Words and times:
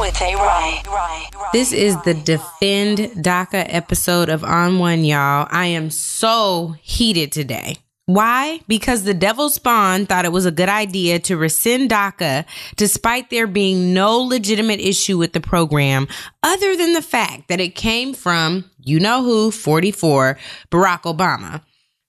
With 0.00 0.20
A. 0.22 0.34
Rye. 0.36 1.28
This 1.52 1.72
is 1.72 2.00
the 2.02 2.14
Defend 2.14 2.98
DACA 3.22 3.66
episode 3.68 4.30
of 4.30 4.42
On 4.42 4.78
One, 4.78 5.04
y'all. 5.04 5.46
I 5.50 5.66
am 5.66 5.90
so 5.90 6.74
heated 6.80 7.30
today. 7.30 7.76
Why? 8.06 8.60
Because 8.66 9.04
the 9.04 9.14
devil 9.14 9.50
spawn 9.50 10.06
thought 10.06 10.24
it 10.24 10.32
was 10.32 10.46
a 10.46 10.50
good 10.50 10.68
idea 10.68 11.18
to 11.20 11.36
rescind 11.36 11.90
DACA 11.90 12.44
despite 12.76 13.30
there 13.30 13.46
being 13.46 13.92
no 13.92 14.18
legitimate 14.18 14.80
issue 14.80 15.18
with 15.18 15.34
the 15.34 15.40
program 15.40 16.08
other 16.42 16.74
than 16.74 16.94
the 16.94 17.02
fact 17.02 17.48
that 17.48 17.60
it 17.60 17.74
came 17.74 18.14
from, 18.14 18.70
you 18.80 18.98
know 18.98 19.22
who, 19.22 19.50
44, 19.50 20.38
Barack 20.70 21.02
Obama. 21.02 21.62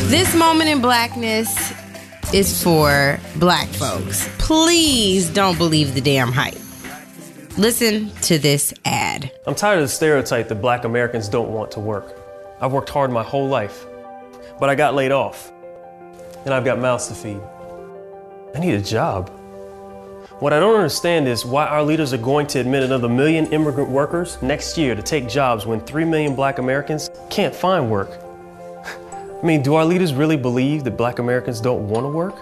This 0.10 0.36
moment 0.36 0.70
in 0.70 0.82
blackness 0.82 1.74
is 2.34 2.62
for 2.62 3.20
black 3.38 3.68
folks. 3.70 4.30
Please 4.38 5.30
don't 5.30 5.58
believe 5.58 5.94
the 5.94 6.02
damn 6.02 6.32
hype. 6.32 6.58
Listen 7.58 8.12
to 8.24 8.38
this 8.38 8.74
ad. 8.86 9.32
I'm 9.48 9.56
tired 9.56 9.78
of 9.78 9.84
the 9.86 9.88
stereotype 9.88 10.50
that 10.50 10.56
black 10.62 10.84
Americans 10.84 11.30
don't 11.30 11.50
want 11.50 11.72
to 11.72 11.80
work. 11.80 12.16
I've 12.60 12.74
worked 12.74 12.90
hard 12.90 13.12
my 13.12 13.24
whole 13.24 13.48
life, 13.48 13.86
but 14.60 14.70
I 14.70 14.76
got 14.76 14.96
laid 14.96 15.12
off. 15.12 15.52
And 16.46 16.54
I've 16.54 16.66
got 16.66 16.80
mouths 16.80 17.08
to 17.08 17.14
feed. 17.14 17.42
I 18.56 18.60
need 18.60 18.76
a 18.76 18.82
job. 18.82 19.32
What 20.40 20.54
I 20.54 20.60
don't 20.60 20.76
understand 20.76 21.28
is 21.28 21.44
why 21.44 21.66
our 21.66 21.82
leaders 21.82 22.14
are 22.14 22.20
going 22.20 22.46
to 22.48 22.60
admit 22.60 22.84
another 22.84 23.10
million 23.10 23.48
immigrant 23.48 23.90
workers 23.90 24.40
next 24.44 24.78
year 24.78 24.94
to 24.94 25.02
take 25.02 25.28
jobs 25.28 25.66
when 25.66 25.80
3 25.80 26.06
million 26.06 26.36
black 26.36 26.60
Americans 26.60 27.10
can't 27.32 27.56
find 27.56 27.90
work. 27.90 28.12
I 29.42 29.44
mean, 29.44 29.64
do 29.64 29.74
our 29.74 29.84
leaders 29.84 30.14
really 30.14 30.38
believe 30.38 30.84
that 30.84 30.92
black 30.92 31.18
Americans 31.18 31.60
don't 31.60 31.90
want 31.90 32.04
to 32.04 32.10
work? 32.10 32.36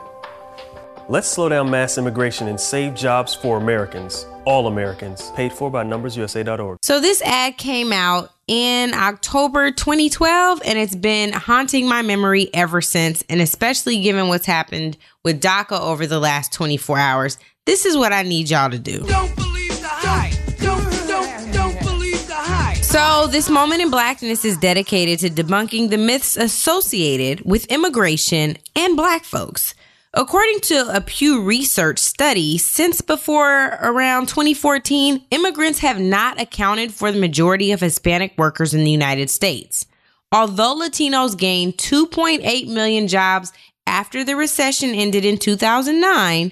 Let's 1.07 1.29
slow 1.29 1.47
down 1.47 1.69
mass 1.69 1.97
immigration 1.97 2.49
and 2.49 2.59
save 2.59 2.95
jobs 2.95 3.33
for 3.33 3.55
Americans, 3.57 4.25
all 4.43 4.67
Americans. 4.67 5.31
Paid 5.35 5.53
for 5.53 5.71
by 5.71 5.85
numbersusa.org. 5.85 6.79
So, 6.81 6.99
this 6.99 7.21
ad 7.21 7.57
came 7.57 7.93
out 7.93 8.31
in 8.47 8.93
October 8.93 9.71
2012, 9.71 10.61
and 10.65 10.77
it's 10.77 10.95
been 10.95 11.31
haunting 11.31 11.87
my 11.87 12.01
memory 12.01 12.49
ever 12.53 12.81
since, 12.81 13.23
and 13.29 13.39
especially 13.39 14.01
given 14.01 14.27
what's 14.27 14.47
happened 14.47 14.97
with 15.23 15.41
DACA 15.41 15.79
over 15.79 16.05
the 16.05 16.19
last 16.19 16.51
24 16.51 16.97
hours. 16.97 17.37
This 17.65 17.83
is 17.87 17.97
what 17.97 18.13
I 18.13 18.21
need 18.21 18.51
y'all 18.51 18.69
to 18.69 18.77
do. 18.77 18.99
Don't 19.07 19.35
believe 19.35 19.81
the 19.81 19.87
hype. 19.87 20.33
Don't, 20.57 21.07
don't, 21.07 21.51
don't 21.51 21.79
believe 21.79 22.27
the 22.27 22.35
hype. 22.35 22.77
So, 22.77 23.25
this 23.25 23.49
moment 23.49 23.81
in 23.81 23.89
blackness 23.89 24.45
is 24.45 24.55
dedicated 24.55 25.17
to 25.19 25.43
debunking 25.43 25.89
the 25.89 25.97
myths 25.97 26.37
associated 26.37 27.41
with 27.43 27.65
immigration 27.65 28.57
and 28.75 28.95
black 28.95 29.23
folks. 29.23 29.73
According 30.13 30.59
to 30.61 30.95
a 30.95 31.01
Pew 31.01 31.41
Research 31.41 31.97
study, 31.97 32.59
since 32.59 33.01
before 33.01 33.79
around 33.81 34.29
2014, 34.29 35.25
immigrants 35.31 35.79
have 35.79 35.99
not 35.99 36.39
accounted 36.39 36.93
for 36.93 37.11
the 37.11 37.19
majority 37.19 37.71
of 37.71 37.81
Hispanic 37.81 38.37
workers 38.37 38.75
in 38.75 38.83
the 38.83 38.91
United 38.91 39.31
States. 39.31 39.87
Although 40.31 40.75
Latinos 40.75 41.35
gained 41.35 41.77
2.8 41.77 42.67
million 42.67 43.07
jobs 43.07 43.51
after 43.87 44.23
the 44.23 44.35
recession 44.35 44.91
ended 44.91 45.25
in 45.25 45.39
2009, 45.39 46.51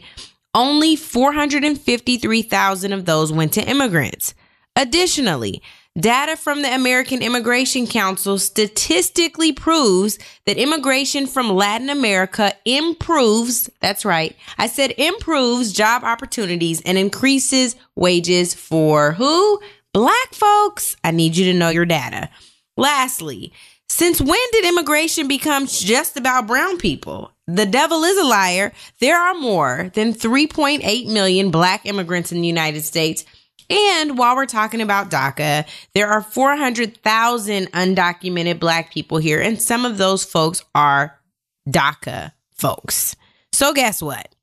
only 0.54 0.96
453,000 0.96 2.94
of 2.94 3.06
those 3.06 3.32
went 3.34 3.54
to 3.54 3.68
immigrants. 3.68 4.34
Additionally, 4.76 5.62
data 6.00 6.36
from 6.36 6.62
the 6.64 6.74
American 6.74 7.22
Immigration 7.22 7.86
Council 7.86 8.40
statistically 8.40 9.52
proves 9.52 10.18
that 10.46 10.58
immigration 10.58 11.28
from 11.28 11.50
Latin 11.52 11.90
America 11.90 12.54
improves, 12.66 13.70
that's 13.80 14.04
right, 14.04 14.36
I 14.58 14.68
said 14.68 14.94
improves 14.98 15.74
job 15.74 16.04
opportunities 16.04 16.82
and 16.82 16.98
increases 16.98 17.76
wages 17.96 18.54
for 18.54 19.12
who? 19.14 19.62
Black 19.94 20.34
folks. 20.34 20.96
I 21.04 21.12
need 21.12 21.38
you 21.38 21.46
to 21.52 21.58
know 21.58 21.70
your 21.70 21.86
data. 21.86 22.30
Lastly, 22.76 23.54
since 23.88 24.20
when 24.20 24.40
did 24.52 24.66
immigration 24.66 25.28
become 25.28 25.68
just 25.68 26.18
about 26.18 26.48
brown 26.48 26.78
people? 26.78 27.33
The 27.48 27.66
devil 27.66 28.04
is 28.04 28.18
a 28.18 28.24
liar. 28.24 28.72
There 29.00 29.20
are 29.20 29.34
more 29.34 29.92
than 29.94 30.14
3.8 30.14 31.08
million 31.08 31.52
black 31.52 31.86
immigrants 31.86 32.32
in 32.32 32.42
the 32.42 32.48
United 32.48 32.84
States. 32.84 33.26
And 33.70 34.18
while 34.18 34.36
we're 34.36 34.46
talking 34.46 34.82
about 34.82 35.10
DACA, 35.10 35.66
there 35.94 36.08
are 36.08 36.22
400,000 36.22 37.72
undocumented 37.72 38.60
black 38.60 38.92
people 38.92 39.18
here, 39.18 39.42
and 39.42 39.62
some 39.62 39.86
of 39.86 39.98
those 39.98 40.24
folks 40.24 40.64
are 40.76 41.20
DACA 41.68 42.34
folks. 42.52 43.16
So, 43.52 43.74
guess 43.74 44.02
what? 44.02 44.36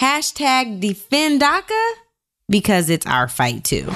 Hashtag 0.00 0.80
defend 0.80 1.40
DACA 1.40 1.92
because 2.48 2.90
it's 2.90 3.06
our 3.06 3.28
fight 3.28 3.64
too. 3.64 3.86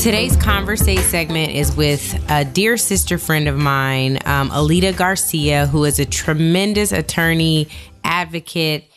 Today's 0.00 0.36
Conversate 0.36 1.00
segment 1.00 1.52
is 1.52 1.74
with 1.76 2.24
a 2.30 2.44
dear 2.44 2.76
sister 2.76 3.18
friend 3.18 3.48
of 3.48 3.56
mine, 3.56 4.18
um, 4.24 4.50
Alida 4.50 4.92
Garcia, 4.92 5.66
who 5.66 5.84
is 5.84 5.98
a 5.98 6.04
tremendous 6.06 6.92
attorney, 6.92 7.68
advocate, 8.04 8.90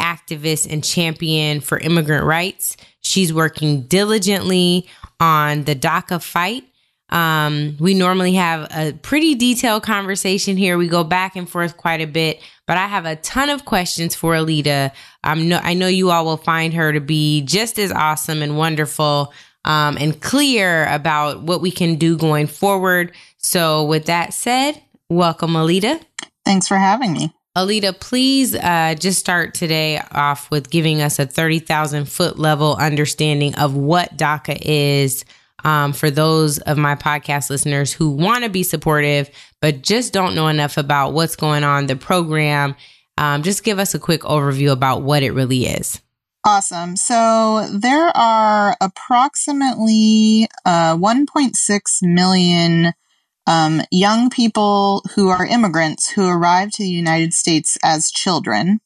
activist, 0.00 0.70
and 0.72 0.82
champion 0.82 1.60
for 1.60 1.78
immigrant 1.78 2.24
rights. 2.24 2.76
She's 3.00 3.32
working 3.32 3.82
diligently 3.82 4.88
on 5.20 5.64
the 5.64 5.74
DACA 5.74 6.22
fight. 6.22 6.64
Um, 7.12 7.76
we 7.78 7.92
normally 7.92 8.32
have 8.34 8.68
a 8.74 8.94
pretty 8.94 9.34
detailed 9.34 9.82
conversation 9.82 10.56
here. 10.56 10.78
We 10.78 10.88
go 10.88 11.04
back 11.04 11.36
and 11.36 11.48
forth 11.48 11.76
quite 11.76 12.00
a 12.00 12.06
bit, 12.06 12.40
but 12.66 12.78
I 12.78 12.86
have 12.86 13.04
a 13.04 13.16
ton 13.16 13.50
of 13.50 13.66
questions 13.66 14.14
for 14.14 14.34
Alida. 14.34 14.92
Um, 15.22 15.46
no, 15.46 15.60
I 15.62 15.74
know 15.74 15.88
you 15.88 16.10
all 16.10 16.24
will 16.24 16.38
find 16.38 16.72
her 16.72 16.90
to 16.90 17.00
be 17.00 17.42
just 17.42 17.78
as 17.78 17.92
awesome 17.92 18.40
and 18.40 18.56
wonderful 18.56 19.30
um, 19.66 19.98
and 20.00 20.20
clear 20.22 20.86
about 20.88 21.42
what 21.42 21.60
we 21.60 21.70
can 21.70 21.96
do 21.96 22.16
going 22.16 22.46
forward. 22.46 23.12
So, 23.36 23.84
with 23.84 24.06
that 24.06 24.32
said, 24.32 24.82
welcome, 25.10 25.54
Alida. 25.54 26.00
Thanks 26.46 26.66
for 26.66 26.78
having 26.78 27.12
me. 27.12 27.30
Alida, 27.54 27.92
please 27.92 28.54
uh, 28.54 28.94
just 28.98 29.18
start 29.18 29.52
today 29.52 30.00
off 30.12 30.50
with 30.50 30.70
giving 30.70 31.02
us 31.02 31.18
a 31.18 31.26
30,000 31.26 32.06
foot 32.06 32.38
level 32.38 32.74
understanding 32.76 33.54
of 33.56 33.76
what 33.76 34.16
DACA 34.16 34.58
is 34.62 35.26
um, 35.64 35.92
for 35.92 36.10
those 36.10 36.58
of 36.58 36.78
my 36.78 36.94
podcast 36.94 37.50
listeners 37.50 37.92
who 37.92 38.10
want 38.10 38.44
to 38.44 38.50
be 38.50 38.62
supportive, 38.62 39.30
but 39.60 39.82
just 39.82 40.12
don't 40.12 40.34
know 40.34 40.48
enough 40.48 40.76
about 40.76 41.12
what's 41.12 41.36
going 41.36 41.64
on, 41.64 41.86
the 41.86 41.96
program. 41.96 42.74
Um, 43.18 43.42
just 43.42 43.64
give 43.64 43.78
us 43.78 43.94
a 43.94 43.98
quick 43.98 44.22
overview 44.22 44.72
about 44.72 45.02
what 45.02 45.22
it 45.22 45.32
really 45.32 45.66
is. 45.66 46.00
Awesome. 46.44 46.96
So 46.96 47.68
there 47.72 48.08
are 48.16 48.76
approximately 48.80 50.48
uh, 50.64 50.96
1.6 50.96 52.02
million 52.02 52.92
um, 53.46 53.82
young 53.90 54.30
people 54.30 55.04
who 55.14 55.28
are 55.28 55.46
immigrants 55.46 56.10
who 56.10 56.28
arrived 56.28 56.74
to 56.74 56.82
the 56.82 56.88
United 56.88 57.32
States 57.32 57.76
as 57.84 58.10
children. 58.10 58.80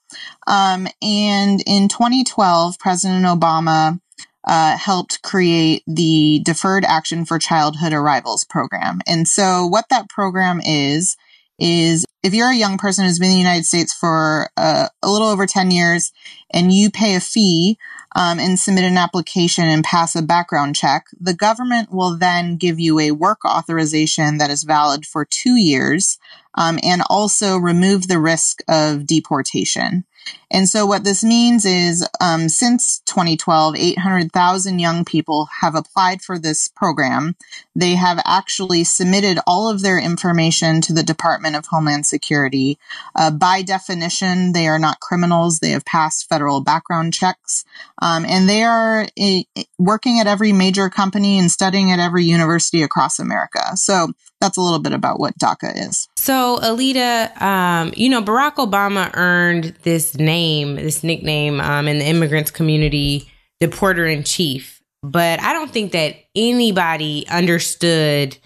Um, 0.47 0.89
and 1.03 1.63
in 1.67 1.89
2012, 1.89 2.79
President 2.79 3.25
Obama 3.25 4.01
uh, 4.47 4.77
helped 4.77 5.23
create 5.23 5.83
the 5.87 6.41
Deferred 6.45 6.85
Action 6.85 7.25
for 7.25 7.39
Childhood 7.39 7.93
Arrivals 7.93 8.45
program. 8.45 9.01
And 9.07 9.27
so, 9.27 9.67
what 9.67 9.89
that 9.91 10.09
program 10.09 10.61
is, 10.65 11.17
is 11.59 12.05
if 12.23 12.35
you're 12.35 12.51
a 12.51 12.57
young 12.57 12.77
person 12.77 13.05
who's 13.05 13.19
been 13.19 13.31
in 13.31 13.35
the 13.35 13.41
United 13.41 13.65
States 13.65 13.93
for 13.93 14.51
uh, 14.57 14.89
a 15.03 15.11
little 15.11 15.29
over 15.29 15.47
10 15.47 15.71
years 15.71 16.13
and 16.51 16.73
you 16.73 16.91
pay 16.91 17.15
a 17.15 17.21
fee 17.21 17.79
um, 18.15 18.39
and 18.39 18.59
submit 18.59 18.85
an 18.85 18.97
application 18.97 19.65
and 19.65 19.85
pass 19.85 20.17
a 20.17 20.23
background 20.23 20.75
check, 20.75 21.07
the 21.21 21.35
government 21.35 21.93
will 21.93 22.17
then 22.17 22.57
give 22.57 22.81
you 22.81 22.99
a 22.99 23.13
work 23.13 23.45
authorization 23.45 24.39
that 24.39 24.51
is 24.51 24.65
valid 24.65 25.07
for 25.07 25.25
two 25.25 25.57
years 25.57 26.19
um, 26.57 26.79
and 26.83 27.03
also 27.09 27.57
remove 27.57 28.09
the 28.09 28.19
risk 28.19 28.61
of 28.69 29.07
deportation. 29.07 30.05
And 30.51 30.69
so 30.69 30.87
what 30.87 31.05
this 31.05 31.25
means 31.25 31.65
is, 31.65 32.07
um, 32.21 32.49
since 32.49 33.01
2012, 33.07 33.77
800,000 33.77 34.79
young 34.79 35.05
people 35.05 35.49
have 35.61 35.75
applied 35.75 36.23
for 36.23 36.39
this 36.39 36.69
program. 36.69 37.35
They 37.75 37.97
have 37.97 38.21
actually 38.25 38.85
submitted 38.85 39.39
all 39.47 39.69
of 39.69 39.83
their 39.83 39.99
information 39.99 40.81
to 40.83 40.93
the 40.93 41.03
Department 41.03 41.57
of 41.57 41.67
Homeland 41.67 42.07
Security. 42.07 42.79
Uh, 43.15 43.31
by 43.31 43.63
definition, 43.63 44.53
they 44.53 44.67
are 44.69 44.79
not 44.79 45.01
criminals. 45.01 45.59
They 45.59 45.71
have 45.71 45.85
passed 45.85 46.29
federal 46.29 46.61
background 46.61 47.13
checks. 47.13 47.65
Um, 48.01 48.25
and 48.25 48.49
they 48.49 48.63
are 48.63 49.07
uh, 49.19 49.41
working 49.79 50.21
at 50.21 50.27
every 50.27 50.53
major 50.53 50.89
company 50.89 51.39
and 51.39 51.51
studying 51.51 51.91
at 51.91 51.99
every 51.99 52.25
university 52.25 52.83
across 52.83 53.19
America. 53.19 53.77
So 53.77 54.13
that's 54.47 54.57
a 54.57 54.61
little 54.61 54.79
bit 54.79 54.93
about 54.93 55.19
what 55.19 55.37
DACA 55.39 55.89
is. 55.89 56.09
So, 56.17 56.61
Alida, 56.63 57.33
um, 57.45 57.93
you 57.97 58.09
know, 58.09 58.23
Barack 58.23 58.55
Obama 58.55 59.11
earned 59.15 59.75
this 59.83 60.15
name, 60.17 60.77
this 60.77 61.03
nickname 61.03 61.61
um, 61.61 61.89
in 61.89 61.99
the 61.99 62.05
immigrants 62.05 62.53
community, 62.53 63.31
deporter 63.61 64.13
in 64.13 64.23
chief. 64.23 64.83
But 65.03 65.41
I 65.41 65.53
don't 65.53 65.71
think 65.71 65.93
that 65.93 66.17
anybody 66.35 67.27
understood 67.29 68.37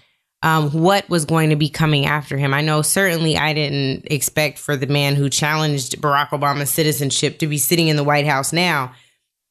um, 0.43 0.71
what 0.71 1.07
was 1.07 1.25
going 1.25 1.51
to 1.51 1.55
be 1.55 1.69
coming 1.69 2.05
after 2.07 2.37
him. 2.37 2.53
I 2.53 2.61
know 2.61 2.81
certainly 2.81 3.37
I 3.37 3.53
didn't 3.53 4.07
expect 4.09 4.57
for 4.57 4.75
the 4.75 4.87
man 4.87 5.15
who 5.15 5.29
challenged 5.29 6.01
Barack 6.01 6.29
Obama's 6.29 6.71
citizenship 6.71 7.39
to 7.39 7.47
be 7.47 7.57
sitting 7.57 7.87
in 7.87 7.95
the 7.95 8.03
White 8.03 8.25
House 8.25 8.51
now. 8.51 8.93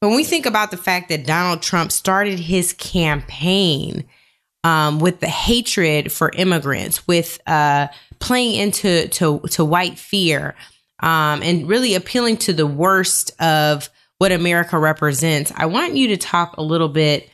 When 0.01 0.17
we 0.17 0.25
think 0.25 0.47
about 0.47 0.71
the 0.71 0.77
fact 0.77 1.11
that 1.11 1.27
Donald 1.27 1.63
Trump 1.63 1.93
started 1.93 2.39
his 2.39 2.73
campaign 2.73 4.05
um, 4.65 4.99
with 4.99 5.21
the 5.21 5.29
hatred 5.29 6.13
for 6.13 6.31
immigrants, 6.35 7.07
with 7.07 7.41
uh, 7.47 7.89
playing 8.19 8.55
into 8.55 9.09
to, 9.09 9.41
to 9.51 9.65
white 9.65 9.99
fear, 9.99 10.55
um, 11.01 11.43
and 11.43 11.69
really 11.69 11.95
appealing 11.95 12.37
to 12.37 12.53
the 12.53 12.67
worst 12.67 13.33
of 13.41 13.89
what 14.19 14.33
America 14.33 14.79
represents. 14.79 15.51
I 15.57 15.67
want 15.67 15.97
you 15.97 16.09
to 16.09 16.17
talk 16.19 16.57
a 16.57 16.63
little 16.63 16.91
bit 16.91 17.31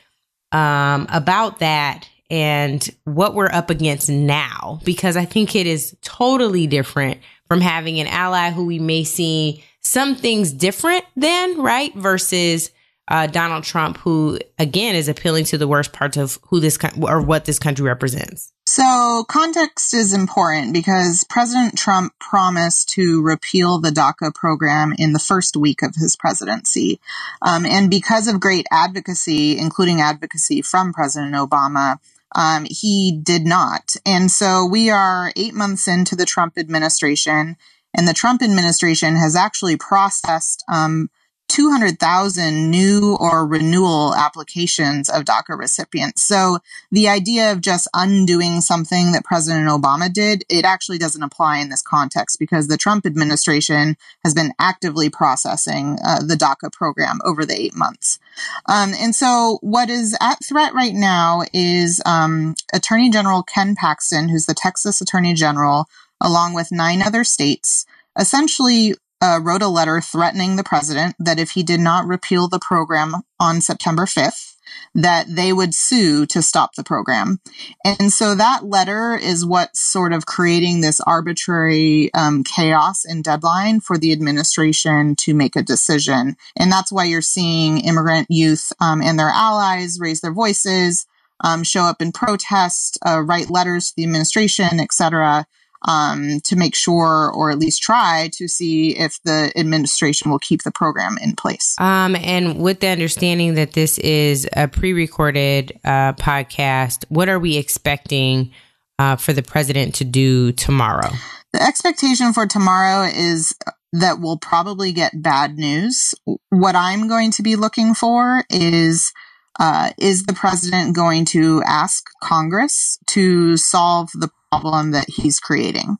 um, 0.53 1.07
about 1.11 1.59
that 1.59 2.07
and 2.29 2.89
what 3.03 3.33
we're 3.33 3.51
up 3.51 3.69
against 3.69 4.09
now, 4.09 4.79
because 4.83 5.17
I 5.17 5.25
think 5.25 5.55
it 5.55 5.67
is 5.67 5.97
totally 6.01 6.67
different 6.67 7.19
from 7.45 7.61
having 7.61 7.99
an 7.99 8.07
ally 8.07 8.51
who 8.51 8.65
we 8.65 8.79
may 8.79 9.03
see 9.03 9.63
some 9.81 10.15
things 10.15 10.51
different 10.51 11.05
than, 11.15 11.57
right? 11.61 11.93
Versus 11.95 12.71
uh, 13.07 13.27
Donald 13.27 13.63
Trump, 13.63 13.97
who 13.97 14.39
again 14.59 14.95
is 14.95 15.07
appealing 15.07 15.45
to 15.45 15.57
the 15.57 15.67
worst 15.67 15.93
parts 15.93 16.17
of 16.17 16.39
who 16.47 16.59
this 16.59 16.77
co- 16.77 17.07
or 17.07 17.21
what 17.21 17.45
this 17.45 17.59
country 17.59 17.85
represents. 17.85 18.51
So 18.65 19.23
context 19.29 19.93
is 19.93 20.13
important 20.13 20.73
because 20.73 21.23
President 21.29 21.77
Trump 21.77 22.13
promised 22.19 22.89
to 22.89 23.23
repeal 23.23 23.79
the 23.79 23.91
DACA 23.91 24.35
program 24.35 24.93
in 24.97 25.13
the 25.13 25.19
first 25.19 25.55
week 25.55 25.81
of 25.81 25.95
his 25.95 26.17
presidency. 26.17 26.99
Um, 27.41 27.65
and 27.65 27.89
because 27.89 28.27
of 28.27 28.41
great 28.41 28.67
advocacy, 28.69 29.57
including 29.57 30.01
advocacy 30.01 30.61
from 30.61 30.91
President 30.91 31.33
Obama, 31.33 31.99
um, 32.35 32.67
he 32.69 33.17
did 33.23 33.45
not. 33.45 33.95
And 34.05 34.29
so 34.29 34.65
we 34.65 34.89
are 34.89 35.31
eight 35.37 35.53
months 35.53 35.87
into 35.87 36.17
the 36.17 36.25
Trump 36.25 36.57
administration, 36.57 37.55
and 37.95 38.07
the 38.07 38.13
Trump 38.13 38.43
administration 38.43 39.15
has 39.15 39.35
actually 39.35 39.77
processed 39.77 40.63
um, 40.67 41.09
200,000 41.47 42.69
new 42.69 43.15
or 43.19 43.47
renewal 43.47 44.13
applications 44.15 45.09
of 45.09 45.23
DACA 45.23 45.57
recipients. 45.57 46.21
So 46.21 46.59
the 46.91 47.07
idea 47.07 47.51
of 47.51 47.61
just 47.61 47.87
undoing 47.93 48.61
something 48.61 49.11
that 49.11 49.23
President 49.23 49.67
Obama 49.69 50.11
did, 50.11 50.43
it 50.49 50.65
actually 50.65 50.97
doesn't 50.97 51.23
apply 51.23 51.59
in 51.59 51.69
this 51.69 51.81
context 51.81 52.37
because 52.39 52.67
the 52.67 52.77
Trump 52.77 53.05
administration 53.05 53.97
has 54.23 54.33
been 54.33 54.53
actively 54.59 55.09
processing 55.09 55.97
uh, 56.05 56.21
the 56.21 56.35
DACA 56.35 56.71
program 56.71 57.19
over 57.23 57.45
the 57.45 57.59
eight 57.59 57.75
months. 57.75 58.19
Um, 58.67 58.93
and 58.99 59.15
so 59.15 59.59
what 59.61 59.89
is 59.89 60.17
at 60.21 60.43
threat 60.43 60.73
right 60.73 60.93
now 60.93 61.43
is 61.53 62.01
um, 62.05 62.55
Attorney 62.73 63.09
General 63.09 63.43
Ken 63.43 63.75
Paxton, 63.75 64.29
who's 64.29 64.45
the 64.45 64.53
Texas 64.53 65.01
Attorney 65.01 65.33
General, 65.33 65.87
along 66.21 66.53
with 66.53 66.71
nine 66.71 67.01
other 67.01 67.23
states, 67.23 67.85
essentially 68.17 68.95
uh, 69.21 69.39
wrote 69.41 69.61
a 69.61 69.67
letter 69.67 70.01
threatening 70.01 70.55
the 70.55 70.63
president 70.63 71.15
that 71.19 71.39
if 71.39 71.51
he 71.51 71.63
did 71.63 71.79
not 71.79 72.05
repeal 72.05 72.47
the 72.47 72.59
program 72.59 73.15
on 73.39 73.61
September 73.61 74.05
5th, 74.05 74.55
that 74.93 75.25
they 75.29 75.53
would 75.53 75.73
sue 75.73 76.25
to 76.25 76.41
stop 76.41 76.75
the 76.75 76.83
program. 76.83 77.39
And 77.85 78.11
so 78.11 78.35
that 78.35 78.65
letter 78.65 79.15
is 79.15 79.45
what's 79.45 79.79
sort 79.79 80.13
of 80.13 80.25
creating 80.25 80.81
this 80.81 80.99
arbitrary 81.01 82.11
um, 82.13 82.43
chaos 82.43 83.05
and 83.05 83.23
deadline 83.23 83.79
for 83.79 83.97
the 83.97 84.11
administration 84.11 85.15
to 85.17 85.33
make 85.33 85.55
a 85.55 85.63
decision. 85.63 86.35
And 86.55 86.71
that's 86.71 86.91
why 86.91 87.05
you're 87.05 87.21
seeing 87.21 87.79
immigrant 87.79 88.27
youth 88.29 88.71
um, 88.81 89.01
and 89.01 89.17
their 89.17 89.29
allies 89.29 89.99
raise 89.99 90.21
their 90.21 90.33
voices, 90.33 91.05
um, 91.43 91.63
show 91.63 91.83
up 91.83 92.01
in 92.01 92.11
protest, 92.11 92.97
uh, 93.05 93.21
write 93.21 93.49
letters 93.49 93.87
to 93.87 93.93
the 93.97 94.03
administration, 94.03 94.79
et 94.79 94.91
cetera 94.91 95.45
um, 95.83 96.39
to 96.41 96.55
make 96.55 96.75
sure, 96.75 97.31
or 97.33 97.51
at 97.51 97.59
least 97.59 97.81
try 97.81 98.29
to 98.33 98.47
see 98.47 98.97
if 98.97 99.19
the 99.23 99.51
administration 99.55 100.31
will 100.31 100.39
keep 100.39 100.63
the 100.63 100.71
program 100.71 101.17
in 101.21 101.35
place. 101.35 101.75
Um, 101.79 102.15
and 102.15 102.59
with 102.59 102.79
the 102.79 102.87
understanding 102.87 103.55
that 103.55 103.73
this 103.73 103.97
is 103.99 104.47
a 104.53 104.67
pre-recorded 104.67 105.79
uh, 105.83 106.13
podcast, 106.13 107.05
what 107.09 107.29
are 107.29 107.39
we 107.39 107.57
expecting 107.57 108.51
uh, 108.99 109.15
for 109.15 109.33
the 109.33 109.43
president 109.43 109.95
to 109.95 110.03
do 110.03 110.51
tomorrow? 110.51 111.11
The 111.53 111.61
expectation 111.61 112.33
for 112.33 112.45
tomorrow 112.45 113.03
is 113.03 113.55
that 113.93 114.19
we'll 114.19 114.37
probably 114.37 114.91
get 114.91 115.21
bad 115.21 115.57
news. 115.57 116.13
What 116.49 116.75
I'm 116.75 117.07
going 117.07 117.31
to 117.31 117.43
be 117.43 117.55
looking 117.55 117.93
for 117.93 118.43
is 118.49 119.13
uh, 119.59 119.91
is 119.97 120.23
the 120.23 120.33
president 120.33 120.95
going 120.95 121.25
to 121.25 121.63
ask 121.65 122.05
Congress 122.21 122.99
to 123.07 123.57
solve 123.57 124.09
the 124.13 124.29
problem 124.51 124.91
that 124.91 125.09
he's 125.09 125.39
creating? 125.39 125.97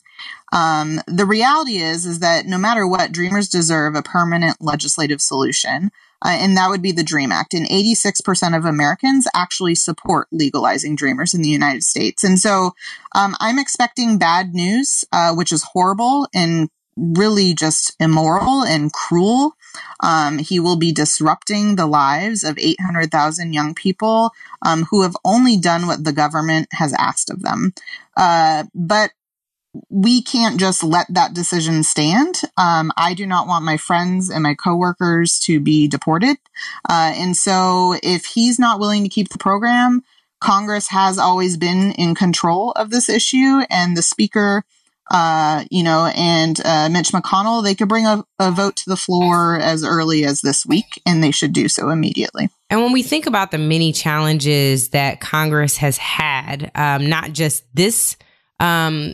Um, 0.54 1.02
the 1.08 1.26
reality 1.26 1.78
is, 1.78 2.06
is 2.06 2.20
that 2.20 2.46
no 2.46 2.58
matter 2.58 2.88
what, 2.88 3.12
Dreamers 3.12 3.50
deserve 3.50 3.96
a 3.96 4.02
permanent 4.02 4.58
legislative 4.62 5.22
solution. 5.22 5.92
Uh, 6.26 6.30
and 6.40 6.58
that 6.58 6.70
would 6.70 6.82
be 6.82 6.92
the 6.92 7.04
DREAM 7.04 7.32
Act. 7.32 7.54
And 7.54 7.68
86% 7.68 8.58
of 8.58 8.66
Americans 8.66 9.28
actually 9.36 9.76
support 9.76 10.28
legalizing 10.32 10.96
Dreamers 10.96 11.34
in 11.34 11.42
the 11.44 11.50
United 11.50 11.84
States. 11.84 12.24
And 12.24 12.40
so 12.40 12.74
um, 13.14 13.36
I'm 13.40 13.60
expecting 13.60 14.18
bad 14.18 14.54
news, 14.54 15.06
uh, 15.12 15.34
which 15.36 15.52
is 15.52 15.64
horrible 15.64 16.28
and 16.34 16.70
really 16.98 17.54
just 17.54 17.96
immoral 18.00 18.64
and 18.64 18.92
cruel. 18.92 19.54
Um, 20.00 20.40
he 20.40 20.60
will 20.60 20.76
be 20.76 20.92
disrupting 20.92 21.76
the 21.76 21.86
lives 21.86 22.44
of 22.44 22.58
800,000 22.58 23.54
young 23.54 23.76
people 23.76 24.32
um, 24.64 24.86
who 24.86 25.04
have 25.04 25.16
only 25.24 25.58
done 25.58 25.86
what 25.86 26.04
the 26.04 26.14
government 26.14 26.68
has 26.72 26.94
asked 26.98 27.30
of 27.30 27.44
them. 27.44 27.74
Uh, 28.18 28.66
but 28.74 29.12
we 29.90 30.24
can't 30.24 30.60
just 30.60 30.84
let 30.84 31.06
that 31.14 31.34
decision 31.34 31.84
stand. 31.84 32.42
Um, 32.58 32.92
I 32.98 33.14
do 33.14 33.28
not 33.28 33.48
want 33.48 33.64
my 33.64 33.78
friends 33.78 34.30
and 34.30 34.44
my 34.44 34.56
coworkers 34.56 35.40
to 35.42 35.60
be 35.60 35.88
deported. 35.88 36.38
Uh, 36.90 37.14
and 37.16 37.38
so 37.38 37.96
if 38.02 38.26
he's 38.26 38.58
not 38.60 38.80
willing 38.80 39.04
to 39.04 39.10
keep 39.10 39.30
the 39.30 39.38
program, 39.38 40.04
Congress 40.40 40.88
has 40.88 41.18
always 41.18 41.58
been 41.58 41.92
in 41.92 42.16
control 42.16 42.72
of 42.72 42.90
this 42.90 43.10
issue, 43.10 43.62
and 43.70 43.96
the 43.96 44.02
speaker 44.02 44.64
uh, 45.10 45.64
you 45.72 45.84
know, 45.84 46.12
and 46.16 46.60
uh, 46.66 46.90
Mitch 46.90 47.12
McConnell, 47.12 47.64
they 47.64 47.76
could 47.76 47.88
bring 47.88 48.06
a, 48.06 48.26
a, 48.40 48.52
vote 48.52 48.76
to 48.78 48.90
the 48.90 48.98
floor 48.98 49.58
as 49.58 49.86
early 49.86 50.26
as 50.26 50.42
this 50.42 50.66
week, 50.66 51.02
and 51.06 51.24
they 51.24 51.32
should 51.32 51.54
do 51.54 51.70
so 51.70 51.90
immediately. 51.90 52.50
And 52.70 52.82
when 52.82 52.92
we 52.92 53.04
think 53.04 53.26
about 53.26 53.52
the 53.52 53.58
many 53.58 53.94
challenges 53.94 54.90
that 54.90 55.22
Congress 55.22 55.78
has 55.78 55.98
had, 55.98 56.72
um, 56.76 57.08
not 57.08 57.32
just 57.32 57.64
this, 57.74 58.18
um, 58.60 59.14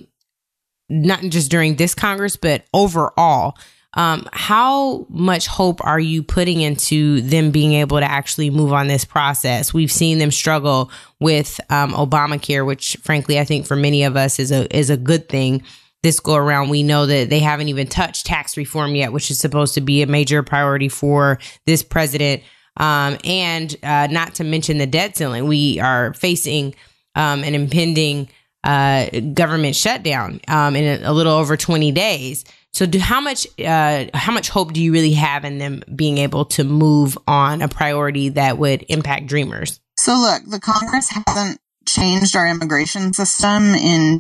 not 0.90 1.22
just 1.22 1.52
during 1.52 1.76
this 1.76 1.94
Congress, 1.94 2.38
but 2.38 2.66
overall, 2.74 3.56
um, 3.96 4.28
how 4.34 5.06
much 5.10 5.46
hope 5.46 5.86
are 5.86 6.00
you 6.00 6.24
putting 6.24 6.62
into 6.62 7.22
them 7.22 7.52
being 7.52 7.74
able 7.74 8.00
to 8.00 8.10
actually 8.10 8.50
move 8.50 8.74
on 8.74 8.88
this 8.88 9.06
process? 9.06 9.72
We've 9.72 9.92
seen 9.92 10.18
them 10.18 10.32
struggle 10.32 10.90
with 11.20 11.60
um, 11.70 11.94
Obamacare, 11.94 12.66
which, 12.66 12.98
frankly, 13.04 13.38
I 13.40 13.44
think 13.44 13.68
for 13.68 13.76
many 13.76 14.04
of 14.04 14.18
us 14.18 14.40
is 14.40 14.52
a 14.52 14.76
is 14.76 14.90
a 14.90 14.98
good 14.98 15.30
thing 15.30 15.62
this 16.04 16.20
go 16.20 16.36
around, 16.36 16.70
we 16.70 16.84
know 16.84 17.06
that 17.06 17.30
they 17.30 17.40
haven't 17.40 17.70
even 17.70 17.88
touched 17.88 18.26
tax 18.26 18.56
reform 18.58 18.94
yet, 18.94 19.14
which 19.14 19.32
is 19.32 19.40
supposed 19.40 19.74
to 19.76 19.82
be 19.82 20.02
a 20.02 20.08
major 20.08 20.44
priority 20.44 20.90
for 20.90 21.40
this 21.66 21.82
president. 21.82 22.44
Um, 22.78 23.18
and 23.24 23.76
uh, 23.84 24.08
not 24.12 24.36
to 24.36 24.44
mention 24.44 24.78
the 24.78 24.88
debt 24.88 25.16
ceiling. 25.16 25.48
We 25.48 25.80
are 25.80 26.14
facing 26.14 26.76
um, 27.16 27.44
an 27.44 27.56
impending 27.56 28.28
uh, 28.64 29.10
government 29.34 29.76
shutdown 29.76 30.40
um, 30.48 30.76
in 30.76 31.04
a, 31.04 31.10
a, 31.10 31.14
little 31.14 31.34
over 31.34 31.56
20 31.58 31.92
days. 31.92 32.46
So, 32.72 32.86
do 32.86 32.98
how 32.98 33.22
much 33.22 33.46
uh, 33.60 34.06
how 34.14 34.32
much 34.32 34.50
hope 34.50 34.74
do 34.74 34.82
you 34.82 34.92
really 34.92 35.14
have 35.14 35.46
in 35.46 35.60
them 35.60 35.84
being 35.96 36.18
able 36.18 36.46
to 36.46 36.64
move 36.64 37.18
on 37.28 37.62
a 37.62 37.68
priority 37.68 38.30
that 38.30 38.58
would 38.58 38.86
impact 38.90 39.28
dreamers? 39.28 39.80
So, 39.98 40.14
look, 40.14 40.44
the 40.50 40.60
Congress 40.60 41.10
hasn't 41.10 41.60
changed 41.86 42.36
our 42.36 42.48
immigration 42.48 43.14
system 43.14 43.76
in. 43.76 44.20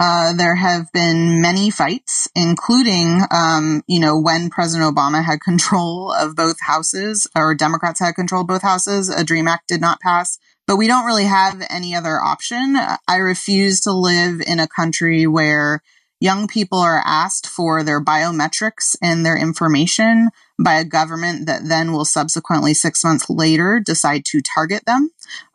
Uh, 0.00 0.32
there 0.34 0.56
have 0.56 0.90
been 0.92 1.40
many 1.40 1.70
fights, 1.70 2.28
including, 2.34 3.20
um, 3.30 3.82
you 3.86 4.00
know, 4.00 4.18
when 4.18 4.50
President 4.50 4.94
Obama 4.94 5.24
had 5.24 5.40
control 5.40 6.12
of 6.12 6.34
both 6.34 6.56
houses, 6.60 7.26
or 7.36 7.54
Democrats 7.54 8.00
had 8.00 8.14
control 8.14 8.42
of 8.42 8.48
both 8.48 8.62
houses, 8.62 9.08
a 9.08 9.24
DREAM 9.24 9.48
Act 9.48 9.68
did 9.68 9.80
not 9.80 10.00
pass. 10.00 10.38
But 10.66 10.76
we 10.76 10.86
don't 10.86 11.06
really 11.06 11.24
have 11.24 11.62
any 11.68 11.94
other 11.94 12.20
option. 12.20 12.76
I 13.06 13.16
refuse 13.16 13.80
to 13.82 13.92
live 13.92 14.40
in 14.46 14.60
a 14.60 14.68
country 14.68 15.26
where 15.26 15.82
young 16.20 16.48
people 16.48 16.78
are 16.78 17.02
asked 17.04 17.46
for 17.46 17.82
their 17.82 18.02
biometrics 18.02 18.96
and 19.02 19.26
their 19.26 19.36
information 19.36 20.30
by 20.62 20.74
a 20.74 20.84
government 20.84 21.46
that 21.46 21.68
then 21.68 21.92
will 21.92 22.04
subsequently 22.06 22.72
six 22.72 23.04
months 23.04 23.28
later 23.28 23.80
decide 23.84 24.24
to 24.24 24.40
target 24.40 24.84
them. 24.86 25.10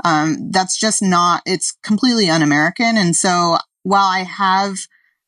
Um, 0.05 0.51
that's 0.51 0.79
just 0.79 1.01
not, 1.01 1.41
it's 1.45 1.71
completely 1.81 2.29
un 2.29 2.43
American. 2.43 2.97
And 2.97 3.15
so 3.15 3.57
while 3.83 4.07
I 4.07 4.23
have, 4.23 4.77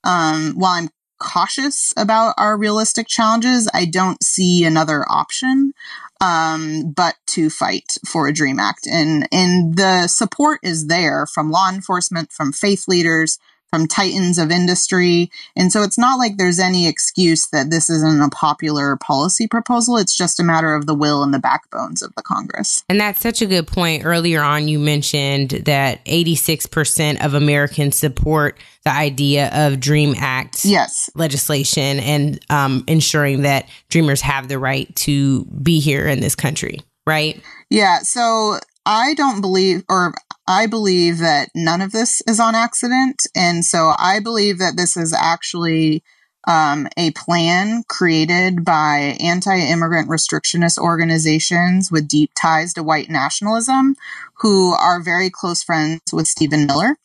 um, 0.04 0.54
while 0.56 0.74
I'm 0.74 0.90
cautious 1.20 1.94
about 1.98 2.34
our 2.38 2.58
realistic 2.58 3.08
challenges, 3.08 3.70
I 3.74 3.86
don't 3.86 4.24
see 4.24 4.64
another 4.64 5.06
option 5.10 5.74
um, 6.22 6.92
but 6.96 7.16
to 7.28 7.50
fight 7.50 7.98
for 8.08 8.28
a 8.28 8.34
Dream 8.34 8.60
Act. 8.60 8.88
And, 8.88 9.28
and 9.32 9.76
the 9.76 10.08
support 10.08 10.60
is 10.64 10.88
there 10.88 11.26
from 11.26 11.52
law 11.52 11.70
enforcement, 11.70 12.32
from 12.32 12.52
faith 12.52 12.88
leaders, 12.88 13.40
from 13.72 13.88
titans 13.88 14.38
of 14.38 14.52
industry. 14.52 15.32
And 15.56 15.72
so 15.72 15.82
it's 15.82 15.98
not 15.98 16.20
like 16.20 16.38
there's 16.38 16.60
any 16.60 16.88
excuse 16.88 17.48
that 17.48 17.70
this 17.70 17.90
isn't 17.90 18.22
a 18.22 18.30
popular 18.30 18.98
policy 18.98 19.48
proposal. 19.48 19.98
It's 19.98 20.16
just 20.16 20.40
a 20.40 20.44
matter 20.44 20.76
of 20.76 20.86
the 20.86 20.94
will 20.94 21.24
and 21.24 21.34
the 21.34 21.40
backbones 21.40 22.02
of 22.02 22.14
the 22.16 22.22
Congress. 22.22 22.84
And 22.90 23.00
that's 23.00 23.22
such 23.22 23.42
a 23.42 23.46
good 23.46 23.68
point. 23.68 24.06
Earlier 24.06 24.42
on, 24.42 24.68
you 24.68 24.78
mentioned 24.78 25.52
that 25.66 26.04
86% 26.06 27.26
of 27.26 27.34
Americans 27.34 27.98
support 27.98 28.58
the 28.84 28.92
idea 28.92 29.50
of 29.54 29.80
Dream 29.80 30.16
Act 30.18 30.66
yes. 30.66 31.10
legislation 31.16 32.00
and 32.00 32.40
um, 32.50 32.84
ensuring 32.88 33.44
that 33.44 33.70
dreamers 33.90 34.22
have 34.22 34.50
the 34.50 34.60
right 34.60 34.94
to 34.98 35.46
be 35.46 35.80
here 35.80 36.08
in 36.08 36.20
this 36.20 36.36
country, 36.36 36.80
right? 37.08 37.42
Yeah. 37.70 38.00
So 38.00 38.60
I 38.86 39.14
don't 39.14 39.40
believe, 39.40 39.84
or 39.88 40.14
I 40.52 40.68
believe 40.68 41.20
that 41.20 41.48
none 41.56 41.82
of 41.82 41.94
this 41.94 42.22
is 42.28 42.38
on 42.38 42.56
accident. 42.56 43.26
And 43.34 43.64
so 43.64 43.94
I 43.98 44.20
believe 44.20 44.58
that 44.60 44.76
this 44.76 44.98
is 44.98 45.14
actually 45.14 46.04
um, 46.46 46.90
a 46.98 47.12
plan 47.12 47.84
created 47.88 48.66
by 48.66 49.16
anti 49.22 49.58
immigrant 49.58 50.10
restrictionist 50.10 50.78
organizations 50.78 51.90
with 51.90 52.10
deep 52.10 52.32
ties 52.36 52.74
to 52.74 52.84
white 52.84 53.10
nationalism 53.10 53.96
who 54.40 54.74
are 54.74 55.02
very 55.02 55.30
close 55.30 55.64
friends 55.64 56.02
with 56.12 56.28
Stephen 56.28 56.66
Miller. 56.66 56.98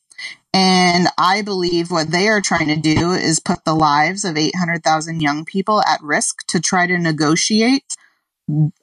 And 0.53 1.07
I 1.17 1.43
believe 1.43 1.93
what 1.93 2.11
they 2.11 2.29
are 2.29 2.41
trying 2.41 2.69
to 2.69 2.77
do 2.77 3.13
is 3.13 3.39
put 3.39 3.65
the 3.65 3.75
lives 3.75 4.25
of 4.25 4.37
800,000 4.37 5.21
young 5.21 5.45
people 5.45 5.83
at 5.83 6.03
risk 6.03 6.45
to 6.49 6.59
try 6.59 6.89
to 6.89 6.99
negotiate 6.99 7.95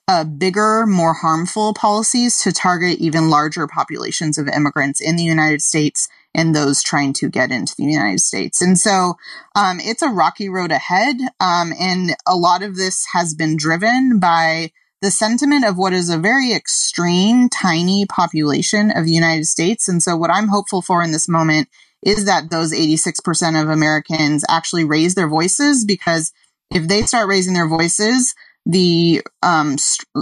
uh, 0.08 0.24
bigger, 0.26 0.86
more 0.86 1.14
harmful 1.14 1.74
policies 1.74 2.38
to 2.40 2.52
target 2.52 3.00
even 3.00 3.30
larger 3.30 3.68
populations 3.68 4.38
of 4.38 4.48
immigrants 4.48 5.00
in 5.00 5.16
the 5.16 5.24
United 5.24 5.62
States 5.62 6.10
and 6.36 6.56
those 6.56 6.84
trying 6.84 7.14
to 7.14 7.30
get 7.30 7.52
into 7.52 7.74
the 7.78 7.84
United 7.84 8.20
States. 8.20 8.62
And 8.62 8.78
so 8.78 9.16
um, 9.56 9.80
it's 9.80 10.02
a 10.02 10.10
rocky 10.10 10.50
road 10.50 10.72
ahead. 10.72 11.18
Um, 11.40 11.74
and 11.80 12.16
a 12.28 12.36
lot 12.36 12.64
of 12.64 12.76
this 12.76 13.06
has 13.14 13.34
been 13.34 13.56
driven 13.56 14.20
by 14.20 14.72
the 15.02 15.12
sentiment 15.12 15.66
of 15.66 15.78
what 15.78 15.94
is 15.94 16.10
a 16.10 16.18
very 16.18 16.54
extreme, 16.54 17.50
tiny 17.50 18.06
population 18.06 18.92
of 18.92 19.06
the 19.06 19.12
United 19.12 19.46
States. 19.46 19.88
And 19.88 20.02
so 20.02 20.16
what 20.16 20.32
I'm 20.32 20.48
hopeful 20.48 20.82
for 20.82 21.04
in 21.04 21.12
this 21.12 21.30
moment 21.30 21.68
is 22.02 22.26
that 22.26 22.50
those 22.50 22.74
86% 22.74 23.62
of 23.62 23.70
Americans 23.70 24.44
actually 24.50 24.86
raise 24.86 25.16
their 25.16 25.28
voices 25.28 25.86
because 25.86 26.34
if 26.72 26.88
they 26.88 27.04
start 27.04 27.28
raising 27.28 27.54
their 27.54 27.68
voices, 27.68 28.34
the 28.66 29.22
um, 29.42 29.76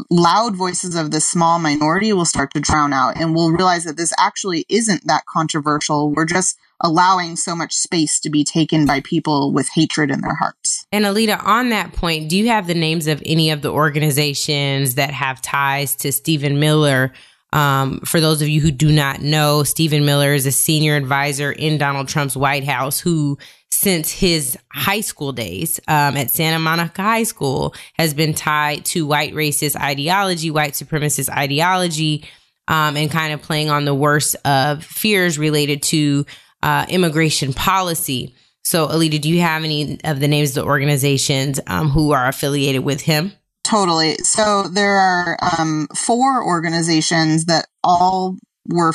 loud 0.10 0.56
voices 0.56 0.96
of 0.96 1.12
the 1.12 1.22
small 1.22 1.60
minority 1.60 2.12
will 2.12 2.26
start 2.26 2.52
to 2.54 2.60
drown 2.60 2.92
out 2.92 3.16
and 3.16 3.36
we'll 3.36 3.52
realize 3.52 3.84
that 3.84 3.98
this 3.98 4.14
actually 4.18 4.66
isn't 4.68 5.06
that 5.06 5.26
controversial. 5.28 6.12
We're 6.12 6.26
just 6.26 6.58
allowing 6.80 7.36
so 7.36 7.56
much 7.56 7.74
space 7.74 8.20
to 8.20 8.30
be 8.30 8.44
taken 8.44 8.88
by 8.88 9.02
people 9.02 9.52
with 9.52 9.70
hatred 9.70 10.10
in 10.10 10.22
their 10.22 10.36
hearts. 10.36 10.88
And 10.92 11.06
Alida, 11.06 11.40
on 11.40 11.70
that 11.70 11.94
point, 11.94 12.30
do 12.30 12.38
you 12.38 12.48
have 12.48 12.66
the 12.66 12.74
names 12.74 13.06
of 13.06 13.22
any 13.26 13.52
of 13.52 13.62
the 13.62 13.72
organizations 13.72 14.96
that 14.96 15.12
have 15.12 15.42
ties 15.42 15.96
to 15.98 16.12
Stephen 16.12 16.60
Miller? 16.60 17.14
Um, 17.54 18.00
for 18.00 18.20
those 18.20 18.42
of 18.42 18.48
you 18.48 18.62
who 18.62 18.72
do 18.72 18.92
not 18.92 19.22
know, 19.22 19.64
Stephen 19.64 20.06
Miller 20.06 20.34
is 20.34 20.46
a 20.48 20.52
senior 20.52 20.96
advisor 20.96 21.52
in 21.52 21.78
Donald 21.78 22.08
Trump's 22.08 22.36
White 22.36 22.64
House 22.64 23.00
who 23.00 23.38
since 23.82 24.12
his 24.12 24.56
high 24.72 25.02
school 25.02 25.32
days 25.32 25.80
um, 25.88 26.16
at 26.16 26.30
Santa 26.30 26.60
Monica 26.60 27.02
High 27.02 27.24
School 27.24 27.74
has 27.96 28.14
been 28.14 28.36
tied 28.36 28.86
to 28.86 29.08
white 29.08 29.34
racist 29.34 29.76
ideology, 29.76 30.52
white 30.52 30.74
supremacist 30.74 31.30
ideology, 31.36 32.24
um, 32.68 32.96
and 32.96 33.10
kind 33.10 33.34
of 33.34 33.42
playing 33.42 33.72
on 33.72 33.86
the 33.86 33.96
worst 33.96 34.36
of 34.46 34.84
fears 34.84 35.40
related 35.40 35.82
to 35.82 36.28
uh, 36.62 36.86
immigration 36.90 37.54
policy. 37.54 38.36
So, 38.64 38.88
Alida, 38.88 39.18
do 39.18 39.30
you 39.30 39.42
have 39.42 39.64
any 39.64 40.00
of 40.04 40.20
the 40.20 40.28
names 40.28 40.50
of 40.50 40.64
the 40.64 40.70
organizations 40.70 41.60
um, 41.66 41.90
who 41.90 42.12
are 42.12 42.28
affiliated 42.28 42.84
with 42.84 43.02
him? 43.02 43.32
Totally. 43.64 44.16
So, 44.18 44.68
there 44.68 44.96
are 44.96 45.40
um, 45.58 45.88
four 45.96 46.46
organizations 46.46 47.46
that 47.46 47.66
all 47.84 48.38
were 48.68 48.94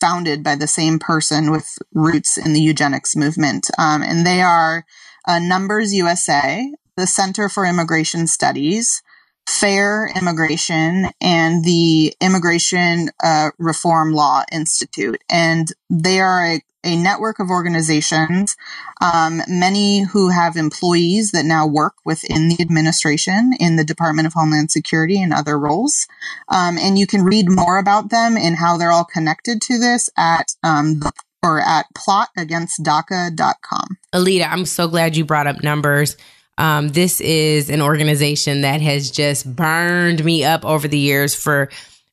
founded 0.00 0.42
by 0.42 0.54
the 0.54 0.66
same 0.66 0.98
person 0.98 1.50
with 1.50 1.78
roots 1.92 2.36
in 2.36 2.52
the 2.52 2.60
eugenics 2.60 3.16
movement. 3.16 3.70
Um, 3.78 4.02
and 4.02 4.26
they 4.26 4.40
are 4.40 4.84
uh, 5.26 5.38
Numbers 5.38 5.92
USA, 5.92 6.72
the 6.96 7.06
Center 7.06 7.48
for 7.48 7.64
Immigration 7.64 8.26
Studies, 8.26 9.02
Fair 9.48 10.10
Immigration, 10.14 11.08
and 11.20 11.64
the 11.64 12.14
Immigration 12.20 13.10
uh, 13.22 13.50
Reform 13.58 14.12
Law 14.12 14.42
Institute. 14.52 15.22
And 15.30 15.72
they 15.88 16.20
are 16.20 16.44
a 16.44 16.60
a 16.84 16.96
network 16.96 17.40
of 17.40 17.50
organizations, 17.50 18.56
um, 19.00 19.42
many 19.48 20.02
who 20.02 20.30
have 20.30 20.56
employees 20.56 21.32
that 21.32 21.44
now 21.44 21.66
work 21.66 21.94
within 22.04 22.48
the 22.48 22.60
administration 22.60 23.52
in 23.58 23.76
the 23.76 23.84
Department 23.84 24.26
of 24.26 24.32
Homeland 24.32 24.70
Security 24.70 25.20
and 25.20 25.34
other 25.34 25.58
roles. 25.58 26.06
Um, 26.48 26.78
and 26.78 26.98
you 26.98 27.06
can 27.06 27.24
read 27.24 27.50
more 27.50 27.78
about 27.78 28.10
them 28.10 28.36
and 28.36 28.56
how 28.56 28.76
they're 28.76 28.92
all 28.92 29.04
connected 29.04 29.60
to 29.62 29.78
this 29.78 30.08
at 30.16 30.54
um, 30.62 31.00
the 31.00 31.12
or 31.42 31.60
at 31.60 31.86
plotagainstdaca.com. 31.94 33.98
Alida, 34.12 34.50
I'm 34.50 34.66
so 34.66 34.88
glad 34.88 35.16
you 35.16 35.24
brought 35.24 35.46
up 35.46 35.62
numbers. 35.62 36.16
Um, 36.58 36.88
this 36.88 37.20
is 37.20 37.70
an 37.70 37.80
organization 37.80 38.62
that 38.62 38.80
has 38.80 39.10
just 39.10 39.54
burned 39.56 40.24
me 40.24 40.44
up 40.44 40.64
over 40.64 40.88
the 40.88 40.98
years 40.98 41.34
for 41.34 41.70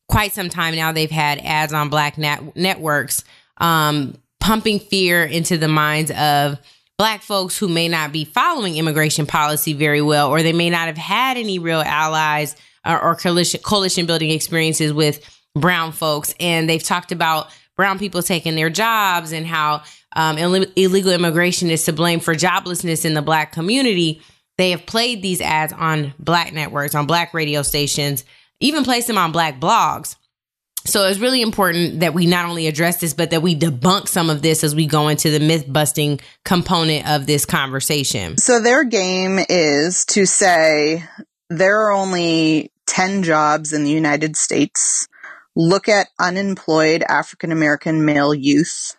quite 0.07 0.33
some 0.33 0.49
time 0.49 0.75
now. 0.75 0.91
They've 0.91 1.09
had 1.09 1.39
ads 1.43 1.73
on 1.73 1.89
Black 1.89 2.17
net- 2.17 2.55
networks 2.55 3.23
um, 3.57 4.15
pumping 4.39 4.79
fear 4.79 5.23
into 5.25 5.57
the 5.57 5.67
minds 5.67 6.11
of 6.11 6.59
black 6.97 7.21
folks 7.21 7.57
who 7.57 7.67
may 7.67 7.87
not 7.87 8.11
be 8.11 8.23
following 8.23 8.77
immigration 8.77 9.25
policy 9.25 9.73
very 9.73 10.01
well, 10.01 10.29
or 10.29 10.43
they 10.43 10.53
may 10.53 10.69
not 10.69 10.87
have 10.87 10.97
had 10.97 11.37
any 11.37 11.59
real 11.59 11.81
allies 11.81 12.55
or, 12.85 13.01
or 13.01 13.15
coalition, 13.15 13.59
coalition 13.61 14.05
building 14.05 14.29
experiences 14.29 14.93
with 14.93 15.19
brown 15.55 15.91
folks. 15.91 16.35
And 16.39 16.69
they've 16.69 16.83
talked 16.83 17.11
about 17.11 17.49
brown 17.75 17.99
people 17.99 18.21
taking 18.21 18.55
their 18.55 18.69
jobs 18.69 19.31
and 19.31 19.45
how 19.45 19.81
um, 20.15 20.37
Ill- 20.37 20.65
illegal 20.75 21.11
immigration 21.11 21.69
is 21.69 21.83
to 21.85 21.93
blame 21.93 22.19
for 22.19 22.33
joblessness 22.33 23.03
in 23.03 23.13
the 23.13 23.21
black 23.21 23.51
community. 23.51 24.21
They 24.57 24.71
have 24.71 24.85
played 24.85 25.21
these 25.21 25.41
ads 25.41 25.73
on 25.73 26.13
black 26.17 26.53
networks, 26.53 26.95
on 26.95 27.07
black 27.07 27.33
radio 27.33 27.61
stations, 27.61 28.23
even 28.59 28.83
placed 28.83 29.07
them 29.07 29.17
on 29.17 29.31
black 29.31 29.59
blogs. 29.59 30.15
So 30.85 31.07
it's 31.07 31.19
really 31.19 31.41
important 31.41 32.01
that 32.01 32.13
we 32.13 32.27
not 32.27 32.45
only 32.45 32.67
address 32.67 32.97
this, 32.97 33.13
but 33.13 33.31
that 33.31 33.41
we 33.41 33.57
debunk 33.57 34.07
some 34.07 34.29
of 34.29 34.43
this 34.43 34.63
as 34.63 34.75
we 34.75 34.85
go 34.85 35.07
into 35.07 35.31
the 35.31 35.39
myth 35.39 35.65
busting 35.67 36.19
component 36.43 37.09
of 37.09 37.25
this 37.25 37.43
conversation. 37.43 38.37
So 38.37 38.59
their 38.59 38.83
game 38.83 39.39
is 39.49 40.05
to 40.05 40.27
say 40.27 41.03
there 41.49 41.87
are 41.87 41.91
only 41.91 42.71
10 42.85 43.23
jobs 43.23 43.73
in 43.73 43.83
the 43.83 43.89
United 43.89 44.35
States. 44.35 45.07
Look 45.55 45.89
at 45.89 46.09
unemployed 46.19 47.03
African 47.07 47.51
American 47.51 48.05
male 48.05 48.33
youth. 48.33 48.95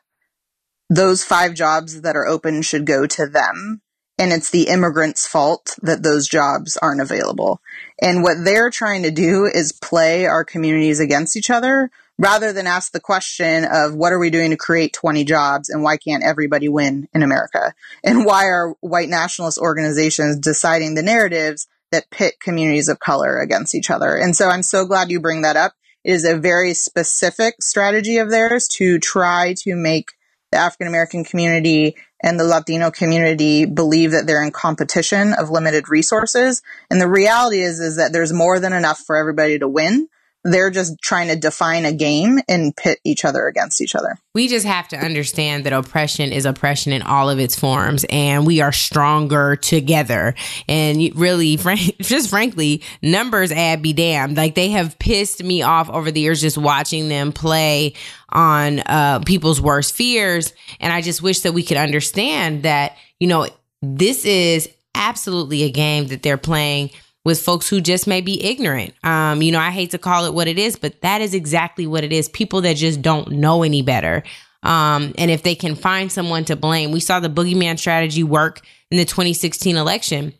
Those 0.90 1.22
five 1.22 1.54
jobs 1.54 2.00
that 2.00 2.16
are 2.16 2.26
open 2.26 2.62
should 2.62 2.84
go 2.84 3.06
to 3.06 3.26
them 3.26 3.80
and 4.18 4.32
it's 4.32 4.50
the 4.50 4.68
immigrants' 4.68 5.26
fault 5.26 5.78
that 5.82 6.02
those 6.02 6.28
jobs 6.28 6.76
aren't 6.78 7.00
available. 7.00 7.60
And 8.00 8.22
what 8.22 8.44
they're 8.44 8.70
trying 8.70 9.02
to 9.02 9.10
do 9.10 9.44
is 9.46 9.72
play 9.72 10.26
our 10.26 10.44
communities 10.44 11.00
against 11.00 11.36
each 11.36 11.50
other 11.50 11.90
rather 12.18 12.52
than 12.52 12.66
ask 12.66 12.92
the 12.92 13.00
question 13.00 13.66
of 13.70 13.94
what 13.94 14.12
are 14.12 14.18
we 14.18 14.30
doing 14.30 14.50
to 14.50 14.56
create 14.56 14.94
20 14.94 15.24
jobs 15.24 15.68
and 15.68 15.82
why 15.82 15.96
can't 15.98 16.24
everybody 16.24 16.68
win 16.68 17.08
in 17.12 17.22
America? 17.22 17.74
And 18.02 18.24
why 18.24 18.46
are 18.46 18.74
white 18.80 19.08
nationalist 19.08 19.58
organizations 19.58 20.38
deciding 20.38 20.94
the 20.94 21.02
narratives 21.02 21.66
that 21.92 22.10
pit 22.10 22.40
communities 22.40 22.88
of 22.88 22.98
color 22.98 23.38
against 23.38 23.74
each 23.74 23.90
other? 23.90 24.16
And 24.16 24.34
so 24.34 24.48
I'm 24.48 24.62
so 24.62 24.86
glad 24.86 25.10
you 25.10 25.20
bring 25.20 25.42
that 25.42 25.56
up. 25.56 25.74
It 26.04 26.12
is 26.12 26.24
a 26.24 26.38
very 26.38 26.72
specific 26.72 27.56
strategy 27.60 28.18
of 28.18 28.30
theirs 28.30 28.68
to 28.76 28.98
try 28.98 29.54
to 29.58 29.76
make 29.76 30.12
the 30.52 30.58
African 30.58 30.86
American 30.86 31.24
community 31.24 31.96
and 32.20 32.40
the 32.40 32.44
Latino 32.44 32.90
community 32.90 33.66
believe 33.66 34.12
that 34.12 34.26
they're 34.26 34.42
in 34.42 34.50
competition 34.50 35.32
of 35.34 35.50
limited 35.50 35.88
resources. 35.88 36.62
And 36.90 37.00
the 37.00 37.08
reality 37.08 37.60
is, 37.60 37.80
is 37.80 37.96
that 37.96 38.12
there's 38.12 38.32
more 38.32 38.58
than 38.58 38.72
enough 38.72 38.98
for 38.98 39.16
everybody 39.16 39.58
to 39.58 39.68
win. 39.68 40.08
They're 40.50 40.70
just 40.70 41.00
trying 41.02 41.28
to 41.28 41.36
define 41.36 41.84
a 41.84 41.92
game 41.92 42.38
and 42.48 42.74
pit 42.76 42.98
each 43.04 43.24
other 43.24 43.46
against 43.46 43.80
each 43.80 43.94
other. 43.94 44.16
We 44.34 44.48
just 44.48 44.66
have 44.66 44.88
to 44.88 44.96
understand 44.96 45.64
that 45.64 45.72
oppression 45.72 46.32
is 46.32 46.46
oppression 46.46 46.92
in 46.92 47.02
all 47.02 47.28
of 47.30 47.38
its 47.38 47.58
forms, 47.58 48.04
and 48.10 48.46
we 48.46 48.60
are 48.60 48.72
stronger 48.72 49.56
together. 49.56 50.34
And 50.68 51.00
really, 51.14 51.56
frank, 51.56 51.96
just 51.98 52.30
frankly, 52.30 52.82
numbers 53.02 53.50
ad 53.50 53.82
be 53.82 53.92
damned. 53.92 54.36
Like 54.36 54.54
they 54.54 54.70
have 54.70 54.98
pissed 54.98 55.42
me 55.42 55.62
off 55.62 55.90
over 55.90 56.10
the 56.10 56.20
years 56.20 56.40
just 56.40 56.58
watching 56.58 57.08
them 57.08 57.32
play 57.32 57.94
on 58.28 58.80
uh, 58.80 59.20
people's 59.20 59.60
worst 59.60 59.94
fears. 59.94 60.52
And 60.80 60.92
I 60.92 61.00
just 61.00 61.22
wish 61.22 61.40
that 61.40 61.52
we 61.52 61.62
could 61.62 61.76
understand 61.76 62.62
that, 62.64 62.96
you 63.18 63.26
know, 63.26 63.48
this 63.82 64.24
is 64.24 64.68
absolutely 64.94 65.62
a 65.62 65.70
game 65.70 66.08
that 66.08 66.22
they're 66.22 66.38
playing 66.38 66.90
with 67.26 67.42
folks 67.42 67.68
who 67.68 67.80
just 67.80 68.06
may 68.06 68.20
be 68.20 68.40
ignorant. 68.40 68.94
Um, 69.02 69.42
you 69.42 69.50
know, 69.50 69.58
I 69.58 69.72
hate 69.72 69.90
to 69.90 69.98
call 69.98 70.26
it 70.26 70.32
what 70.32 70.46
it 70.46 70.60
is, 70.60 70.76
but 70.76 71.00
that 71.00 71.20
is 71.20 71.34
exactly 71.34 71.84
what 71.84 72.04
it 72.04 72.12
is. 72.12 72.28
People 72.28 72.60
that 72.60 72.76
just 72.76 73.02
don't 73.02 73.32
know 73.32 73.64
any 73.64 73.82
better. 73.82 74.22
Um, 74.62 75.12
and 75.18 75.28
if 75.28 75.42
they 75.42 75.56
can 75.56 75.74
find 75.74 76.12
someone 76.12 76.44
to 76.44 76.54
blame, 76.54 76.92
we 76.92 77.00
saw 77.00 77.18
the 77.18 77.28
boogeyman 77.28 77.80
strategy 77.80 78.22
work 78.22 78.60
in 78.92 78.98
the 78.98 79.04
2016 79.04 79.74
election. 79.74 80.34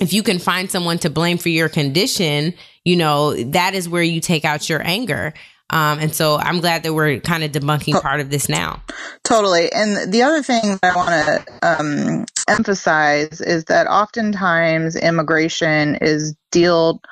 If 0.00 0.14
you 0.14 0.22
can 0.22 0.38
find 0.38 0.70
someone 0.70 0.96
to 1.00 1.10
blame 1.10 1.36
for 1.36 1.50
your 1.50 1.68
condition, 1.68 2.54
you 2.82 2.96
know, 2.96 3.34
that 3.50 3.74
is 3.74 3.86
where 3.86 4.02
you 4.02 4.22
take 4.22 4.46
out 4.46 4.70
your 4.70 4.80
anger. 4.82 5.34
Um, 5.68 5.98
and 5.98 6.14
so 6.14 6.36
I'm 6.38 6.60
glad 6.60 6.82
that 6.84 6.94
we're 6.94 7.20
kind 7.20 7.44
of 7.44 7.52
debunking 7.52 8.00
part 8.00 8.20
of 8.20 8.30
this 8.30 8.48
now. 8.48 8.82
Totally. 9.22 9.70
And 9.70 10.10
the 10.10 10.22
other 10.22 10.42
thing 10.42 10.78
that 10.80 10.80
I 10.82 10.96
want 10.96 11.46
to 11.46 11.46
um, 11.62 12.24
emphasize 12.48 13.40
is 13.40 13.64
that 13.64 13.86
oftentimes 13.86 14.96
immigration 14.96 15.96
is 15.96 16.34
dealt 16.50 17.04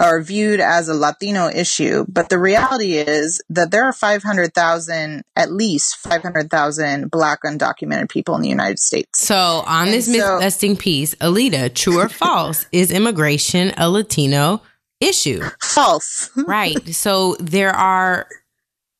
or 0.00 0.22
viewed 0.22 0.58
as 0.58 0.88
a 0.88 0.94
Latino 0.94 1.48
issue, 1.48 2.04
but 2.08 2.28
the 2.28 2.38
reality 2.38 2.94
is 2.94 3.42
that 3.50 3.70
there 3.70 3.84
are 3.84 3.92
500,000, 3.92 5.22
at 5.36 5.52
least 5.52 5.96
500,000 5.98 7.10
Black 7.10 7.40
undocumented 7.44 8.10
people 8.10 8.34
in 8.34 8.42
the 8.42 8.48
United 8.48 8.78
States. 8.78 9.20
So, 9.20 9.36
on 9.36 9.88
and 9.88 9.92
this 9.94 10.58
so, 10.58 10.76
piece, 10.76 11.14
Alida, 11.20 11.68
true 11.68 12.00
or 12.00 12.08
false, 12.08 12.66
is 12.72 12.90
immigration 12.90 13.72
a 13.76 13.88
Latino 13.88 14.62
issue. 15.00 15.42
False. 15.60 16.30
right. 16.46 16.94
So 16.94 17.36
there 17.38 17.72
are 17.72 18.26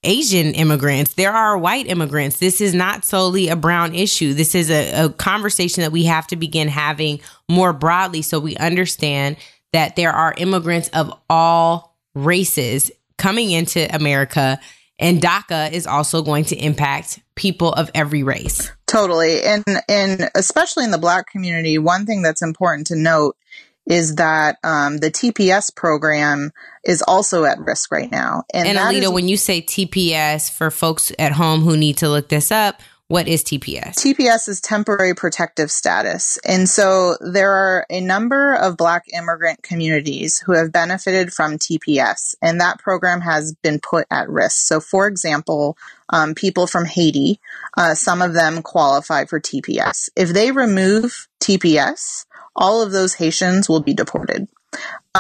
Asian 0.04 0.54
immigrants, 0.54 1.14
there 1.14 1.32
are 1.32 1.56
white 1.56 1.86
immigrants. 1.86 2.38
This 2.38 2.60
is 2.60 2.74
not 2.74 3.04
solely 3.04 3.48
a 3.48 3.56
brown 3.56 3.94
issue. 3.94 4.34
This 4.34 4.54
is 4.54 4.70
a, 4.70 5.04
a 5.04 5.10
conversation 5.10 5.82
that 5.82 5.92
we 5.92 6.04
have 6.04 6.26
to 6.28 6.36
begin 6.36 6.68
having 6.68 7.20
more 7.48 7.72
broadly 7.72 8.22
so 8.22 8.40
we 8.40 8.56
understand 8.56 9.36
that 9.72 9.96
there 9.96 10.12
are 10.12 10.34
immigrants 10.36 10.88
of 10.88 11.12
all 11.30 11.96
races 12.14 12.90
coming 13.16 13.50
into 13.50 13.92
America. 13.94 14.58
And 14.98 15.20
DACA 15.20 15.72
is 15.72 15.86
also 15.86 16.22
going 16.22 16.44
to 16.46 16.56
impact 16.56 17.20
people 17.34 17.72
of 17.72 17.90
every 17.94 18.22
race. 18.22 18.70
Totally. 18.86 19.42
And 19.42 19.64
and 19.88 20.30
especially 20.34 20.84
in 20.84 20.90
the 20.90 20.98
black 20.98 21.26
community, 21.28 21.78
one 21.78 22.06
thing 22.06 22.22
that's 22.22 22.42
important 22.42 22.88
to 22.88 22.96
note 22.96 23.36
is 23.86 24.16
that 24.16 24.58
um, 24.62 24.98
the 24.98 25.10
TPS 25.10 25.74
program 25.74 26.52
is 26.84 27.02
also 27.02 27.44
at 27.44 27.58
risk 27.58 27.90
right 27.90 28.10
now. 28.10 28.44
And, 28.52 28.68
and 28.68 28.78
Alida, 28.78 29.06
is, 29.06 29.12
when 29.12 29.28
you 29.28 29.36
say 29.36 29.60
TPS 29.60 30.50
for 30.50 30.70
folks 30.70 31.12
at 31.18 31.32
home 31.32 31.60
who 31.60 31.76
need 31.76 31.98
to 31.98 32.08
look 32.08 32.28
this 32.28 32.52
up, 32.52 32.80
what 33.12 33.28
is 33.28 33.44
TPS? 33.44 33.96
TPS 33.96 34.48
is 34.48 34.62
temporary 34.62 35.14
protective 35.14 35.70
status. 35.70 36.38
And 36.46 36.66
so 36.66 37.16
there 37.20 37.52
are 37.52 37.84
a 37.90 38.00
number 38.00 38.54
of 38.54 38.78
Black 38.78 39.04
immigrant 39.12 39.62
communities 39.62 40.38
who 40.38 40.52
have 40.52 40.72
benefited 40.72 41.30
from 41.30 41.58
TPS, 41.58 42.36
and 42.40 42.62
that 42.62 42.78
program 42.78 43.20
has 43.20 43.52
been 43.62 43.80
put 43.80 44.06
at 44.10 44.30
risk. 44.30 44.66
So, 44.66 44.80
for 44.80 45.06
example, 45.06 45.76
um, 46.08 46.34
people 46.34 46.66
from 46.66 46.86
Haiti, 46.86 47.38
uh, 47.76 47.94
some 47.94 48.22
of 48.22 48.32
them 48.32 48.62
qualify 48.62 49.26
for 49.26 49.40
TPS. 49.40 50.08
If 50.16 50.30
they 50.30 50.50
remove 50.50 51.28
TPS, 51.38 52.24
all 52.54 52.82
of 52.82 52.92
those 52.92 53.14
Haitians 53.14 53.68
will 53.68 53.80
be 53.80 53.94
deported. 53.94 54.48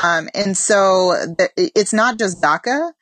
Um, 0.02 0.28
and 0.34 0.56
so 0.56 1.34
it's 1.56 1.92
not 1.92 2.18
just 2.18 2.40
DACA. 2.40 2.92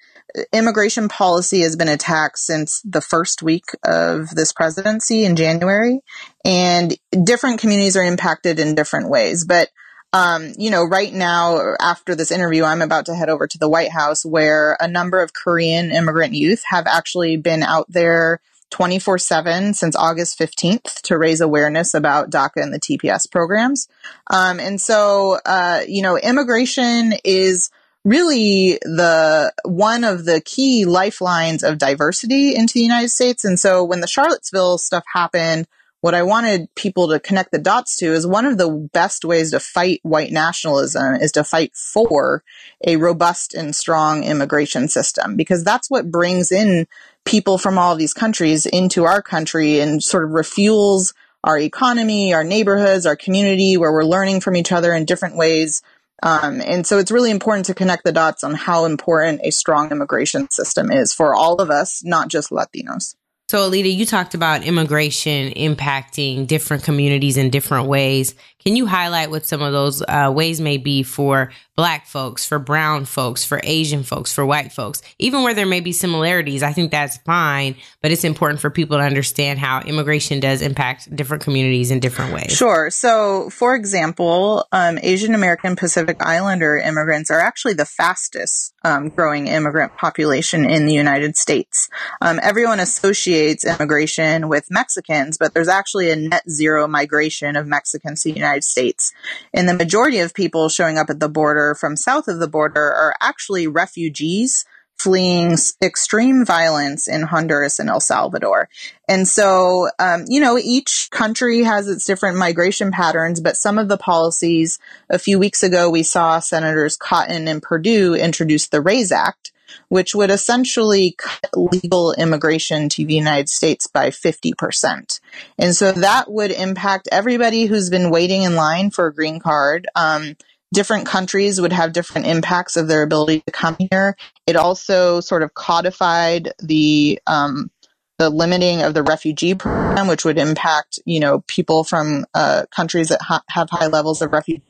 Immigration 0.52 1.08
policy 1.08 1.60
has 1.62 1.76
been 1.76 1.88
attacked 1.88 2.38
since 2.38 2.82
the 2.82 3.00
first 3.00 3.42
week 3.42 3.64
of 3.84 4.30
this 4.30 4.52
presidency 4.52 5.24
in 5.24 5.34
January, 5.34 6.00
and 6.44 6.96
different 7.24 7.60
communities 7.60 7.96
are 7.96 8.04
impacted 8.04 8.60
in 8.60 8.76
different 8.76 9.08
ways. 9.08 9.44
But 9.44 9.70
um, 10.12 10.52
you 10.58 10.70
know, 10.70 10.84
right 10.84 11.12
now, 11.12 11.74
after 11.80 12.14
this 12.14 12.32
interview, 12.32 12.64
I'm 12.64 12.82
about 12.82 13.06
to 13.06 13.14
head 13.14 13.28
over 13.28 13.46
to 13.46 13.58
the 13.58 13.68
White 13.68 13.92
House 13.92 14.24
where 14.24 14.76
a 14.80 14.88
number 14.88 15.22
of 15.22 15.32
Korean 15.32 15.92
immigrant 15.92 16.34
youth 16.34 16.62
have 16.68 16.86
actually 16.86 17.36
been 17.36 17.62
out 17.62 17.86
there 17.88 18.40
24 18.70 19.18
7 19.18 19.74
since 19.74 19.96
August 19.96 20.38
15th 20.38 21.02
to 21.02 21.18
raise 21.18 21.40
awareness 21.40 21.94
about 21.94 22.30
DACA 22.30 22.62
and 22.62 22.72
the 22.72 22.80
TPS 22.80 23.30
programs. 23.30 23.88
Um, 24.28 24.60
and 24.60 24.80
so, 24.80 25.38
uh, 25.44 25.82
you 25.86 26.02
know, 26.02 26.16
immigration 26.16 27.14
is 27.24 27.70
really 28.04 28.78
the 28.82 29.52
one 29.64 30.04
of 30.04 30.24
the 30.24 30.40
key 30.40 30.86
lifelines 30.86 31.62
of 31.62 31.78
diversity 31.78 32.54
into 32.54 32.74
the 32.74 32.82
United 32.82 33.10
States. 33.10 33.44
And 33.44 33.58
so 33.58 33.84
when 33.84 34.00
the 34.00 34.06
Charlottesville 34.06 34.78
stuff 34.78 35.04
happened, 35.12 35.66
what 36.00 36.14
I 36.14 36.22
wanted 36.22 36.74
people 36.74 37.08
to 37.08 37.20
connect 37.20 37.52
the 37.52 37.58
dots 37.58 37.96
to 37.98 38.06
is 38.06 38.26
one 38.26 38.46
of 38.46 38.56
the 38.56 38.70
best 38.70 39.24
ways 39.24 39.50
to 39.50 39.60
fight 39.60 40.00
white 40.02 40.32
nationalism 40.32 41.16
is 41.16 41.32
to 41.32 41.44
fight 41.44 41.76
for 41.76 42.42
a 42.86 42.96
robust 42.96 43.52
and 43.52 43.76
strong 43.76 44.24
immigration 44.24 44.88
system 44.88 45.36
because 45.36 45.62
that's 45.62 45.90
what 45.90 46.10
brings 46.10 46.52
in 46.52 46.86
people 47.30 47.58
from 47.58 47.78
all 47.78 47.94
these 47.94 48.12
countries 48.12 48.66
into 48.66 49.04
our 49.04 49.22
country 49.22 49.78
and 49.78 50.02
sort 50.02 50.24
of 50.24 50.30
refuels 50.30 51.14
our 51.44 51.58
economy, 51.58 52.34
our 52.34 52.44
neighborhoods, 52.44 53.06
our 53.06 53.16
community, 53.16 53.76
where 53.76 53.92
we're 53.92 54.04
learning 54.04 54.40
from 54.40 54.56
each 54.56 54.72
other 54.72 54.92
in 54.92 55.04
different 55.04 55.36
ways. 55.36 55.80
Um, 56.22 56.60
and 56.60 56.86
so 56.86 56.98
it's 56.98 57.10
really 57.10 57.30
important 57.30 57.66
to 57.66 57.74
connect 57.74 58.04
the 58.04 58.12
dots 58.12 58.44
on 58.44 58.54
how 58.54 58.84
important 58.84 59.40
a 59.42 59.50
strong 59.50 59.90
immigration 59.90 60.50
system 60.50 60.90
is 60.90 61.14
for 61.14 61.34
all 61.34 61.62
of 61.62 61.70
us, 61.70 62.04
not 62.04 62.28
just 62.28 62.50
Latinos. 62.50 63.14
So, 63.48 63.64
Alida, 63.64 63.88
you 63.88 64.06
talked 64.06 64.34
about 64.34 64.62
immigration 64.62 65.50
impacting 65.54 66.46
different 66.46 66.84
communities 66.84 67.36
in 67.36 67.50
different 67.50 67.88
ways. 67.88 68.34
Can 68.64 68.76
you 68.76 68.86
highlight 68.86 69.30
what 69.30 69.46
some 69.46 69.62
of 69.62 69.72
those 69.72 70.02
uh, 70.02 70.30
ways 70.34 70.60
may 70.60 70.76
be 70.76 71.02
for 71.02 71.50
Black 71.76 72.06
folks, 72.06 72.44
for 72.44 72.58
Brown 72.58 73.06
folks, 73.06 73.42
for 73.42 73.58
Asian 73.64 74.02
folks, 74.02 74.34
for 74.34 74.44
white 74.44 74.70
folks? 74.70 75.00
Even 75.18 75.42
where 75.42 75.54
there 75.54 75.64
may 75.64 75.80
be 75.80 75.92
similarities, 75.92 76.62
I 76.62 76.72
think 76.72 76.90
that's 76.90 77.16
fine, 77.18 77.74
but 78.02 78.10
it's 78.10 78.24
important 78.24 78.60
for 78.60 78.68
people 78.68 78.98
to 78.98 79.02
understand 79.02 79.58
how 79.58 79.80
immigration 79.80 80.40
does 80.40 80.60
impact 80.60 81.14
different 81.16 81.42
communities 81.42 81.90
in 81.90 82.00
different 82.00 82.34
ways. 82.34 82.52
Sure. 82.52 82.90
So, 82.90 83.48
for 83.48 83.74
example, 83.74 84.66
um, 84.72 84.98
Asian 85.02 85.34
American 85.34 85.74
Pacific 85.74 86.18
Islander 86.20 86.76
immigrants 86.76 87.30
are 87.30 87.40
actually 87.40 87.74
the 87.74 87.86
fastest 87.86 88.74
um, 88.84 89.08
growing 89.08 89.46
immigrant 89.46 89.96
population 89.96 90.68
in 90.68 90.84
the 90.84 90.92
United 90.92 91.36
States. 91.36 91.88
Um, 92.20 92.38
everyone 92.42 92.80
associates 92.80 93.64
immigration 93.64 94.48
with 94.48 94.66
Mexicans, 94.70 95.38
but 95.38 95.54
there's 95.54 95.68
actually 95.68 96.10
a 96.10 96.16
net 96.16 96.48
zero 96.50 96.86
migration 96.86 97.56
of 97.56 97.66
Mexicans 97.66 98.22
to 98.22 98.28
the 98.28 98.34
United 98.34 98.49
United 98.50 98.64
States. 98.64 99.12
And 99.54 99.68
the 99.68 99.74
majority 99.74 100.18
of 100.18 100.34
people 100.34 100.68
showing 100.68 100.98
up 100.98 101.10
at 101.10 101.20
the 101.20 101.28
border 101.28 101.74
from 101.74 101.96
south 101.96 102.28
of 102.28 102.38
the 102.38 102.48
border 102.48 102.82
are 102.82 103.14
actually 103.20 103.66
refugees 103.66 104.64
fleeing 104.98 105.56
extreme 105.82 106.44
violence 106.44 107.08
in 107.08 107.22
Honduras 107.22 107.78
and 107.78 107.88
El 107.88 108.00
Salvador. 108.00 108.68
And 109.08 109.26
so, 109.26 109.88
um, 109.98 110.24
you 110.28 110.42
know, 110.42 110.58
each 110.58 111.08
country 111.10 111.62
has 111.62 111.88
its 111.88 112.04
different 112.04 112.36
migration 112.36 112.90
patterns, 112.90 113.40
but 113.40 113.56
some 113.56 113.78
of 113.78 113.88
the 113.88 113.96
policies, 113.96 114.78
a 115.08 115.18
few 115.18 115.38
weeks 115.38 115.62
ago, 115.62 115.88
we 115.88 116.02
saw 116.02 116.38
Senators 116.38 116.98
Cotton 116.98 117.48
and 117.48 117.62
Perdue 117.62 118.14
introduce 118.14 118.68
the 118.68 118.82
RAISE 118.82 119.10
Act, 119.10 119.52
which 119.88 120.14
would 120.14 120.30
essentially 120.30 121.14
cut 121.18 121.50
legal 121.54 122.12
immigration 122.12 122.88
to 122.90 123.04
the 123.04 123.14
United 123.14 123.48
States 123.48 123.86
by 123.86 124.10
50%. 124.10 125.20
And 125.58 125.74
so 125.74 125.92
that 125.92 126.30
would 126.30 126.50
impact 126.50 127.08
everybody 127.12 127.66
who's 127.66 127.90
been 127.90 128.10
waiting 128.10 128.42
in 128.42 128.54
line 128.54 128.90
for 128.90 129.06
a 129.06 129.14
green 129.14 129.40
card. 129.40 129.86
Um, 129.94 130.36
different 130.72 131.06
countries 131.06 131.60
would 131.60 131.72
have 131.72 131.92
different 131.92 132.26
impacts 132.26 132.76
of 132.76 132.88
their 132.88 133.02
ability 133.02 133.42
to 133.46 133.52
come 133.52 133.76
here. 133.90 134.16
It 134.46 134.56
also 134.56 135.20
sort 135.20 135.42
of 135.42 135.54
codified 135.54 136.52
the 136.60 137.20
um, 137.26 137.70
the 138.18 138.30
limiting 138.30 138.82
of 138.82 138.92
the 138.92 139.02
refugee 139.02 139.54
program, 139.54 140.06
which 140.06 140.24
would 140.24 140.38
impact 140.38 140.98
you 141.04 141.20
know 141.20 141.40
people 141.46 141.84
from 141.84 142.26
uh, 142.34 142.64
countries 142.74 143.08
that 143.08 143.22
ha- 143.22 143.42
have 143.48 143.70
high 143.70 143.86
levels 143.86 144.22
of 144.22 144.32
refugee. 144.32 144.62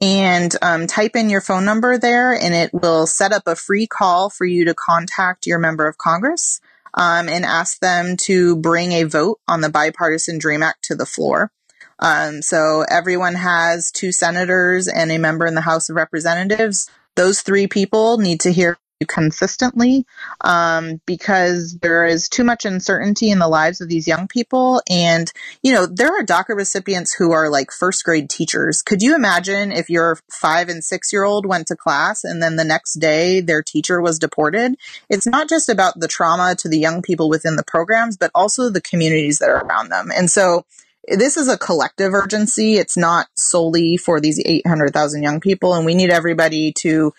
and 0.00 0.54
um, 0.60 0.86
type 0.86 1.16
in 1.16 1.30
your 1.30 1.40
phone 1.40 1.64
number 1.64 1.98
there, 1.98 2.34
and 2.34 2.54
it 2.54 2.72
will 2.72 3.06
set 3.06 3.32
up 3.32 3.44
a 3.46 3.56
free 3.56 3.86
call 3.86 4.28
for 4.28 4.44
you 4.44 4.66
to 4.66 4.74
contact 4.74 5.46
your 5.46 5.58
member 5.58 5.88
of 5.88 5.96
Congress 5.96 6.60
um, 6.94 7.28
and 7.28 7.44
ask 7.44 7.80
them 7.80 8.16
to 8.16 8.56
bring 8.56 8.92
a 8.92 9.04
vote 9.04 9.40
on 9.48 9.60
the 9.60 9.70
Bipartisan 9.70 10.38
Dream 10.38 10.62
Act 10.62 10.84
to 10.84 10.94
the 10.94 11.06
floor. 11.06 11.50
Um, 11.98 12.42
so 12.42 12.84
everyone 12.88 13.36
has 13.36 13.90
two 13.90 14.12
senators 14.12 14.86
and 14.86 15.10
a 15.10 15.18
member 15.18 15.46
in 15.46 15.54
the 15.54 15.62
House 15.62 15.88
of 15.88 15.96
Representatives. 15.96 16.90
Those 17.14 17.40
three 17.40 17.66
people 17.66 18.18
need 18.18 18.40
to 18.40 18.52
hear 18.52 18.76
consistently 19.04 20.06
um, 20.40 21.00
because 21.04 21.78
there 21.78 22.06
is 22.06 22.28
too 22.28 22.44
much 22.44 22.64
uncertainty 22.64 23.30
in 23.30 23.38
the 23.38 23.48
lives 23.48 23.80
of 23.80 23.88
these 23.88 24.08
young 24.08 24.26
people. 24.26 24.80
And, 24.88 25.30
you 25.62 25.72
know, 25.72 25.86
there 25.86 26.08
are 26.08 26.24
DACA 26.24 26.56
recipients 26.56 27.12
who 27.12 27.32
are 27.32 27.50
like 27.50 27.70
first 27.70 28.04
grade 28.04 28.30
teachers. 28.30 28.80
Could 28.82 29.02
you 29.02 29.14
imagine 29.14 29.70
if 29.70 29.90
your 29.90 30.18
five 30.30 30.68
and 30.68 30.82
six 30.82 31.12
year 31.12 31.24
old 31.24 31.44
went 31.44 31.66
to 31.68 31.76
class 31.76 32.24
and 32.24 32.42
then 32.42 32.56
the 32.56 32.64
next 32.64 32.94
day 32.94 33.40
their 33.40 33.62
teacher 33.62 34.00
was 34.00 34.18
deported? 34.18 34.76
It's 35.10 35.26
not 35.26 35.48
just 35.48 35.68
about 35.68 36.00
the 36.00 36.08
trauma 36.08 36.54
to 36.56 36.68
the 36.68 36.78
young 36.78 37.02
people 37.02 37.28
within 37.28 37.56
the 37.56 37.64
programs, 37.64 38.16
but 38.16 38.30
also 38.34 38.70
the 38.70 38.80
communities 38.80 39.38
that 39.40 39.50
are 39.50 39.64
around 39.64 39.90
them. 39.90 40.10
And 40.14 40.30
so, 40.30 40.64
this 41.08 41.36
is 41.36 41.46
a 41.46 41.56
collective 41.56 42.12
urgency. 42.14 42.78
It's 42.78 42.96
not 42.96 43.28
solely 43.36 43.96
for 43.96 44.20
these 44.20 44.42
800,000 44.44 45.22
young 45.22 45.38
people. 45.38 45.74
And 45.74 45.86
we 45.86 45.94
need 45.94 46.10
everybody 46.10 46.72
to 46.78 47.14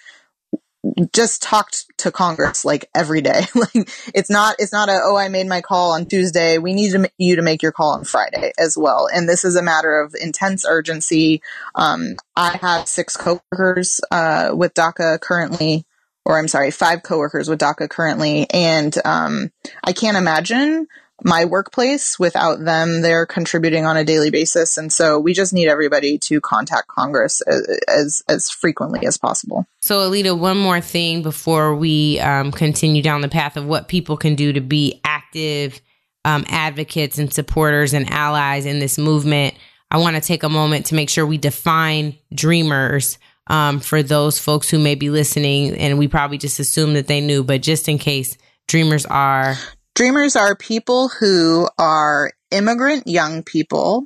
just 1.13 1.41
talked 1.41 1.85
to 1.97 2.11
Congress 2.11 2.63
like 2.63 2.89
every 2.95 3.21
day. 3.21 3.45
like 3.55 3.89
it's 4.13 4.29
not 4.29 4.55
it's 4.59 4.71
not 4.71 4.89
a 4.89 4.99
oh 5.03 5.17
I 5.17 5.29
made 5.29 5.47
my 5.47 5.61
call 5.61 5.91
on 5.93 6.05
Tuesday. 6.05 6.57
We 6.57 6.73
need 6.73 6.91
to, 6.91 7.11
you 7.17 7.35
to 7.35 7.41
make 7.41 7.61
your 7.61 7.71
call 7.71 7.93
on 7.93 8.03
Friday 8.03 8.51
as 8.57 8.77
well. 8.77 9.07
And 9.11 9.27
this 9.27 9.43
is 9.43 9.55
a 9.55 9.63
matter 9.63 9.99
of 9.99 10.15
intense 10.19 10.65
urgency. 10.67 11.41
Um, 11.75 12.15
I 12.35 12.57
have 12.61 12.87
six 12.87 13.17
coworkers 13.17 14.01
uh, 14.11 14.51
with 14.53 14.73
DACA 14.73 15.19
currently, 15.19 15.85
or 16.25 16.37
I'm 16.37 16.47
sorry, 16.47 16.71
five 16.71 17.03
coworkers 17.03 17.49
with 17.49 17.59
DACA 17.59 17.89
currently, 17.89 18.47
and 18.51 18.95
um, 19.05 19.51
I 19.83 19.93
can't 19.93 20.17
imagine 20.17 20.87
my 21.23 21.45
workplace 21.45 22.19
without 22.19 22.63
them 22.63 23.01
they're 23.01 23.25
contributing 23.25 23.85
on 23.85 23.97
a 23.97 24.03
daily 24.03 24.29
basis. 24.29 24.77
And 24.77 24.91
so 24.91 25.19
we 25.19 25.33
just 25.33 25.53
need 25.53 25.67
everybody 25.67 26.17
to 26.19 26.39
contact 26.41 26.87
congress 26.87 27.41
as 27.41 27.79
as, 27.87 28.23
as 28.29 28.49
frequently 28.49 29.05
as 29.05 29.17
possible. 29.17 29.65
So 29.81 30.01
alida 30.01 30.35
one 30.35 30.57
more 30.57 30.81
thing 30.81 31.23
before 31.23 31.75
we 31.75 32.19
um, 32.19 32.51
continue 32.51 33.01
down 33.01 33.21
the 33.21 33.29
path 33.29 33.57
of 33.57 33.65
what 33.65 33.87
people 33.87 34.17
can 34.17 34.35
do 34.35 34.53
to 34.53 34.61
be 34.61 35.01
active 35.03 35.81
um, 36.25 36.45
advocates 36.49 37.17
and 37.17 37.33
supporters 37.33 37.93
and 37.93 38.09
allies 38.11 38.65
in 38.65 38.79
this 38.79 38.97
movement 38.97 39.55
i 39.91 39.97
want 39.97 40.15
to 40.15 40.21
take 40.21 40.43
a 40.43 40.49
moment 40.49 40.87
to 40.87 40.95
make 40.95 41.09
sure 41.09 41.25
we 41.25 41.37
define 41.37 42.17
dreamers 42.33 43.17
um, 43.49 43.79
for 43.79 44.03
those 44.03 44.39
folks 44.39 44.69
who 44.69 44.79
may 44.79 44.95
be 44.95 45.09
listening. 45.09 45.75
And 45.77 45.97
we 45.97 46.07
probably 46.07 46.37
just 46.37 46.59
assume 46.59 46.93
that 46.93 47.07
they 47.07 47.21
knew 47.21 47.43
but 47.43 47.61
just 47.61 47.87
in 47.89 47.97
case 47.97 48.37
dreamers 48.67 49.05
are 49.05 49.55
Dreamers 49.97 50.35
are 50.35 50.55
people 50.55 51.09
who 51.09 51.67
are 51.79 52.31
immigrant 52.51 53.07
young 53.07 53.41
people 53.41 54.05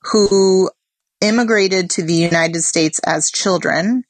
who 0.00 0.70
immigrated 1.20 1.90
to 1.90 2.02
the 2.02 2.14
United 2.14 2.62
States 2.62 3.00
as 3.00 3.30
children 3.30 4.04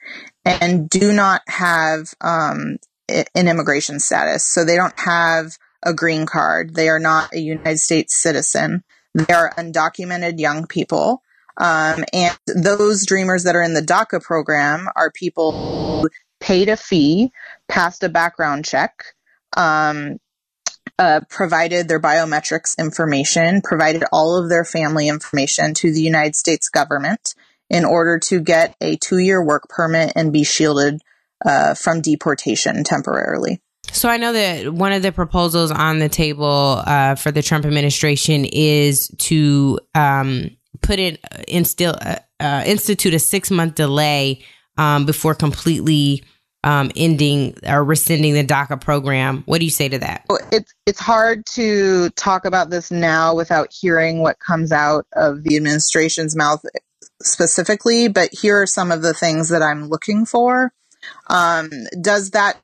and 0.44 0.88
do 0.88 1.12
not 1.12 1.42
have 1.48 2.14
um, 2.20 2.76
an 3.08 3.48
immigration 3.48 3.98
status. 3.98 4.46
So 4.46 4.64
they 4.64 4.76
don't 4.76 4.96
have 5.00 5.58
a 5.82 5.92
green 5.92 6.26
card. 6.26 6.76
They 6.76 6.88
are 6.88 7.00
not 7.00 7.34
a 7.34 7.40
United 7.40 7.78
States 7.78 8.14
citizen. 8.14 8.84
They 9.12 9.34
are 9.34 9.52
undocumented 9.58 10.38
young 10.38 10.68
people. 10.68 11.22
Um, 11.56 12.04
and 12.12 12.38
those 12.46 13.04
dreamers 13.04 13.42
that 13.42 13.56
are 13.56 13.62
in 13.62 13.74
the 13.74 13.82
DACA 13.82 14.22
program 14.22 14.88
are 14.94 15.10
people 15.10 16.02
who 16.02 16.08
paid 16.38 16.68
a 16.68 16.76
fee, 16.76 17.32
passed 17.66 18.04
a 18.04 18.08
background 18.08 18.64
check, 18.64 19.02
um, 19.56 20.18
uh, 20.98 21.20
provided 21.28 21.88
their 21.88 22.00
biometrics 22.00 22.76
information, 22.78 23.60
provided 23.62 24.04
all 24.12 24.42
of 24.42 24.48
their 24.48 24.64
family 24.64 25.08
information 25.08 25.74
to 25.74 25.92
the 25.92 26.00
United 26.00 26.34
States 26.34 26.68
government 26.68 27.34
in 27.68 27.84
order 27.84 28.18
to 28.18 28.40
get 28.40 28.74
a 28.80 28.96
two 28.96 29.18
year 29.18 29.44
work 29.44 29.68
permit 29.68 30.12
and 30.16 30.32
be 30.32 30.44
shielded 30.44 31.02
uh, 31.44 31.74
from 31.74 32.00
deportation 32.00 32.84
temporarily. 32.84 33.60
So 33.92 34.08
I 34.08 34.16
know 34.16 34.32
that 34.32 34.72
one 34.72 34.92
of 34.92 35.02
the 35.02 35.12
proposals 35.12 35.70
on 35.70 35.98
the 35.98 36.08
table 36.08 36.82
uh, 36.84 37.14
for 37.14 37.30
the 37.30 37.42
Trump 37.42 37.64
administration 37.64 38.44
is 38.44 39.08
to 39.18 39.78
um, 39.94 40.50
put 40.82 40.98
in 40.98 41.18
instill 41.48 41.94
uh, 42.00 42.16
uh, 42.40 42.62
institute 42.66 43.14
a 43.14 43.18
six 43.18 43.50
month 43.50 43.74
delay 43.74 44.44
um, 44.76 45.06
before 45.06 45.34
completely 45.34 46.24
um, 46.66 46.90
ending 46.96 47.56
or 47.64 47.84
rescinding 47.84 48.34
the 48.34 48.44
DACA 48.44 48.80
program. 48.80 49.44
What 49.46 49.60
do 49.60 49.64
you 49.64 49.70
say 49.70 49.88
to 49.88 50.00
that? 50.00 50.26
It's 50.50 50.74
it's 50.84 50.98
hard 50.98 51.46
to 51.54 52.10
talk 52.10 52.44
about 52.44 52.70
this 52.70 52.90
now 52.90 53.36
without 53.36 53.72
hearing 53.72 54.20
what 54.20 54.40
comes 54.40 54.72
out 54.72 55.06
of 55.14 55.44
the 55.44 55.56
administration's 55.56 56.34
mouth 56.34 56.64
specifically. 57.22 58.08
But 58.08 58.30
here 58.32 58.60
are 58.62 58.66
some 58.66 58.90
of 58.90 59.00
the 59.00 59.14
things 59.14 59.50
that 59.50 59.62
I'm 59.62 59.88
looking 59.88 60.26
for. 60.26 60.72
Um, 61.28 61.70
does 62.00 62.32
that 62.32 62.60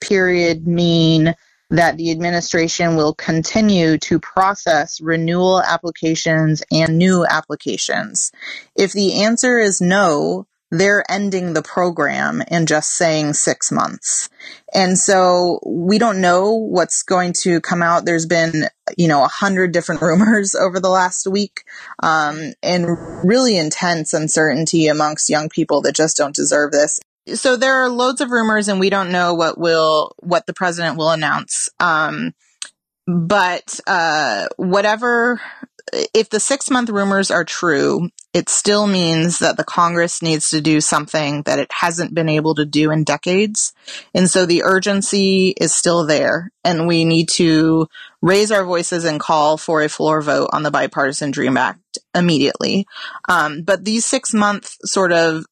period 0.00 0.68
mean 0.68 1.34
that 1.70 1.96
the 1.96 2.12
administration 2.12 2.94
will 2.94 3.12
continue 3.12 3.98
to 3.98 4.20
process 4.20 5.00
renewal 5.00 5.60
applications 5.60 6.62
and 6.70 6.96
new 6.96 7.26
applications? 7.28 8.30
If 8.76 8.92
the 8.92 9.24
answer 9.24 9.58
is 9.58 9.80
no, 9.80 10.46
they're 10.70 11.04
ending 11.10 11.52
the 11.52 11.62
program 11.62 12.42
and 12.48 12.66
just 12.66 12.96
saying 12.96 13.34
six 13.34 13.70
months. 13.70 14.28
And 14.74 14.98
so 14.98 15.60
we 15.64 15.98
don't 15.98 16.20
know 16.20 16.54
what's 16.54 17.02
going 17.02 17.34
to 17.42 17.60
come 17.60 17.82
out. 17.82 18.04
There's 18.04 18.26
been, 18.26 18.68
you 18.96 19.06
know, 19.06 19.22
a 19.22 19.28
hundred 19.28 19.72
different 19.72 20.02
rumors 20.02 20.54
over 20.54 20.80
the 20.80 20.88
last 20.88 21.26
week, 21.26 21.62
um, 22.02 22.52
and 22.62 22.86
really 23.24 23.56
intense 23.56 24.12
uncertainty 24.12 24.88
amongst 24.88 25.30
young 25.30 25.48
people 25.48 25.82
that 25.82 25.94
just 25.94 26.16
don't 26.16 26.34
deserve 26.34 26.72
this. 26.72 27.00
So 27.34 27.56
there 27.56 27.82
are 27.82 27.88
loads 27.88 28.20
of 28.20 28.30
rumors 28.30 28.68
and 28.68 28.78
we 28.78 28.90
don't 28.90 29.10
know 29.10 29.34
what 29.34 29.58
will, 29.58 30.14
what 30.20 30.46
the 30.46 30.54
president 30.54 30.96
will 30.96 31.10
announce. 31.10 31.68
Um, 31.80 32.34
but, 33.06 33.80
uh, 33.86 34.46
whatever, 34.56 35.40
if 36.14 36.30
the 36.30 36.40
six 36.40 36.70
month 36.70 36.88
rumors 36.88 37.30
are 37.30 37.44
true, 37.44 38.10
it 38.36 38.50
still 38.50 38.86
means 38.86 39.38
that 39.38 39.56
the 39.56 39.64
Congress 39.64 40.20
needs 40.20 40.50
to 40.50 40.60
do 40.60 40.78
something 40.82 41.40
that 41.44 41.58
it 41.58 41.72
hasn't 41.72 42.12
been 42.12 42.28
able 42.28 42.54
to 42.56 42.66
do 42.66 42.90
in 42.90 43.02
decades. 43.02 43.72
And 44.12 44.28
so 44.28 44.44
the 44.44 44.62
urgency 44.62 45.54
is 45.58 45.72
still 45.72 46.04
there 46.04 46.52
and 46.62 46.86
we 46.86 47.06
need 47.06 47.30
to 47.30 47.88
raise 48.20 48.52
our 48.52 48.66
voices 48.66 49.06
and 49.06 49.18
call 49.18 49.56
for 49.56 49.80
a 49.80 49.88
floor 49.88 50.20
vote 50.20 50.50
on 50.52 50.64
the 50.64 50.70
bipartisan 50.70 51.30
Dream 51.30 51.56
Act 51.56 51.96
immediately. 52.14 52.86
Um, 53.26 53.62
but 53.62 53.86
these 53.86 54.04
six 54.04 54.34
month 54.34 54.76
sort 54.84 55.12
of, 55.12 55.46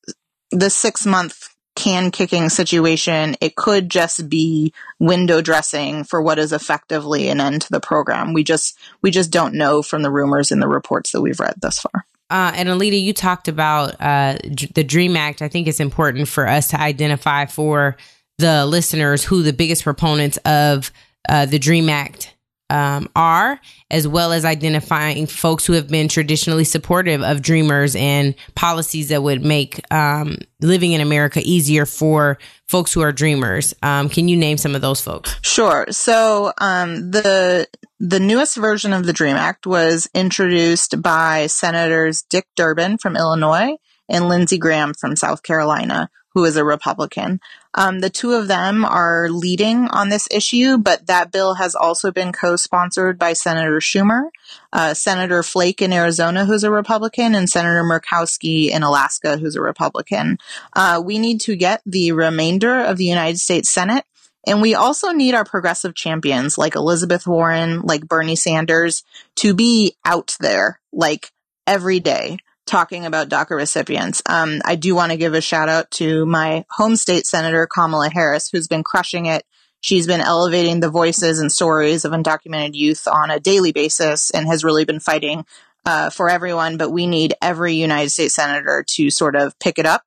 the 0.51 0.69
six 0.69 1.07
month 1.07 1.55
can 1.75 2.11
kicking 2.11 2.51
situation, 2.51 3.35
it 3.41 3.57
could 3.57 3.91
just 3.91 4.29
be 4.29 4.75
window 5.01 5.41
dressing 5.41 6.05
for 6.05 6.21
what 6.21 6.39
is 6.39 6.53
effectively 6.53 7.31
an 7.31 7.41
end 7.41 7.63
to 7.63 7.71
the 7.71 7.81
program. 7.81 8.35
We 8.35 8.45
just 8.45 8.79
we 9.01 9.11
just 9.11 9.31
don't 9.31 9.55
know 9.55 9.81
from 9.81 10.03
the 10.03 10.11
rumors 10.11 10.53
and 10.53 10.61
the 10.61 10.69
reports 10.69 11.13
that 11.13 11.23
we've 11.23 11.41
read 11.41 11.55
thus 11.63 11.81
far. 11.81 12.05
Uh, 12.35 12.51
and 12.57 12.69
Alida, 12.69 12.97
you 12.97 13.13
talked 13.13 13.47
about 13.47 13.95
uh, 14.01 14.37
the 14.75 14.83
Dream 14.83 15.17
Act. 15.17 15.41
I 15.41 15.47
think 15.47 15.69
it's 15.69 15.79
important 15.79 16.27
for 16.27 16.49
us 16.49 16.67
to 16.71 16.81
identify 16.81 17.47
for 17.47 17.97
the 18.39 18.67
listeners 18.67 19.23
who 19.23 19.45
the 19.45 19.53
biggest 19.53 19.85
proponents 19.85 20.37
of 20.39 20.91
uh, 21.29 21.47
the 21.47 21.61
Dream 21.61 21.89
Act 21.89 22.34
um, 22.75 23.09
are, 23.15 23.61
as 23.89 24.09
well 24.09 24.33
as 24.33 24.45
identifying 24.45 25.29
folks 25.29 25.65
who 25.65 25.75
have 25.75 25.87
been 25.87 26.09
traditionally 26.09 26.65
supportive 26.65 27.23
of 27.23 27.41
dreamers 27.41 27.95
and 27.95 28.35
policies 28.57 29.11
that 29.11 29.23
would 29.23 29.45
make 29.45 29.81
um, 29.93 30.39
living 30.61 30.91
in 30.91 31.01
America 31.01 31.41
easier 31.45 31.87
for 31.87 32.37
folks 32.67 32.93
who 32.93 33.01
are 33.01 33.13
dreamers. 33.13 33.75
Um, 33.85 34.09
can 34.09 34.27
you 34.27 34.37
name 34.37 34.59
some 34.59 34.75
of 34.75 34.83
those 34.83 35.01
folks? 35.01 35.37
Sure. 35.43 35.87
So 35.91 36.53
um, 36.59 37.13
the 37.13 37.69
the 38.01 38.19
newest 38.19 38.57
version 38.57 38.93
of 38.93 39.07
the 39.07 39.13
Dream 39.13 39.37
Act 39.37 39.69
was 39.69 40.09
introduced 40.13 41.01
by 41.01 41.47
Senators 41.47 42.23
Dick 42.29 42.47
Durbin 42.57 42.99
from 42.99 43.17
Illinois 43.17 43.77
and 44.09 44.29
Lindsey 44.29 44.59
Graham 44.59 44.95
from 44.95 45.15
South 45.15 45.45
Carolina, 45.45 46.11
who 46.33 46.45
is 46.45 46.57
a 46.57 46.65
Republican. 46.65 47.39
Um, 47.75 48.01
the 48.01 48.11
two 48.11 48.33
of 48.33 48.49
them 48.49 48.85
are 48.85 49.29
leading 49.29 49.89
on 49.89 50.09
this 50.09 50.29
issue, 50.31 50.79
but 50.79 51.07
that 51.07 51.33
bill 51.33 51.55
has 51.55 51.75
also 51.75 52.13
been 52.13 52.33
co-sponsored 52.33 53.19
by 53.19 53.33
Senator 53.33 53.81
Schumer, 53.81 54.29
uh, 54.73 54.95
Senator 54.95 55.43
Flake 55.43 55.83
in 55.83 55.93
Arizona, 55.93 56.45
who's 56.45 56.65
a 56.65 56.71
Republican, 56.71 57.35
and 57.35 57.51
Senator 57.51 57.83
Murkowski 57.83 58.71
in 58.71 58.83
Alaska, 58.83 59.37
who's 59.37 59.57
a 59.57 59.61
Republican. 59.61 60.39
Uh, 60.73 61.03
we 61.05 61.19
need 61.19 61.41
to 61.43 61.57
get 61.57 61.83
the 61.85 62.13
remainder 62.13 62.81
of 62.81 62.97
the 62.97 63.05
United 63.05 63.39
States 63.39 63.69
Senate 63.69 64.05
and 64.47 64.61
we 64.61 64.75
also 64.75 65.13
need 65.13 65.35
our 65.35 65.45
progressive 65.45 65.95
champions 65.95 66.59
like 66.59 66.77
Elizabeth 66.77 67.27
Warren, 67.27 67.81
like 67.83 68.07
Bernie 68.07 68.37
Sanders 68.37 69.03
to 69.37 69.55
be 69.55 69.97
out 70.05 70.37
there 70.41 70.81
like 70.93 71.31
every 71.67 72.01
day 72.01 72.39
talking 72.67 73.07
about 73.07 73.29
DACA 73.29 73.57
recipients. 73.57 74.23
Um, 74.27 74.61
I 74.65 74.77
do 74.77 74.95
want 74.95 75.13
to 75.13 75.19
give 75.19 75.35
a 75.35 75.41
shout 75.41 75.69
out 75.69 75.91
to 75.93 76.25
my 76.27 76.65
home 76.71 76.97
state 76.97 77.27
senator, 77.27 77.67
Kamala 77.67 78.11
Harris, 78.11 78.49
who's 78.51 78.69
been 78.69 78.83
crushing 78.83 79.27
it. 79.27 79.45
She's 79.81 80.07
been 80.07 80.23
elevating 80.23 80.81
the 80.81 80.89
voices 80.89 81.41
and 81.41 81.53
stories 81.53 82.05
of 82.05 82.13
undocumented 82.13 82.75
youth 82.75 83.07
on 83.07 83.31
a 83.31 83.41
daily 83.41 83.73
basis 83.73 84.31
and 84.31 84.47
has 84.47 84.65
really 84.65 84.87
been 84.87 85.01
fighting 85.01 85.45
uh, 85.85 86.09
for 86.09 86.31
everyone. 86.31 86.79
But 86.79 86.91
we 86.91 87.07
need 87.07 87.35
every 87.43 87.75
United 87.75 88.11
States 88.11 88.35
senator 88.35 88.85
to 88.93 89.11
sort 89.11 89.37
of 89.37 89.59
pick 89.59 89.79
it 89.79 89.85
up 89.85 90.03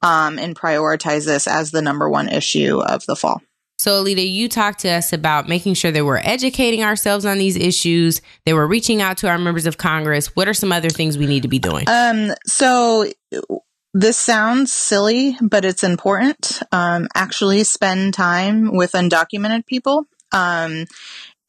um, 0.00 0.38
and 0.38 0.56
prioritize 0.56 1.26
this 1.26 1.46
as 1.46 1.70
the 1.70 1.82
number 1.82 2.08
one 2.08 2.28
issue 2.28 2.80
of 2.80 3.04
the 3.06 3.16
fall. 3.16 3.42
So, 3.78 3.94
Alida, 3.94 4.22
you 4.22 4.48
talked 4.48 4.80
to 4.80 4.88
us 4.88 5.12
about 5.12 5.48
making 5.48 5.74
sure 5.74 5.92
that 5.92 6.04
we're 6.04 6.18
educating 6.18 6.82
ourselves 6.82 7.24
on 7.24 7.38
these 7.38 7.56
issues, 7.56 8.20
that 8.44 8.56
we're 8.56 8.66
reaching 8.66 9.00
out 9.00 9.18
to 9.18 9.28
our 9.28 9.38
members 9.38 9.66
of 9.66 9.78
Congress. 9.78 10.34
What 10.34 10.48
are 10.48 10.54
some 10.54 10.72
other 10.72 10.90
things 10.90 11.16
we 11.16 11.26
need 11.26 11.42
to 11.42 11.48
be 11.48 11.60
doing? 11.60 11.84
Um, 11.86 12.32
so 12.44 13.06
this 13.94 14.16
sounds 14.16 14.72
silly, 14.72 15.36
but 15.40 15.64
it's 15.64 15.84
important. 15.84 16.60
Um, 16.72 17.06
actually 17.14 17.62
spend 17.62 18.14
time 18.14 18.74
with 18.74 18.92
undocumented 18.92 19.64
people. 19.66 20.06
Um, 20.32 20.86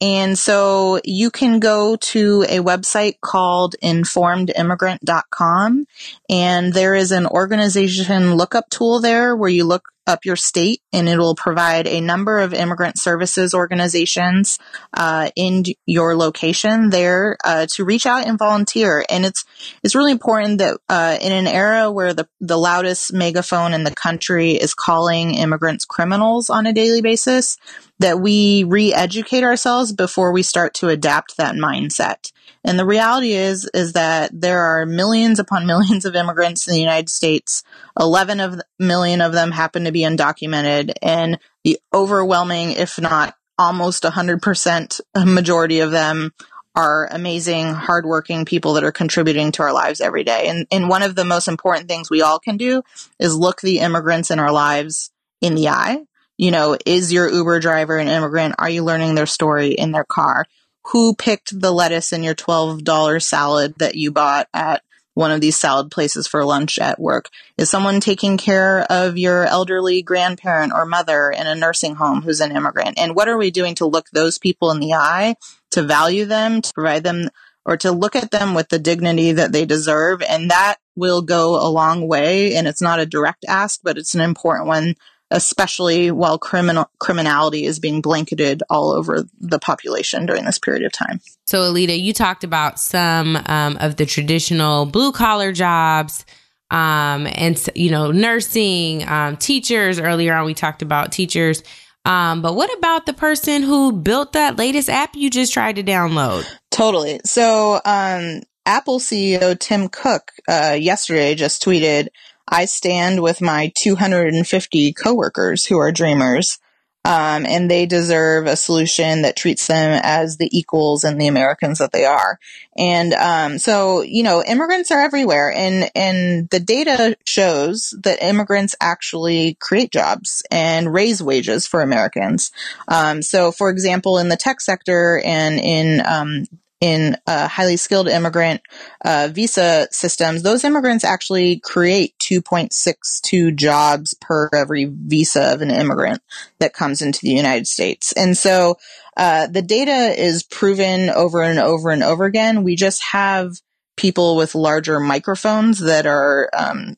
and 0.00 0.38
so 0.38 1.00
you 1.04 1.30
can 1.30 1.60
go 1.60 1.96
to 1.96 2.46
a 2.48 2.60
website 2.60 3.20
called 3.20 3.74
informedimmigrant.com 3.82 5.86
and 6.30 6.72
there 6.72 6.94
is 6.94 7.12
an 7.12 7.26
organization 7.26 8.36
lookup 8.36 8.70
tool 8.70 9.00
there 9.00 9.36
where 9.36 9.50
you 9.50 9.64
look 9.64 9.90
up 10.06 10.24
your 10.24 10.36
state 10.36 10.80
and 10.92 11.08
it'll 11.08 11.34
provide 11.34 11.86
a 11.86 12.00
number 12.00 12.38
of 12.40 12.52
immigrant 12.52 12.98
services 12.98 13.54
organizations 13.54 14.58
uh, 14.94 15.30
in 15.36 15.64
your 15.86 16.16
location 16.16 16.90
there 16.90 17.36
uh, 17.44 17.66
to 17.70 17.84
reach 17.84 18.06
out 18.06 18.26
and 18.26 18.38
volunteer. 18.38 19.04
And 19.08 19.24
it's 19.24 19.44
it's 19.82 19.94
really 19.94 20.12
important 20.12 20.58
that 20.58 20.78
uh, 20.88 21.18
in 21.20 21.32
an 21.32 21.46
era 21.46 21.90
where 21.90 22.14
the 22.14 22.28
the 22.40 22.58
loudest 22.58 23.12
megaphone 23.12 23.72
in 23.72 23.84
the 23.84 23.94
country 23.94 24.52
is 24.52 24.74
calling 24.74 25.34
immigrants 25.34 25.84
criminals 25.84 26.50
on 26.50 26.66
a 26.66 26.72
daily 26.72 27.02
basis, 27.02 27.56
that 27.98 28.20
we 28.20 28.64
re-educate 28.64 29.44
ourselves 29.44 29.92
before 29.92 30.32
we 30.32 30.42
start 30.42 30.74
to 30.74 30.88
adapt 30.88 31.36
that 31.36 31.54
mindset. 31.54 32.32
And 32.64 32.78
the 32.78 32.84
reality 32.84 33.32
is, 33.32 33.68
is 33.72 33.94
that 33.94 34.30
there 34.32 34.60
are 34.60 34.86
millions 34.86 35.38
upon 35.38 35.66
millions 35.66 36.04
of 36.04 36.14
immigrants 36.14 36.66
in 36.66 36.74
the 36.74 36.80
United 36.80 37.08
States. 37.08 37.62
11 37.98 38.40
of 38.40 38.60
million 38.78 39.20
of 39.20 39.32
them 39.32 39.50
happen 39.50 39.84
to 39.84 39.92
be 39.92 40.02
undocumented 40.02 40.92
and 41.02 41.38
the 41.64 41.78
overwhelming, 41.94 42.72
if 42.72 42.98
not 42.98 43.34
almost 43.58 44.04
100% 44.04 45.00
majority 45.26 45.80
of 45.80 45.90
them 45.90 46.32
are 46.74 47.08
amazing, 47.10 47.74
hardworking 47.74 48.44
people 48.44 48.74
that 48.74 48.84
are 48.84 48.92
contributing 48.92 49.52
to 49.52 49.62
our 49.62 49.72
lives 49.72 50.00
every 50.00 50.24
day. 50.24 50.46
And, 50.48 50.66
and 50.70 50.88
one 50.88 51.02
of 51.02 51.14
the 51.14 51.24
most 51.24 51.48
important 51.48 51.88
things 51.88 52.08
we 52.08 52.22
all 52.22 52.38
can 52.38 52.56
do 52.56 52.82
is 53.18 53.36
look 53.36 53.60
the 53.60 53.80
immigrants 53.80 54.30
in 54.30 54.38
our 54.38 54.52
lives 54.52 55.10
in 55.40 55.56
the 55.56 55.68
eye. 55.68 55.98
You 56.38 56.50
know, 56.52 56.78
is 56.86 57.12
your 57.12 57.28
Uber 57.28 57.60
driver 57.60 57.98
an 57.98 58.08
immigrant? 58.08 58.54
Are 58.58 58.70
you 58.70 58.82
learning 58.82 59.14
their 59.14 59.26
story 59.26 59.72
in 59.72 59.92
their 59.92 60.04
car? 60.04 60.46
Who 60.86 61.14
picked 61.14 61.58
the 61.58 61.72
lettuce 61.72 62.12
in 62.12 62.22
your 62.22 62.34
$12 62.34 63.22
salad 63.22 63.74
that 63.78 63.94
you 63.94 64.10
bought 64.10 64.48
at 64.52 64.82
one 65.14 65.30
of 65.30 65.40
these 65.40 65.56
salad 65.56 65.90
places 65.90 66.26
for 66.26 66.44
lunch 66.44 66.78
at 66.78 67.00
work? 67.00 67.28
Is 67.58 67.70
someone 67.70 68.00
taking 68.00 68.38
care 68.38 68.80
of 68.90 69.18
your 69.18 69.44
elderly 69.44 70.02
grandparent 70.02 70.72
or 70.74 70.86
mother 70.86 71.30
in 71.30 71.46
a 71.46 71.54
nursing 71.54 71.96
home 71.96 72.22
who's 72.22 72.40
an 72.40 72.56
immigrant? 72.56 72.98
And 72.98 73.14
what 73.14 73.28
are 73.28 73.38
we 73.38 73.50
doing 73.50 73.74
to 73.76 73.86
look 73.86 74.06
those 74.10 74.38
people 74.38 74.70
in 74.70 74.80
the 74.80 74.94
eye, 74.94 75.34
to 75.72 75.82
value 75.82 76.24
them, 76.24 76.62
to 76.62 76.72
provide 76.72 77.04
them, 77.04 77.28
or 77.66 77.76
to 77.76 77.92
look 77.92 78.16
at 78.16 78.30
them 78.30 78.54
with 78.54 78.68
the 78.68 78.78
dignity 78.78 79.32
that 79.32 79.52
they 79.52 79.66
deserve? 79.66 80.22
And 80.22 80.50
that 80.50 80.76
will 80.96 81.22
go 81.22 81.56
a 81.56 81.68
long 81.68 82.08
way. 82.08 82.54
And 82.54 82.66
it's 82.66 82.82
not 82.82 83.00
a 83.00 83.06
direct 83.06 83.44
ask, 83.46 83.80
but 83.82 83.98
it's 83.98 84.14
an 84.14 84.20
important 84.20 84.68
one 84.68 84.94
especially 85.30 86.10
while 86.10 86.38
criminal 86.38 86.90
criminality 86.98 87.64
is 87.64 87.78
being 87.78 88.00
blanketed 88.00 88.62
all 88.68 88.90
over 88.90 89.24
the 89.38 89.58
population 89.58 90.26
during 90.26 90.44
this 90.44 90.58
period 90.58 90.84
of 90.84 90.92
time. 90.92 91.20
So, 91.46 91.62
Alida, 91.62 91.96
you 91.96 92.12
talked 92.12 92.44
about 92.44 92.80
some 92.80 93.36
um, 93.46 93.76
of 93.80 93.96
the 93.96 94.06
traditional 94.06 94.86
blue 94.86 95.12
collar 95.12 95.52
jobs. 95.52 96.24
Um, 96.72 97.26
and 97.26 97.60
you 97.74 97.90
know, 97.90 98.12
nursing, 98.12 99.08
um, 99.08 99.36
teachers. 99.36 99.98
Earlier 99.98 100.34
on, 100.34 100.46
we 100.46 100.54
talked 100.54 100.82
about 100.82 101.10
teachers. 101.10 101.64
Um, 102.04 102.42
but 102.42 102.54
what 102.54 102.72
about 102.78 103.06
the 103.06 103.12
person 103.12 103.62
who 103.62 103.90
built 103.92 104.34
that 104.34 104.56
latest 104.56 104.88
app 104.88 105.16
you 105.16 105.30
just 105.30 105.52
tried 105.52 105.76
to 105.76 105.82
download? 105.82 106.46
Totally. 106.70 107.20
So, 107.24 107.80
um, 107.84 108.42
Apple 108.66 109.00
CEO 109.00 109.58
Tim 109.58 109.88
Cook 109.88 110.30
uh, 110.48 110.76
yesterday 110.78 111.34
just 111.34 111.62
tweeted 111.62 112.08
I 112.48 112.64
stand 112.64 113.22
with 113.22 113.40
my 113.40 113.72
250 113.76 114.92
coworkers 114.92 115.66
who 115.66 115.78
are 115.78 115.92
dreamers. 115.92 116.58
Um, 117.02 117.46
and 117.46 117.70
they 117.70 117.86
deserve 117.86 118.46
a 118.46 118.56
solution 118.56 119.22
that 119.22 119.34
treats 119.34 119.66
them 119.66 119.98
as 120.04 120.36
the 120.36 120.50
equals 120.56 121.02
and 121.02 121.18
the 121.18 121.28
Americans 121.28 121.78
that 121.78 121.92
they 121.92 122.04
are. 122.04 122.38
And 122.76 123.14
um, 123.14 123.58
so, 123.58 124.02
you 124.02 124.22
know, 124.22 124.44
immigrants 124.44 124.90
are 124.90 125.00
everywhere, 125.00 125.50
and 125.50 125.90
and 125.94 126.50
the 126.50 126.60
data 126.60 127.16
shows 127.24 127.96
that 128.02 128.22
immigrants 128.22 128.74
actually 128.82 129.56
create 129.60 129.90
jobs 129.90 130.42
and 130.50 130.92
raise 130.92 131.22
wages 131.22 131.66
for 131.66 131.80
Americans. 131.80 132.52
Um, 132.86 133.22
so, 133.22 133.50
for 133.50 133.70
example, 133.70 134.18
in 134.18 134.28
the 134.28 134.36
tech 134.36 134.60
sector 134.60 135.22
and 135.24 135.58
in 135.58 136.02
um, 136.04 136.44
in 136.80 137.16
uh, 137.26 137.46
highly 137.46 137.76
skilled 137.76 138.08
immigrant 138.08 138.62
uh, 139.04 139.28
visa 139.30 139.86
systems, 139.90 140.42
those 140.42 140.64
immigrants 140.64 141.04
actually 141.04 141.58
create 141.60 142.14
2.62 142.18 143.54
jobs 143.54 144.14
per 144.14 144.48
every 144.54 144.86
visa 144.86 145.52
of 145.52 145.60
an 145.60 145.70
immigrant 145.70 146.22
that 146.58 146.72
comes 146.72 147.02
into 147.02 147.20
the 147.22 147.30
United 147.30 147.66
States. 147.66 148.12
And 148.12 148.36
so 148.36 148.76
uh, 149.16 149.46
the 149.46 149.62
data 149.62 150.14
is 150.18 150.42
proven 150.42 151.10
over 151.10 151.42
and 151.42 151.58
over 151.58 151.90
and 151.90 152.02
over 152.02 152.24
again. 152.24 152.62
We 152.62 152.76
just 152.76 153.02
have 153.12 153.52
people 153.96 154.36
with 154.36 154.54
larger 154.54 154.98
microphones 154.98 155.80
that 155.80 156.06
are 156.06 156.48
um, 156.56 156.96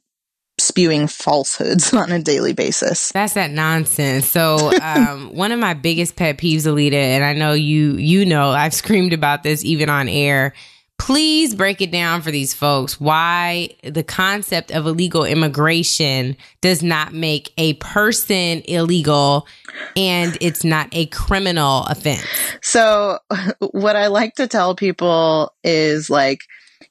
spewing 0.62 1.06
falsehoods 1.06 1.92
on 1.92 2.12
a 2.12 2.20
daily 2.20 2.52
basis. 2.52 3.10
That's 3.12 3.34
that 3.34 3.50
nonsense. 3.50 4.28
So, 4.28 4.72
um, 4.80 5.30
one 5.34 5.52
of 5.52 5.58
my 5.58 5.74
biggest 5.74 6.16
pet 6.16 6.38
peeves, 6.38 6.66
Alida, 6.66 6.96
and 6.96 7.24
I 7.24 7.34
know 7.34 7.52
you, 7.52 7.96
you 7.96 8.24
know, 8.24 8.50
I've 8.50 8.74
screamed 8.74 9.12
about 9.12 9.42
this 9.42 9.64
even 9.64 9.88
on 9.88 10.08
air. 10.08 10.54
please 10.98 11.54
break 11.54 11.80
it 11.80 11.90
down 11.90 12.22
for 12.22 12.30
these 12.30 12.54
folks 12.54 13.00
why 13.00 13.68
the 13.82 14.04
concept 14.04 14.70
of 14.70 14.86
illegal 14.86 15.24
immigration 15.24 16.36
does 16.60 16.80
not 16.80 17.12
make 17.12 17.52
a 17.58 17.74
person 17.74 18.62
illegal 18.66 19.46
and 19.96 20.38
it's 20.40 20.64
not 20.64 20.88
a 20.92 21.06
criminal 21.06 21.84
offense. 21.84 22.24
So, 22.62 23.18
what 23.58 23.96
I 23.96 24.06
like 24.08 24.34
to 24.36 24.46
tell 24.46 24.74
people 24.74 25.52
is 25.64 26.08
like, 26.08 26.42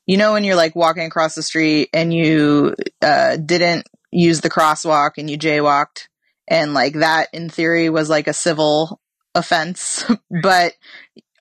you 0.06 0.18
know, 0.18 0.34
when 0.34 0.44
you're 0.44 0.56
like 0.56 0.76
walking 0.76 1.06
across 1.06 1.36
the 1.36 1.44
street 1.44 1.90
and 1.94 2.14
you 2.14 2.76
uh, 3.02 3.38
didn't 3.38 3.88
use 4.12 4.42
the 4.42 4.50
crosswalk 4.50 5.12
and 5.18 5.30
you 5.30 5.38
jaywalked, 5.38 6.08
and 6.48 6.74
like 6.74 6.94
that 6.96 7.30
in 7.34 7.50
theory 7.50 7.90
was 7.90 8.10
like 8.10 8.28
a 8.28 8.34
civil 8.34 9.00
offense, 9.36 10.04
but 10.42 10.74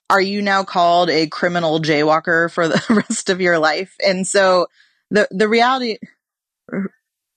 are 0.08 0.20
you 0.20 0.42
now 0.42 0.64
called 0.64 1.08
a 1.08 1.28
criminal 1.28 1.80
jaywalker 1.80 2.50
for 2.50 2.68
the 2.68 2.82
rest 3.08 3.30
of 3.30 3.40
your 3.40 3.58
life? 3.58 3.94
And 4.04 4.26
so 4.26 4.66
the 5.10 5.28
the 5.30 5.48
reality 5.48 5.98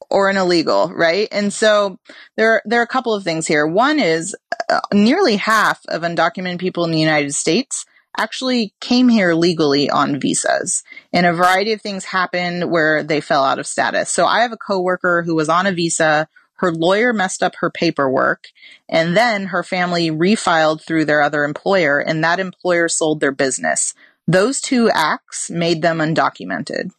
or 0.10 0.30
an 0.30 0.38
illegal, 0.38 0.92
right? 0.94 1.28
And 1.32 1.52
so 1.52 1.98
there 2.38 2.62
there 2.66 2.80
are 2.80 2.84
a 2.84 2.88
couple 2.88 3.14
of 3.14 3.24
things 3.24 3.48
here. 3.48 3.66
One 3.66 4.00
is 4.00 4.36
uh, 4.70 4.80
nearly 4.94 5.38
half 5.38 5.82
of 5.88 6.04
undocumented 6.04 6.60
people 6.60 6.86
in 6.86 6.92
the 6.92 7.00
United 7.00 7.34
States 7.34 7.86
actually 8.18 8.74
came 8.80 9.10
here 9.10 9.34
legally 9.34 9.90
on 9.90 10.20
visas. 10.20 10.84
And 11.12 11.26
a 11.26 11.34
variety 11.34 11.74
of 11.74 11.82
things 11.82 12.06
happened 12.06 12.70
where 12.70 13.04
they 13.04 13.22
fell 13.22 13.44
out 13.44 13.60
of 13.60 13.68
status. 13.68 14.12
So 14.12 14.26
I 14.26 14.42
have 14.42 14.52
a 14.52 14.58
coworker 14.58 15.24
who 15.24 15.36
was 15.36 15.50
on 15.50 15.66
a 15.66 15.72
visa 15.72 16.28
her 16.64 16.72
lawyer 16.72 17.12
messed 17.12 17.44
up 17.44 17.56
her 17.58 17.70
paperwork 17.70 18.48
and 18.88 19.18
then 19.18 19.48
her 19.48 19.64
family 19.64 20.10
refiled 20.10 20.82
through 20.82 21.04
their 21.04 21.22
other 21.22 21.44
employer 21.44 22.00
and 22.00 22.24
that 22.24 22.40
employer 22.40 22.88
sold 22.88 23.20
their 23.20 23.34
business. 23.34 23.94
Those 24.28 24.62
two 24.62 24.90
acts 24.90 25.50
made 25.50 25.82
them 25.82 25.98
undocumented. 25.98 26.92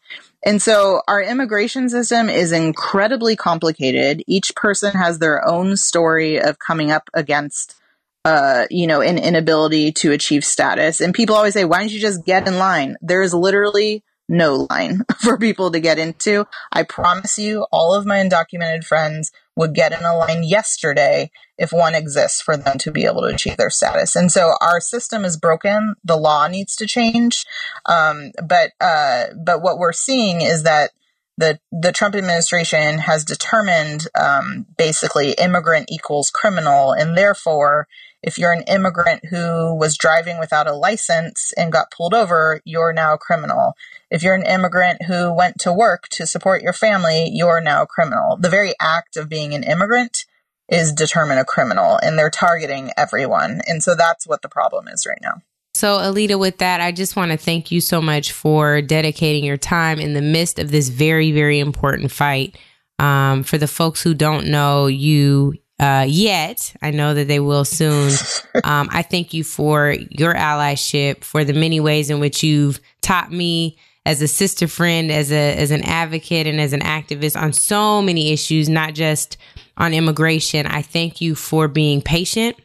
And 0.44 0.60
so 0.60 1.00
our 1.08 1.22
immigration 1.22 1.88
system 1.88 2.28
is 2.28 2.52
incredibly 2.52 3.36
complicated. 3.36 4.22
Each 4.26 4.54
person 4.54 4.92
has 4.92 5.18
their 5.18 5.46
own 5.48 5.78
story 5.78 6.38
of 6.38 6.58
coming 6.58 6.90
up 6.90 7.08
against 7.14 7.76
uh, 8.24 8.66
you 8.70 8.86
know, 8.86 9.00
an 9.00 9.18
inability 9.18 9.92
to 9.92 10.12
achieve 10.12 10.44
status. 10.44 11.00
And 11.00 11.14
people 11.14 11.34
always 11.34 11.54
say, 11.54 11.64
why 11.64 11.80
don't 11.80 11.92
you 11.92 12.00
just 12.00 12.24
get 12.24 12.48
in 12.48 12.58
line? 12.58 12.96
There 13.02 13.22
is 13.22 13.34
literally 13.34 14.02
no 14.28 14.66
line 14.70 15.02
for 15.20 15.36
people 15.38 15.70
to 15.70 15.80
get 15.80 15.98
into. 15.98 16.46
I 16.72 16.84
promise 16.84 17.38
you, 17.38 17.66
all 17.70 17.94
of 17.94 18.06
my 18.06 18.16
undocumented 18.16 18.84
friends 18.84 19.32
would 19.56 19.74
get 19.74 19.92
in 19.92 20.04
a 20.04 20.16
line 20.16 20.42
yesterday 20.42 21.30
if 21.58 21.72
one 21.72 21.94
exists 21.94 22.40
for 22.40 22.56
them 22.56 22.78
to 22.78 22.90
be 22.90 23.04
able 23.04 23.20
to 23.22 23.34
achieve 23.34 23.56
their 23.56 23.70
status. 23.70 24.16
And 24.16 24.32
so 24.32 24.54
our 24.60 24.80
system 24.80 25.24
is 25.24 25.36
broken. 25.36 25.94
The 26.02 26.16
law 26.16 26.48
needs 26.48 26.74
to 26.76 26.86
change. 26.86 27.44
Um, 27.86 28.32
but 28.42 28.72
uh, 28.80 29.26
but 29.44 29.62
what 29.62 29.78
we're 29.78 29.92
seeing 29.92 30.40
is 30.40 30.64
that 30.64 30.90
the 31.36 31.58
the 31.70 31.92
Trump 31.92 32.14
administration 32.14 32.98
has 32.98 33.24
determined 33.24 34.06
um, 34.18 34.66
basically 34.76 35.32
immigrant 35.32 35.90
equals 35.90 36.30
criminal, 36.30 36.92
and 36.92 37.16
therefore, 37.16 37.86
if 38.24 38.38
you're 38.38 38.52
an 38.52 38.62
immigrant 38.62 39.26
who 39.26 39.74
was 39.74 39.98
driving 39.98 40.38
without 40.38 40.66
a 40.66 40.72
license 40.72 41.52
and 41.58 41.70
got 41.70 41.90
pulled 41.90 42.14
over, 42.14 42.62
you're 42.64 42.92
now 42.92 43.12
a 43.12 43.18
criminal. 43.18 43.74
If 44.10 44.22
you're 44.22 44.34
an 44.34 44.46
immigrant 44.46 45.02
who 45.02 45.32
went 45.32 45.60
to 45.60 45.72
work 45.72 46.08
to 46.12 46.26
support 46.26 46.62
your 46.62 46.72
family, 46.72 47.28
you're 47.30 47.60
now 47.60 47.82
a 47.82 47.86
criminal. 47.86 48.38
The 48.38 48.48
very 48.48 48.72
act 48.80 49.18
of 49.18 49.28
being 49.28 49.52
an 49.52 49.62
immigrant 49.62 50.24
is 50.70 50.92
determine 50.92 51.36
a 51.36 51.44
criminal, 51.44 51.98
and 52.02 52.18
they're 52.18 52.30
targeting 52.30 52.92
everyone, 52.96 53.60
and 53.66 53.82
so 53.82 53.94
that's 53.94 54.26
what 54.26 54.40
the 54.40 54.48
problem 54.48 54.88
is 54.88 55.04
right 55.06 55.20
now. 55.20 55.42
So, 55.74 55.98
Alida, 55.98 56.38
with 56.38 56.58
that, 56.58 56.80
I 56.80 56.92
just 56.92 57.16
want 57.16 57.32
to 57.32 57.36
thank 57.36 57.70
you 57.70 57.82
so 57.82 58.00
much 58.00 58.32
for 58.32 58.80
dedicating 58.80 59.44
your 59.44 59.58
time 59.58 60.00
in 60.00 60.14
the 60.14 60.22
midst 60.22 60.58
of 60.58 60.70
this 60.70 60.88
very, 60.88 61.30
very 61.32 61.58
important 61.58 62.10
fight. 62.10 62.56
Um, 63.00 63.42
for 63.42 63.58
the 63.58 63.66
folks 63.66 64.00
who 64.00 64.14
don't 64.14 64.46
know 64.46 64.86
you 64.86 65.54
uh, 65.80 66.06
yet, 66.08 66.74
I 66.80 66.92
know 66.92 67.14
that 67.14 67.28
they 67.28 67.40
will 67.40 67.64
soon. 67.64 68.12
Um, 68.62 68.88
I 68.92 69.02
thank 69.02 69.34
you 69.34 69.42
for 69.42 69.96
your 70.10 70.32
allyship, 70.32 71.24
for 71.24 71.44
the 71.44 71.52
many 71.52 71.80
ways 71.80 72.08
in 72.08 72.20
which 72.20 72.44
you've 72.44 72.80
taught 73.02 73.32
me 73.32 73.76
as 74.06 74.22
a 74.22 74.28
sister 74.28 74.68
friend, 74.68 75.10
as 75.10 75.32
a 75.32 75.56
as 75.56 75.72
an 75.72 75.82
advocate, 75.82 76.46
and 76.46 76.60
as 76.60 76.72
an 76.72 76.80
activist 76.80 77.38
on 77.38 77.52
so 77.52 78.00
many 78.00 78.30
issues, 78.30 78.68
not 78.68 78.94
just 78.94 79.36
on 79.76 79.92
immigration. 79.92 80.66
I 80.66 80.82
thank 80.82 81.20
you 81.20 81.34
for 81.34 81.66
being 81.66 82.00
patient. 82.00 82.56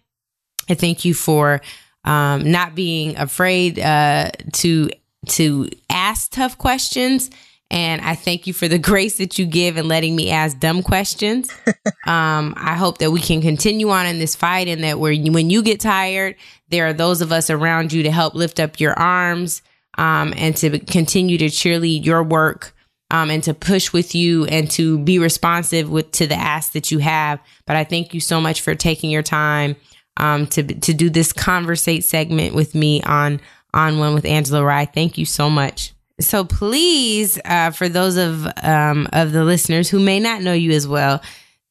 I 0.70 0.76
thank 0.76 1.04
you 1.04 1.16
for 1.16 1.60
um, 2.06 2.50
not 2.52 2.76
being 2.76 3.18
afraid 3.18 3.80
uh, 3.80 4.30
to 4.54 4.92
to 5.30 5.70
ask 5.90 6.32
tough 6.32 6.58
questions. 6.58 7.30
And 7.72 8.02
I 8.02 8.16
thank 8.16 8.48
you 8.48 8.54
for 8.54 8.68
the 8.68 8.80
grace 8.90 9.18
that 9.18 9.38
you 9.38 9.46
give 9.46 9.78
and 9.78 9.88
letting 9.88 10.16
me 10.16 10.32
ask 10.32 10.60
dumb 10.60 10.84
questions. 10.84 11.50
um, 12.06 12.54
I 12.58 12.76
hope 12.76 13.00
that 13.00 13.12
we 13.12 13.20
can 13.20 13.42
continue 13.42 13.90
on 13.90 14.06
in 14.06 14.20
this 14.20 14.36
fight 14.36 14.68
and 14.68 14.84
that 14.84 15.00
where 15.00 15.16
when 15.16 15.50
you 15.50 15.62
get 15.62 15.80
tired, 15.80 16.36
there 16.70 16.88
are 16.88 16.94
those 16.94 17.22
of 17.22 17.32
us 17.32 17.50
around 17.50 17.94
you 17.94 18.04
to 18.04 18.12
help 18.12 18.36
lift 18.36 18.60
up 18.60 18.80
your 18.80 18.94
arms 18.94 19.62
um, 19.98 20.34
and 20.38 20.56
to 20.58 20.80
continue 20.80 21.38
to 21.38 21.48
cheerlead 21.48 22.06
your 22.06 22.24
work 22.24 22.74
um, 23.12 23.30
and 23.32 23.44
to 23.44 23.54
push 23.54 23.92
with 23.92 24.14
you 24.14 24.46
and 24.46 24.70
to 24.72 25.00
be 25.00 25.20
responsive 25.20 25.90
with 25.90 26.12
to 26.12 26.28
the 26.28 26.36
ask 26.36 26.74
that 26.74 26.92
you 26.92 27.00
have. 27.00 27.40
But 27.66 27.76
I 27.76 27.84
thank 27.84 28.14
you 28.14 28.20
so 28.20 28.40
much 28.40 28.62
for 28.62 28.76
taking 28.76 29.10
your 29.10 29.24
time 29.24 29.76
um, 30.18 30.48
to 30.48 30.64
to 30.64 30.94
do 30.94 31.10
this 31.10 31.34
conversate 31.34 32.04
segment 32.04 32.54
with 32.54 32.76
me 32.76 33.02
on 33.04 33.42
on 33.74 34.00
one 34.00 34.14
with 34.14 34.26
Angela 34.26 34.64
Rye. 34.64 34.86
Thank 34.86 35.18
you 35.18 35.26
so 35.26 35.50
much. 35.50 35.94
So 36.20 36.44
please, 36.44 37.40
uh, 37.46 37.72
for 37.72 37.90
those 37.90 38.18
of 38.18 38.48
um, 38.62 39.08
of 39.14 39.32
the 39.32 39.44
listeners 39.44 39.90
who 39.90 40.00
may 40.00 40.20
not 40.20 40.42
know 40.42 40.54
you 40.54 40.72
as 40.72 40.88
well, 40.88 41.22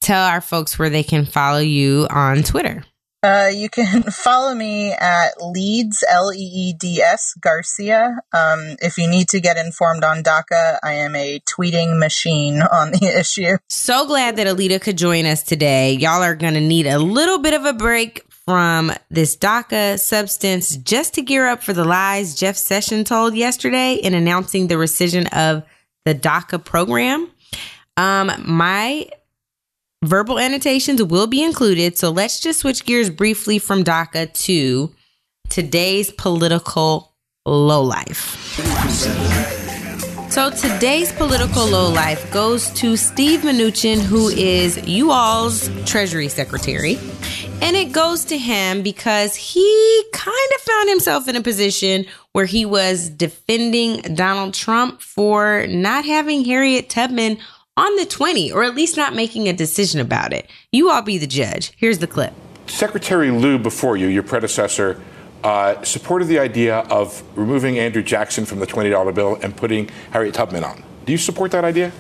tell 0.01 0.27
our 0.27 0.41
folks 0.41 0.79
where 0.79 0.91
they 0.91 1.03
can 1.03 1.27
follow 1.27 1.59
you 1.59 2.07
on 2.11 2.43
Twitter. 2.43 2.85
Uh, 3.23 3.51
you 3.53 3.69
can 3.69 4.03
follow 4.11 4.55
me 4.55 4.93
at 4.93 5.31
Leeds 5.43 6.05
L 6.09 6.33
E 6.33 6.39
E 6.39 6.73
D 6.79 7.03
S 7.03 7.35
Garcia. 7.41 8.21
Um, 8.33 8.77
if 8.81 8.97
you 8.97 9.09
need 9.09 9.29
to 9.31 9.41
get 9.41 9.57
informed 9.57 10.05
on 10.05 10.23
DACA, 10.23 10.79
I 10.83 10.93
am 10.93 11.17
a 11.17 11.41
tweeting 11.41 11.99
machine 11.99 12.63
on 12.63 12.93
the 12.93 13.07
issue. 13.19 13.57
So 13.69 14.07
glad 14.07 14.37
that 14.37 14.47
Alida 14.47 14.79
could 14.79 14.97
join 14.97 15.27
us 15.27 15.43
today. 15.43 15.95
Y'all 15.95 16.23
are 16.23 16.37
going 16.37 16.55
to 16.55 16.61
need 16.61 16.87
a 16.87 16.99
little 16.99 17.39
bit 17.39 17.55
of 17.55 17.65
a 17.65 17.73
break 17.73 18.28
from 18.49 18.91
this 19.11 19.37
DACA 19.37 20.01
substance 20.01 20.75
just 20.79 21.13
to 21.13 21.21
gear 21.21 21.47
up 21.47 21.63
for 21.63 21.75
the 21.75 21.85
lies 21.85 22.35
Jeff 22.35 22.57
Sessions 22.57 23.07
told 23.07 23.35
yesterday 23.35 23.97
in 23.97 24.15
announcing 24.15 24.69
the 24.69 24.77
rescission 24.77 25.31
of 25.35 25.65
the 26.07 26.15
DACA 26.15 26.65
program. 26.65 27.31
Um, 27.99 28.33
my 28.47 29.07
verbal 30.03 30.39
annotations 30.39 31.03
will 31.03 31.27
be 31.27 31.45
included. 31.45 31.99
So 31.99 32.09
let's 32.09 32.41
just 32.41 32.61
switch 32.61 32.87
gears 32.87 33.11
briefly 33.11 33.59
from 33.59 33.85
DACA 33.85 34.33
to 34.45 34.95
today's 35.51 36.11
political 36.11 37.13
lowlife. 37.45 38.35
So 40.31 40.51
today's 40.51 41.13
political 41.13 41.67
lowlife 41.67 42.33
goes 42.33 42.71
to 42.71 42.97
Steve 42.97 43.41
Mnuchin, 43.41 44.01
who 44.01 44.29
is 44.29 44.79
you 44.89 45.11
all's 45.11 45.69
Treasury 45.85 46.29
Secretary. 46.29 46.99
And 47.61 47.77
it 47.77 47.93
goes 47.93 48.25
to 48.27 48.39
him 48.39 48.83
because 48.83 49.35
he 49.35 50.05
kind 50.13 50.51
of 50.55 50.61
found 50.61 50.89
himself 50.89 51.29
in 51.29 51.37
a 51.37 51.43
position 51.43 52.07
where 52.33 52.47
he 52.47 52.65
was 52.65 53.11
defending 53.11 54.01
Donald 54.15 54.55
Trump 54.55 55.03
for 55.03 55.67
not 55.67 56.05
having 56.05 56.45
Harriet 56.45 56.89
Tubman 56.89 57.39
on 57.77 57.97
the 57.97 58.07
20, 58.07 58.53
or 58.53 58.63
at 58.63 58.75
least 58.75 58.97
not 58.97 59.15
making 59.15 59.49
a 59.49 59.53
decision 59.53 60.01
about 60.01 60.33
it. 60.33 60.49
You 60.73 60.91
all 60.91 61.03
be 61.03 61.19
the 61.19 61.27
judge. 61.27 61.73
Here's 61.77 61.99
the 61.99 62.07
clip. 62.07 62.33
Secretary 62.67 63.31
Lew, 63.31 63.59
before 63.59 63.97
you, 63.97 64.07
your 64.07 64.23
predecessor, 64.23 65.01
uh, 65.45 65.83
supported 65.83 66.27
the 66.27 66.39
idea 66.39 66.79
of 66.79 67.23
removing 67.37 67.79
Andrew 67.79 68.03
Jackson 68.03 68.45
from 68.45 68.61
the 68.61 68.67
$20 68.67 69.15
bill 69.15 69.37
and 69.43 69.57
putting 69.57 69.89
Harriet 70.11 70.35
Tubman 70.35 70.65
on. 70.65 70.83
Do 71.07 71.13
you 71.13 71.19
support 71.19 71.51
that 71.53 71.65
idea? 71.65 71.93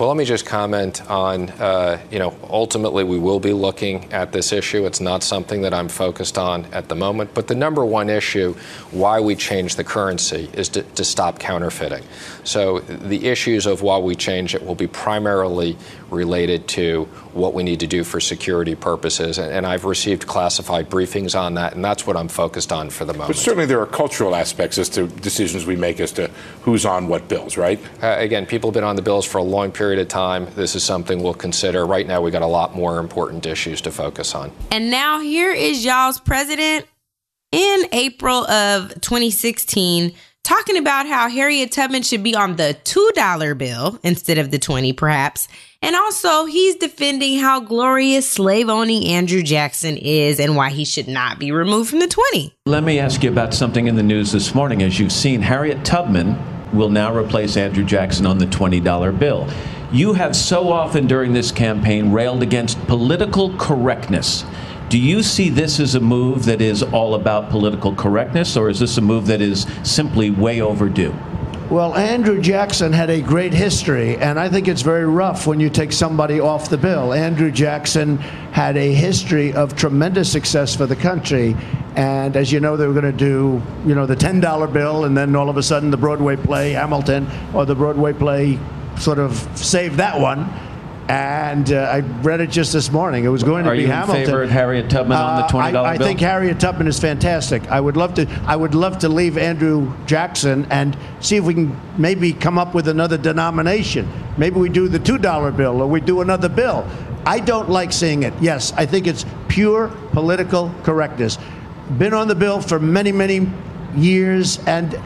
Well, 0.00 0.08
let 0.08 0.16
me 0.16 0.24
just 0.24 0.46
comment 0.46 1.06
on, 1.10 1.50
uh, 1.50 2.00
you 2.10 2.18
know, 2.18 2.34
ultimately 2.48 3.04
we 3.04 3.18
will 3.18 3.38
be 3.38 3.52
looking 3.52 4.10
at 4.14 4.32
this 4.32 4.50
issue. 4.50 4.86
It's 4.86 4.98
not 4.98 5.22
something 5.22 5.60
that 5.60 5.74
I'm 5.74 5.90
focused 5.90 6.38
on 6.38 6.64
at 6.72 6.88
the 6.88 6.94
moment. 6.94 7.34
But 7.34 7.48
the 7.48 7.54
number 7.54 7.84
one 7.84 8.08
issue 8.08 8.54
why 8.92 9.20
we 9.20 9.36
change 9.36 9.76
the 9.76 9.84
currency 9.84 10.48
is 10.54 10.70
to, 10.70 10.84
to 10.84 11.04
stop 11.04 11.38
counterfeiting. 11.38 12.02
So 12.44 12.78
the 12.78 13.28
issues 13.28 13.66
of 13.66 13.82
why 13.82 13.98
we 13.98 14.14
change 14.14 14.54
it 14.54 14.64
will 14.64 14.74
be 14.74 14.86
primarily 14.86 15.76
related 16.10 16.68
to 16.68 17.04
what 17.32 17.54
we 17.54 17.62
need 17.62 17.80
to 17.80 17.86
do 17.86 18.04
for 18.04 18.20
security 18.20 18.74
purposes. 18.74 19.38
And, 19.38 19.52
and, 19.52 19.66
I've 19.66 19.84
received 19.84 20.26
classified 20.26 20.90
briefings 20.90 21.38
on 21.38 21.54
that, 21.54 21.74
and 21.74 21.84
that's 21.84 22.06
what 22.06 22.16
I'm 22.16 22.28
focused 22.28 22.72
on 22.72 22.90
for 22.90 23.04
the 23.04 23.12
moment. 23.12 23.28
But 23.28 23.36
certainly 23.36 23.66
there 23.66 23.80
are 23.80 23.86
cultural 23.86 24.34
aspects 24.34 24.78
as 24.78 24.88
to 24.90 25.06
decisions 25.06 25.66
we 25.66 25.76
make 25.76 26.00
as 26.00 26.12
to 26.12 26.28
who's 26.62 26.84
on 26.84 27.08
what 27.08 27.28
bills, 27.28 27.56
right? 27.56 27.80
Uh, 28.02 28.16
again, 28.18 28.46
people 28.46 28.70
have 28.70 28.74
been 28.74 28.84
on 28.84 28.96
the 28.96 29.02
bills 29.02 29.24
for 29.24 29.38
a 29.38 29.42
long 29.42 29.70
period 29.70 30.00
of 30.00 30.08
time. 30.08 30.48
This 30.54 30.74
is 30.74 30.82
something 30.82 31.22
we'll 31.22 31.34
consider. 31.34 31.86
Right 31.86 32.06
now, 32.06 32.20
we've 32.20 32.32
got 32.32 32.42
a 32.42 32.46
lot 32.46 32.74
more 32.74 32.98
important 32.98 33.46
issues 33.46 33.80
to 33.82 33.90
focus 33.90 34.34
on. 34.34 34.50
And 34.70 34.90
now 34.90 35.20
here 35.20 35.52
is 35.52 35.84
y'all's 35.84 36.18
president 36.18 36.86
in 37.52 37.84
April 37.92 38.48
of 38.50 39.00
2016 39.00 40.12
talking 40.42 40.76
about 40.76 41.06
how 41.06 41.28
Harriet 41.28 41.72
Tubman 41.72 42.02
should 42.02 42.22
be 42.22 42.34
on 42.34 42.56
the 42.56 42.76
$2 42.84 43.58
bill 43.58 43.98
instead 44.02 44.38
of 44.38 44.50
the 44.50 44.58
20 44.58 44.92
perhaps. 44.92 45.48
And 45.82 45.96
also, 45.96 46.44
he's 46.44 46.76
defending 46.76 47.38
how 47.38 47.60
glorious 47.60 48.28
slave 48.28 48.68
owning 48.68 49.06
Andrew 49.06 49.42
Jackson 49.42 49.96
is 49.96 50.38
and 50.38 50.54
why 50.54 50.68
he 50.68 50.84
should 50.84 51.08
not 51.08 51.38
be 51.38 51.52
removed 51.52 51.88
from 51.88 52.00
the 52.00 52.06
20. 52.06 52.54
Let 52.66 52.84
me 52.84 52.98
ask 52.98 53.22
you 53.22 53.30
about 53.30 53.54
something 53.54 53.86
in 53.86 53.96
the 53.96 54.02
news 54.02 54.30
this 54.30 54.54
morning. 54.54 54.82
As 54.82 55.00
you've 55.00 55.10
seen, 55.10 55.40
Harriet 55.40 55.82
Tubman 55.82 56.36
will 56.74 56.90
now 56.90 57.16
replace 57.16 57.56
Andrew 57.56 57.84
Jackson 57.84 58.26
on 58.26 58.36
the 58.36 58.44
$20 58.44 59.18
bill. 59.18 59.48
You 59.90 60.12
have 60.12 60.36
so 60.36 60.70
often 60.70 61.06
during 61.06 61.32
this 61.32 61.50
campaign 61.50 62.12
railed 62.12 62.42
against 62.42 62.78
political 62.86 63.56
correctness. 63.56 64.44
Do 64.90 64.98
you 64.98 65.22
see 65.22 65.48
this 65.48 65.80
as 65.80 65.94
a 65.94 66.00
move 66.00 66.44
that 66.44 66.60
is 66.60 66.82
all 66.82 67.14
about 67.14 67.48
political 67.48 67.94
correctness, 67.94 68.56
or 68.56 68.68
is 68.68 68.80
this 68.80 68.98
a 68.98 69.00
move 69.00 69.26
that 69.28 69.40
is 69.40 69.66
simply 69.82 70.30
way 70.30 70.60
overdue? 70.60 71.14
Well, 71.70 71.94
Andrew 71.94 72.40
Jackson 72.40 72.92
had 72.92 73.10
a 73.10 73.20
great 73.20 73.52
history, 73.52 74.16
and 74.16 74.40
I 74.40 74.48
think 74.48 74.66
it's 74.66 74.82
very 74.82 75.06
rough 75.06 75.46
when 75.46 75.60
you 75.60 75.70
take 75.70 75.92
somebody 75.92 76.40
off 76.40 76.68
the 76.68 76.76
bill. 76.76 77.12
Andrew 77.12 77.52
Jackson 77.52 78.18
had 78.18 78.76
a 78.76 78.92
history 78.92 79.52
of 79.52 79.76
tremendous 79.76 80.32
success 80.32 80.74
for 80.74 80.86
the 80.86 80.96
country, 80.96 81.56
and 81.94 82.36
as 82.36 82.50
you 82.50 82.58
know, 82.58 82.76
they 82.76 82.88
were 82.88 82.92
going 82.92 83.04
to 83.04 83.12
do, 83.12 83.62
you 83.86 83.94
know, 83.94 84.04
the 84.04 84.16
$10 84.16 84.72
bill, 84.72 85.04
and 85.04 85.16
then 85.16 85.36
all 85.36 85.48
of 85.48 85.56
a 85.58 85.62
sudden 85.62 85.92
the 85.92 85.96
Broadway 85.96 86.34
play 86.34 86.72
Hamilton 86.72 87.28
or 87.54 87.64
the 87.64 87.76
Broadway 87.76 88.14
play 88.14 88.58
sort 88.98 89.20
of 89.20 89.36
saved 89.56 89.98
that 89.98 90.18
one. 90.18 90.52
And 91.10 91.72
uh, 91.72 91.76
I 91.92 92.00
read 92.22 92.40
it 92.40 92.50
just 92.50 92.72
this 92.72 92.92
morning. 92.92 93.24
It 93.24 93.28
was 93.30 93.42
going 93.42 93.64
to 93.64 93.70
Are 93.70 93.74
be 93.74 93.80
you 93.80 93.86
in 93.86 93.90
Hamilton. 93.90 94.26
favor 94.26 94.42
of 94.44 94.50
Harriet 94.50 94.88
Tubman 94.88 95.18
on 95.18 95.40
the 95.40 95.44
Uh, 95.44 95.48
$20 95.72 95.74
I, 95.84 95.90
I 95.94 95.98
think 95.98 96.20
Harriet 96.20 96.60
Tubman 96.60 96.86
is 96.86 97.00
fantastic. 97.00 97.68
I 97.68 97.80
would 97.80 97.96
love 97.96 98.14
to. 98.14 98.28
I 98.46 98.54
would 98.54 98.76
love 98.76 98.98
to 99.00 99.08
leave 99.08 99.36
Andrew 99.36 99.92
Jackson 100.06 100.68
and 100.70 100.96
see 101.18 101.34
if 101.36 101.42
we 101.42 101.54
can 101.54 101.76
maybe 101.98 102.32
come 102.32 102.58
up 102.58 102.74
with 102.74 102.86
another 102.86 103.18
denomination. 103.18 104.08
Maybe 104.38 104.60
we 104.60 104.68
do 104.68 104.86
the 104.86 105.00
two 105.00 105.18
dollar 105.18 105.50
bill 105.50 105.82
or 105.82 105.88
we 105.88 106.00
do 106.00 106.20
another 106.20 106.48
bill. 106.48 106.86
I 107.26 107.40
don't 107.40 107.68
like 107.68 107.92
seeing 107.92 108.22
it. 108.22 108.32
Yes, 108.40 108.72
I 108.76 108.86
think 108.86 109.08
it's 109.08 109.26
pure 109.48 109.88
political 110.12 110.72
correctness. 110.84 111.38
Been 111.98 112.14
on 112.14 112.28
the 112.28 112.36
bill 112.36 112.60
for 112.60 112.78
many, 112.78 113.10
many 113.10 113.50
years 113.96 114.60
and. 114.66 114.96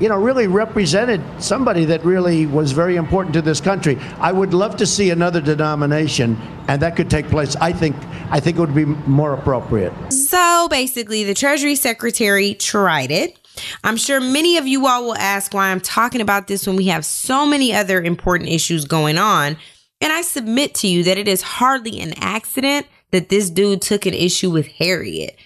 You 0.00 0.08
know, 0.08 0.16
really 0.16 0.48
represented 0.48 1.22
somebody 1.38 1.84
that 1.84 2.04
really 2.04 2.46
was 2.46 2.72
very 2.72 2.96
important 2.96 3.34
to 3.34 3.42
this 3.42 3.60
country. 3.60 3.98
I 4.18 4.32
would 4.32 4.52
love 4.52 4.76
to 4.78 4.86
see 4.86 5.10
another 5.10 5.40
denomination, 5.40 6.36
and 6.68 6.82
that 6.82 6.96
could 6.96 7.08
take 7.10 7.28
place. 7.28 7.56
I 7.56 7.72
think. 7.72 7.96
I 8.30 8.40
think 8.40 8.56
it 8.56 8.60
would 8.60 8.74
be 8.74 8.86
more 8.86 9.34
appropriate. 9.34 9.92
So 10.12 10.66
basically, 10.68 11.24
the 11.24 11.34
Treasury 11.34 11.76
Secretary 11.76 12.54
tried 12.54 13.10
it. 13.10 13.38
I'm 13.84 13.96
sure 13.96 14.20
many 14.20 14.56
of 14.56 14.66
you 14.66 14.86
all 14.86 15.04
will 15.04 15.16
ask 15.16 15.54
why 15.54 15.70
I'm 15.70 15.80
talking 15.80 16.20
about 16.20 16.48
this 16.48 16.66
when 16.66 16.76
we 16.76 16.86
have 16.86 17.04
so 17.04 17.46
many 17.46 17.72
other 17.72 18.02
important 18.02 18.50
issues 18.50 18.84
going 18.84 19.18
on. 19.18 19.56
And 20.00 20.12
I 20.12 20.22
submit 20.22 20.74
to 20.76 20.88
you 20.88 21.04
that 21.04 21.18
it 21.18 21.28
is 21.28 21.42
hardly 21.42 22.00
an 22.00 22.14
accident 22.16 22.86
that 23.12 23.28
this 23.28 23.50
dude 23.50 23.80
took 23.80 24.06
an 24.06 24.14
issue 24.14 24.50
with 24.50 24.66
Harriet 24.66 25.38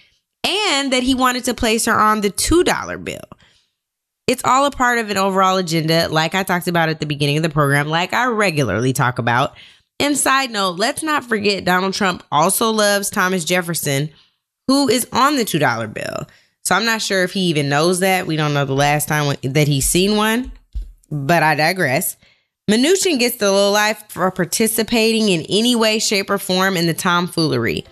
and 0.43 0.91
that 0.91 1.03
he 1.03 1.13
wanted 1.13 1.43
to 1.45 1.53
place 1.53 1.85
her 1.85 1.99
on 1.99 2.21
the 2.21 2.31
$2 2.31 3.03
bill. 3.03 3.19
It's 4.29 4.43
all 4.45 4.67
a 4.67 4.71
part 4.71 4.99
of 4.99 5.09
an 5.09 5.17
overall 5.17 5.57
agenda, 5.57 6.07
like 6.07 6.35
I 6.35 6.43
talked 6.43 6.67
about 6.67 6.89
at 6.89 6.99
the 6.99 7.07
beginning 7.07 7.37
of 7.37 7.41
the 7.41 7.49
program, 7.49 7.87
like 7.87 8.13
I 8.13 8.27
regularly 8.27 8.93
talk 8.93 9.17
about. 9.17 9.55
And 9.99 10.15
side 10.15 10.51
note, 10.51 10.77
let's 10.77 11.01
not 11.01 11.23
forget 11.23 11.65
Donald 11.65 11.95
Trump 11.95 12.23
also 12.31 12.69
loves 12.69 13.09
Thomas 13.09 13.43
Jefferson, 13.43 14.11
who 14.67 14.87
is 14.87 15.07
on 15.11 15.35
the 15.35 15.45
$2 15.45 15.93
bill. 15.95 16.27
So 16.63 16.75
I'm 16.75 16.85
not 16.85 17.01
sure 17.01 17.23
if 17.23 17.33
he 17.33 17.39
even 17.45 17.69
knows 17.69 18.01
that. 18.01 18.27
We 18.27 18.35
don't 18.35 18.53
know 18.53 18.65
the 18.65 18.75
last 18.75 19.07
time 19.07 19.35
that 19.41 19.67
he's 19.67 19.89
seen 19.89 20.15
one, 20.15 20.51
but 21.09 21.41
I 21.41 21.55
digress. 21.55 22.15
Mnuchin 22.69 23.17
gets 23.17 23.37
the 23.37 23.51
low 23.51 23.71
life 23.71 24.03
for 24.09 24.29
participating 24.29 25.29
in 25.29 25.41
any 25.49 25.75
way, 25.75 25.97
shape, 25.97 26.29
or 26.29 26.37
form 26.37 26.77
in 26.77 26.85
the 26.85 26.93
tomfoolery. 26.93 27.83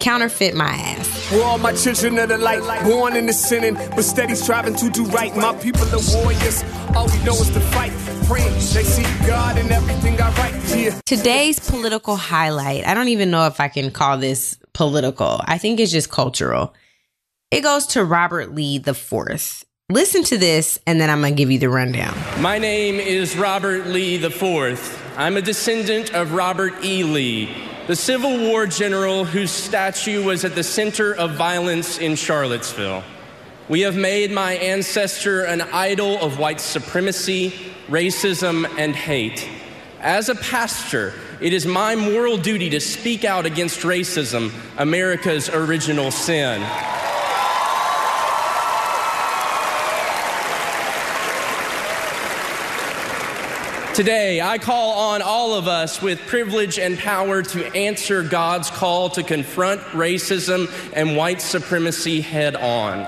Counterfeit 0.00 0.54
my 0.54 0.66
ass. 0.66 1.08
For 1.28 1.42
all 1.42 1.58
my 1.58 1.72
children 1.72 2.18
of 2.18 2.28
the 2.28 2.38
light, 2.38 2.62
born 2.84 3.16
in 3.16 3.26
the 3.26 3.32
sinning, 3.32 3.74
but 3.74 4.02
steady 4.02 4.34
striving 4.34 4.74
to 4.76 4.90
do 4.90 5.04
right. 5.06 5.34
My 5.36 5.54
people 5.56 5.82
are 5.82 6.22
warriors. 6.22 6.64
All 6.94 7.06
we 7.06 7.22
know 7.24 7.34
is 7.34 7.50
to 7.50 7.60
fight, 7.60 7.92
praying 8.26 8.52
they 8.54 8.84
see 8.84 9.02
God 9.26 9.58
in 9.58 9.70
everything 9.70 10.20
I 10.20 10.32
write. 10.36 10.76
Yeah. 10.76 11.00
Today's 11.06 11.58
political 11.58 12.16
highlight, 12.16 12.86
I 12.86 12.94
don't 12.94 13.08
even 13.08 13.30
know 13.30 13.46
if 13.46 13.60
I 13.60 13.68
can 13.68 13.90
call 13.90 14.18
this 14.18 14.58
political. 14.72 15.40
I 15.44 15.58
think 15.58 15.80
it's 15.80 15.92
just 15.92 16.10
cultural. 16.10 16.74
It 17.50 17.62
goes 17.62 17.86
to 17.88 18.04
Robert 18.04 18.54
Lee 18.54 18.78
the 18.78 18.94
Fourth. 18.94 19.64
Listen 19.90 20.22
to 20.24 20.36
this, 20.36 20.78
and 20.86 21.00
then 21.00 21.08
I'm 21.08 21.22
gonna 21.22 21.34
give 21.34 21.50
you 21.50 21.58
the 21.58 21.70
rundown. 21.70 22.14
My 22.42 22.58
name 22.58 22.96
is 22.96 23.36
Robert 23.38 23.86
Lee 23.86 24.22
IV. 24.22 25.02
I'm 25.16 25.38
a 25.38 25.42
descendant 25.42 26.14
of 26.14 26.34
Robert 26.34 26.74
E. 26.84 27.04
Lee, 27.04 27.48
the 27.88 27.96
Civil 27.96 28.36
War 28.50 28.66
general 28.66 29.24
whose 29.24 29.50
statue 29.50 30.22
was 30.22 30.44
at 30.44 30.54
the 30.54 30.62
center 30.62 31.14
of 31.14 31.36
violence 31.36 31.96
in 31.96 32.16
Charlottesville. 32.16 33.02
We 33.70 33.80
have 33.80 33.96
made 33.96 34.30
my 34.30 34.52
ancestor 34.56 35.44
an 35.44 35.62
idol 35.62 36.20
of 36.20 36.38
white 36.38 36.60
supremacy, 36.60 37.54
racism, 37.88 38.68
and 38.78 38.94
hate. 38.94 39.48
As 40.02 40.28
a 40.28 40.34
pastor, 40.34 41.14
it 41.40 41.54
is 41.54 41.64
my 41.64 41.96
moral 41.96 42.36
duty 42.36 42.68
to 42.70 42.80
speak 42.80 43.24
out 43.24 43.46
against 43.46 43.80
racism, 43.80 44.52
America's 44.76 45.48
original 45.48 46.10
sin. 46.10 46.60
Today, 53.98 54.40
I 54.40 54.58
call 54.58 54.92
on 54.92 55.22
all 55.22 55.54
of 55.54 55.66
us 55.66 56.00
with 56.00 56.20
privilege 56.28 56.78
and 56.78 56.96
power 56.96 57.42
to 57.42 57.66
answer 57.74 58.22
God's 58.22 58.70
call 58.70 59.10
to 59.10 59.24
confront 59.24 59.80
racism 59.90 60.70
and 60.92 61.16
white 61.16 61.40
supremacy 61.40 62.20
head 62.20 62.54
on. 62.54 62.98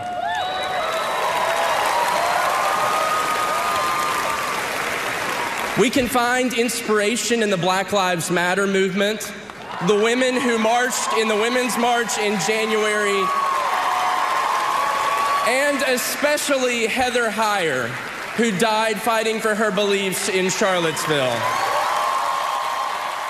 We 5.80 5.90
can 5.90 6.08
find 6.08 6.52
inspiration 6.54 7.44
in 7.44 7.50
the 7.50 7.56
Black 7.56 7.92
Lives 7.92 8.28
Matter 8.28 8.66
movement, 8.66 9.32
the 9.86 9.94
women 9.94 10.40
who 10.40 10.58
marched 10.58 11.12
in 11.18 11.28
the 11.28 11.36
Women's 11.36 11.78
March 11.78 12.18
in 12.18 12.36
January, 12.40 13.24
and 15.46 15.82
especially 15.86 16.88
Heather 16.88 17.30
Heyer, 17.30 17.88
who 18.36 18.56
died 18.58 19.00
fighting 19.00 19.40
for 19.40 19.54
her 19.54 19.70
beliefs 19.70 20.28
in 20.28 20.50
Charlottesville. 20.50 21.36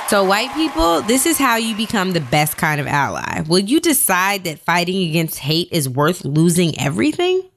So, 0.09 0.25
white 0.25 0.53
people, 0.55 1.03
this 1.03 1.25
is 1.25 1.39
how 1.39 1.55
you 1.55 1.77
become 1.77 2.13
the 2.13 2.21
best 2.21 2.57
kind 2.57 2.81
of 2.81 2.89
ally. 2.89 3.43
Will 3.43 3.61
you 3.61 3.79
decide 3.79 4.43
that 4.43 4.59
fighting 4.59 5.09
against 5.09 5.39
hate 5.39 5.69
is 5.71 5.89
worth 5.89 6.25
losing 6.25 6.79
everything? 6.81 7.49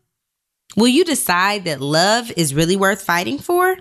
Will 0.78 0.88
you 0.88 1.04
decide 1.04 1.66
that 1.66 1.82
love 1.82 2.32
is 2.38 2.54
really 2.54 2.76
worth 2.76 3.02
fighting 3.02 3.40
for? 3.40 3.78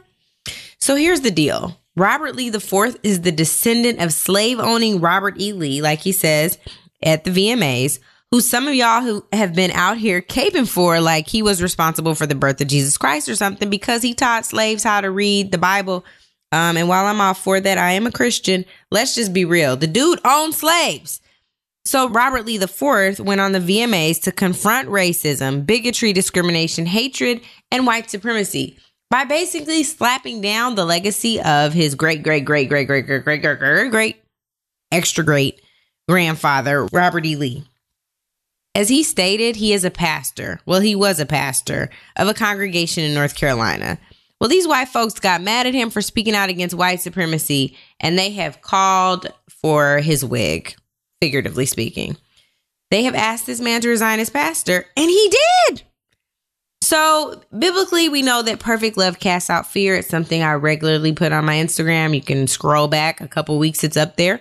So, 0.79 0.97
here's 0.97 1.21
the 1.21 1.31
deal 1.31 1.77
Robert 1.97 2.35
Lee 2.35 2.49
IV 2.49 2.97
is 3.03 3.21
the 3.21 3.33
descendant 3.33 4.01
of 4.01 4.13
slave 4.13 4.59
owning 4.59 5.01
Robert 5.01 5.39
E. 5.39 5.53
Lee, 5.53 5.83
like 5.83 6.01
he 6.01 6.13
says 6.13 6.59
at 7.03 7.25
the 7.25 7.31
VMAs, 7.31 7.99
who 8.33 8.41
some 8.41 8.67
of 8.67 8.75
y'all 8.75 9.03
who 9.03 9.25
have 9.31 9.55
been 9.55 9.71
out 9.73 9.99
here 9.99 10.23
caping 10.23 10.67
for 10.67 11.01
like 11.01 11.29
he 11.29 11.43
was 11.43 11.63
responsible 11.63 12.15
for 12.15 12.27
the 12.27 12.35
birth 12.35 12.61
of 12.63 12.67
Jesus 12.67 12.97
Christ 12.97 13.29
or 13.29 13.37
something 13.37 13.69
because 13.69 14.03
he 14.03 14.15
taught 14.15 14.47
slaves 14.47 14.83
how 14.83 15.03
to 15.03 15.11
read 15.11 15.53
the 15.53 15.59
Bible. 15.59 16.05
Um, 16.51 16.79
and 16.79 16.89
while 16.89 17.05
I'm 17.05 17.21
all 17.21 17.35
for 17.35 17.61
that, 17.61 17.77
I 17.77 17.93
am 17.93 18.07
a 18.07 18.11
Christian. 18.11 18.65
Let's 18.91 19.15
just 19.15 19.35
be 19.35 19.45
real. 19.45 19.77
The 19.77 19.87
dude 19.87 20.19
owned 20.25 20.55
slaves. 20.55 21.21
So 21.85 22.09
Robert 22.09 22.47
Lee 22.47 22.57
IV 22.57 23.21
went 23.21 23.41
on 23.41 23.53
the 23.53 23.59
VMAs 23.59 24.23
to 24.23 24.33
confront 24.33 24.89
racism, 24.89 25.67
bigotry, 25.67 26.15
discrimination, 26.15 26.87
hatred, 26.87 27.43
and 27.71 27.87
white 27.87 28.09
supremacy 28.09 28.79
by 29.11 29.25
basically 29.25 29.83
slapping 29.83 30.41
down 30.41 30.75
the 30.75 30.87
legacy 30.87 31.39
of 31.43 31.75
his 31.75 31.95
great, 31.95 32.23
great, 32.23 32.47
great, 32.47 32.71
great, 32.71 32.87
great, 32.87 33.05
great, 33.05 33.25
great, 33.25 33.43
great, 33.43 33.59
great, 33.59 33.91
great, 33.91 34.23
extra 34.91 35.23
great 35.23 35.61
grandfather, 36.09 36.87
Robert 36.93 37.27
E. 37.27 37.37
Lee. 37.37 37.65
As 38.75 38.89
he 38.89 39.03
stated, 39.03 39.57
he 39.57 39.73
is 39.73 39.85
a 39.85 39.91
pastor. 39.91 40.61
Well, 40.65 40.81
he 40.81 40.95
was 40.95 41.21
a 41.21 41.27
pastor 41.27 41.91
of 42.17 42.29
a 42.29 42.35
congregation 42.35 43.05
in 43.05 43.15
North 43.15 43.35
Carolina. 43.35 43.99
Well, 44.41 44.49
these 44.49 44.67
white 44.67 44.89
folks 44.89 45.21
got 45.21 45.43
mad 45.43 45.67
at 45.67 45.75
him 45.75 45.91
for 45.91 46.01
speaking 46.01 46.35
out 46.35 46.49
against 46.49 46.75
white 46.75 47.01
supremacy, 47.01 47.77
and 48.01 48.19
they 48.19 48.31
have 48.31 48.63
called 48.63 49.27
for 49.49 49.99
his 49.99 50.25
wig, 50.25 50.75
figuratively 51.21 51.67
speaking. 51.67 52.17
They 52.91 53.05
have 53.05 53.15
asked 53.15 53.47
this 53.47 53.61
man 53.61 53.83
to 53.83 53.89
resign 53.89 54.21
as 54.21 54.31
pastor, 54.31 54.87
and 54.97 55.09
he 55.09 55.33
did. 55.69 55.83
So, 56.83 57.41
biblically, 57.57 58.09
we 58.09 58.23
know 58.23 58.43
that 58.43 58.59
perfect 58.59 58.97
love 58.97 59.21
casts 59.21 59.49
out 59.49 59.67
fear. 59.67 59.95
It's 59.95 60.09
something 60.09 60.43
I 60.43 60.55
regularly 60.55 61.13
put 61.13 61.33
on 61.33 61.45
my 61.45 61.55
Instagram. 61.55 62.15
You 62.15 62.21
can 62.21 62.49
scroll 62.49 62.89
back 62.89 63.21
a 63.21 63.29
couple 63.29 63.59
weeks, 63.59 63.85
it's 63.85 63.97
up 63.97 64.17
there. 64.17 64.41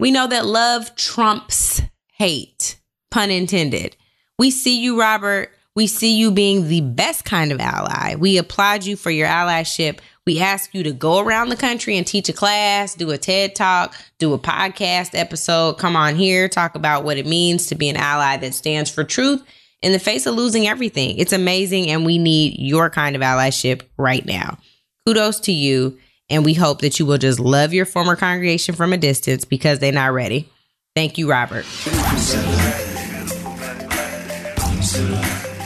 We 0.00 0.10
know 0.10 0.26
that 0.28 0.46
love 0.46 0.94
trumps 0.94 1.82
hate, 2.14 2.80
pun 3.10 3.30
intended. 3.30 3.96
We 4.38 4.50
see 4.50 4.80
you, 4.80 4.98
Robert. 4.98 5.50
We 5.74 5.86
see 5.86 6.16
you 6.16 6.32
being 6.32 6.68
the 6.68 6.80
best 6.80 7.24
kind 7.24 7.52
of 7.52 7.60
ally. 7.60 8.16
We 8.16 8.36
applaud 8.36 8.84
you 8.84 8.96
for 8.96 9.10
your 9.10 9.28
allyship. 9.28 10.00
We 10.26 10.40
ask 10.40 10.74
you 10.74 10.82
to 10.82 10.92
go 10.92 11.20
around 11.20 11.48
the 11.48 11.56
country 11.56 11.96
and 11.96 12.06
teach 12.06 12.28
a 12.28 12.32
class, 12.32 12.94
do 12.94 13.10
a 13.10 13.18
TED 13.18 13.54
talk, 13.54 13.94
do 14.18 14.34
a 14.34 14.38
podcast 14.38 15.10
episode, 15.18 15.78
come 15.78 15.96
on 15.96 16.16
here, 16.16 16.48
talk 16.48 16.74
about 16.74 17.04
what 17.04 17.16
it 17.16 17.26
means 17.26 17.68
to 17.68 17.74
be 17.74 17.88
an 17.88 17.96
ally 17.96 18.36
that 18.38 18.54
stands 18.54 18.90
for 18.90 19.04
truth 19.04 19.42
in 19.80 19.92
the 19.92 19.98
face 19.98 20.26
of 20.26 20.34
losing 20.34 20.66
everything. 20.66 21.16
It's 21.16 21.32
amazing, 21.32 21.88
and 21.90 22.04
we 22.04 22.18
need 22.18 22.58
your 22.58 22.90
kind 22.90 23.16
of 23.16 23.22
allyship 23.22 23.82
right 23.96 24.26
now. 24.26 24.58
Kudos 25.06 25.40
to 25.40 25.52
you, 25.52 25.96
and 26.28 26.44
we 26.44 26.54
hope 26.54 26.80
that 26.80 26.98
you 26.98 27.06
will 27.06 27.18
just 27.18 27.40
love 27.40 27.72
your 27.72 27.86
former 27.86 28.16
congregation 28.16 28.74
from 28.74 28.92
a 28.92 28.98
distance 28.98 29.44
because 29.44 29.78
they're 29.78 29.92
not 29.92 30.12
ready. 30.12 30.48
Thank 30.94 31.16
you, 31.16 31.30
Robert. 31.30 31.64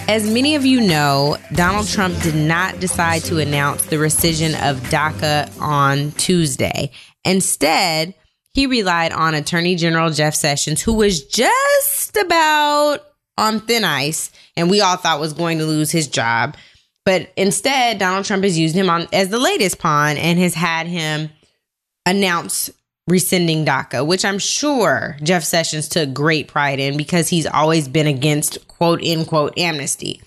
As 0.08 0.28
many 0.30 0.54
of 0.54 0.66
you 0.66 0.80
know, 0.80 1.36
Donald 1.52 1.88
Trump 1.88 2.20
did 2.22 2.34
not 2.34 2.80
decide 2.80 3.22
to 3.24 3.38
announce 3.38 3.84
the 3.86 3.96
rescission 3.96 4.50
of 4.68 4.78
DACA 4.90 5.50
on 5.60 6.12
Tuesday. 6.12 6.90
Instead, 7.24 8.14
he 8.52 8.66
relied 8.66 9.12
on 9.12 9.34
Attorney 9.34 9.76
General 9.76 10.10
Jeff 10.10 10.34
Sessions, 10.34 10.82
who 10.82 10.92
was 10.92 11.24
just 11.24 12.16
about 12.16 12.98
on 13.38 13.60
thin 13.60 13.84
ice 13.84 14.30
and 14.56 14.70
we 14.70 14.80
all 14.80 14.96
thought 14.96 15.20
was 15.20 15.32
going 15.32 15.58
to 15.58 15.64
lose 15.64 15.90
his 15.90 16.06
job. 16.06 16.56
But 17.04 17.32
instead, 17.36 17.98
Donald 17.98 18.24
Trump 18.24 18.44
has 18.44 18.58
used 18.58 18.76
him 18.76 18.90
on 18.90 19.08
as 19.12 19.28
the 19.28 19.38
latest 19.38 19.78
pawn 19.78 20.16
and 20.16 20.38
has 20.38 20.54
had 20.54 20.86
him 20.86 21.30
announce 22.06 22.70
rescinding 23.06 23.64
DACA, 23.64 24.06
which 24.06 24.24
I'm 24.24 24.38
sure 24.38 25.16
Jeff 25.22 25.42
Sessions 25.42 25.88
took 25.88 26.12
great 26.12 26.48
pride 26.48 26.78
in 26.78 26.96
because 26.96 27.28
he's 27.28 27.46
always 27.46 27.88
been 27.88 28.06
against 28.06 28.66
quote 28.68 29.02
unquote 29.02 29.58
amnesty. 29.58 30.22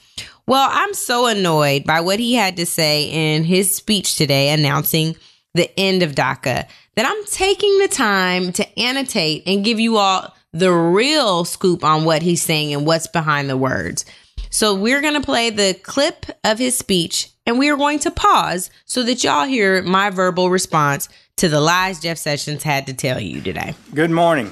Well, 0.47 0.67
I'm 0.71 0.93
so 0.93 1.25
annoyed 1.25 1.85
by 1.85 2.01
what 2.01 2.19
he 2.19 2.35
had 2.35 2.57
to 2.57 2.65
say 2.65 3.05
in 3.05 3.43
his 3.45 3.73
speech 3.73 4.15
today 4.15 4.51
announcing 4.51 5.15
the 5.53 5.71
end 5.79 6.03
of 6.03 6.13
DACA 6.13 6.67
that 6.95 7.05
I'm 7.05 7.25
taking 7.25 7.77
the 7.79 7.87
time 7.87 8.51
to 8.53 8.79
annotate 8.79 9.43
and 9.47 9.65
give 9.65 9.79
you 9.79 9.97
all 9.97 10.35
the 10.51 10.71
real 10.71 11.45
scoop 11.45 11.83
on 11.83 12.05
what 12.05 12.21
he's 12.21 12.41
saying 12.41 12.73
and 12.73 12.85
what's 12.85 13.07
behind 13.07 13.49
the 13.49 13.57
words. 13.57 14.05
So 14.49 14.75
we're 14.75 15.01
going 15.01 15.15
to 15.15 15.21
play 15.21 15.49
the 15.49 15.77
clip 15.83 16.25
of 16.43 16.59
his 16.59 16.77
speech 16.77 17.29
and 17.45 17.59
we 17.59 17.69
are 17.69 17.77
going 17.77 17.99
to 17.99 18.11
pause 18.11 18.69
so 18.85 19.03
that 19.03 19.23
y'all 19.23 19.45
hear 19.45 19.81
my 19.81 20.09
verbal 20.09 20.49
response 20.49 21.09
to 21.37 21.49
the 21.49 21.59
lies 21.59 21.99
Jeff 21.99 22.17
Sessions 22.17 22.63
had 22.63 22.87
to 22.87 22.93
tell 22.93 23.19
you 23.19 23.41
today. 23.41 23.75
Good 23.93 24.09
morning. 24.09 24.51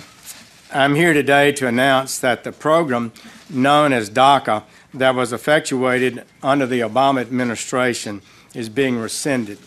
I'm 0.73 0.95
here 0.95 1.13
today 1.13 1.53
to 1.53 1.67
announce 1.67 2.19
that 2.19 2.43
the 2.43 2.51
program 2.51 3.13
known 3.49 3.93
as 3.93 4.09
DACA 4.09 4.63
that 4.93 5.15
was 5.15 5.31
effectuated 5.31 6.25
under 6.41 6.67
the 6.67 6.81
Obama 6.81 7.21
administration 7.21 8.21
is 8.53 8.67
being 8.67 8.97
rescinded. 8.97 9.59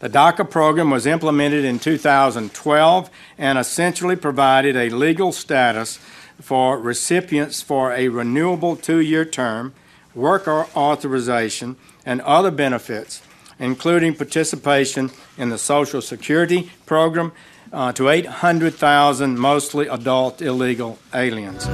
The 0.00 0.10
DACA 0.10 0.50
program 0.50 0.90
was 0.90 1.06
implemented 1.06 1.64
in 1.64 1.78
2012 1.78 3.10
and 3.38 3.58
essentially 3.58 4.16
provided 4.16 4.74
a 4.74 4.90
legal 4.90 5.30
status 5.30 6.00
for 6.40 6.80
recipients 6.80 7.62
for 7.62 7.92
a 7.92 8.08
renewable 8.08 8.74
two 8.74 8.98
year 8.98 9.24
term, 9.24 9.72
work 10.16 10.48
authorization, 10.48 11.76
and 12.04 12.20
other 12.22 12.50
benefits 12.50 13.22
including 13.58 14.14
participation 14.14 15.10
in 15.38 15.48
the 15.48 15.58
Social 15.58 16.02
Security 16.02 16.70
program 16.84 17.32
uh, 17.72 17.92
to 17.92 18.08
800,000 18.08 19.38
mostly 19.38 19.86
adult 19.88 20.40
illegal 20.42 20.98
aliens. 21.14 21.64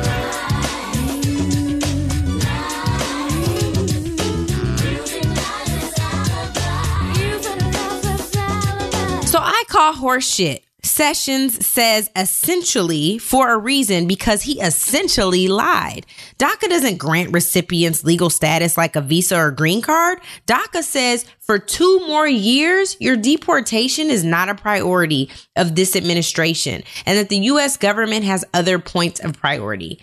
So 9.31 9.39
I 9.39 9.65
call 9.69 9.95
horseshit 9.95 10.63
Sessions 10.85 11.65
says 11.65 12.11
essentially 12.17 13.17
for 13.19 13.53
a 13.53 13.59
reason 13.59 14.09
because 14.09 14.43
he 14.43 14.61
essentially 14.61 15.47
lied. 15.47 16.07
DACA 16.39 16.69
doesn't 16.69 16.99
grant 16.99 17.33
recipients 17.33 18.03
legal 18.03 18.29
status 18.29 18.77
like 18.77 18.97
a 18.97 19.01
visa 19.01 19.39
or 19.39 19.53
green 19.53 19.81
card. 19.81 20.19
DACA 20.49 20.83
says 20.83 21.25
for 21.39 21.59
two 21.59 22.01
more 22.09 22.27
years, 22.27 22.97
your 22.99 23.17
deportation 23.17 24.11
is 24.11 24.25
not 24.25 24.49
a 24.49 24.57
priority 24.57 25.31
of 25.55 25.77
this 25.77 25.95
administration 25.95 26.83
and 27.07 27.17
that 27.17 27.29
the 27.29 27.39
U.S. 27.39 27.77
government 27.77 28.25
has 28.25 28.45
other 28.53 28.81
points 28.81 29.21
of 29.21 29.39
priority. 29.39 30.01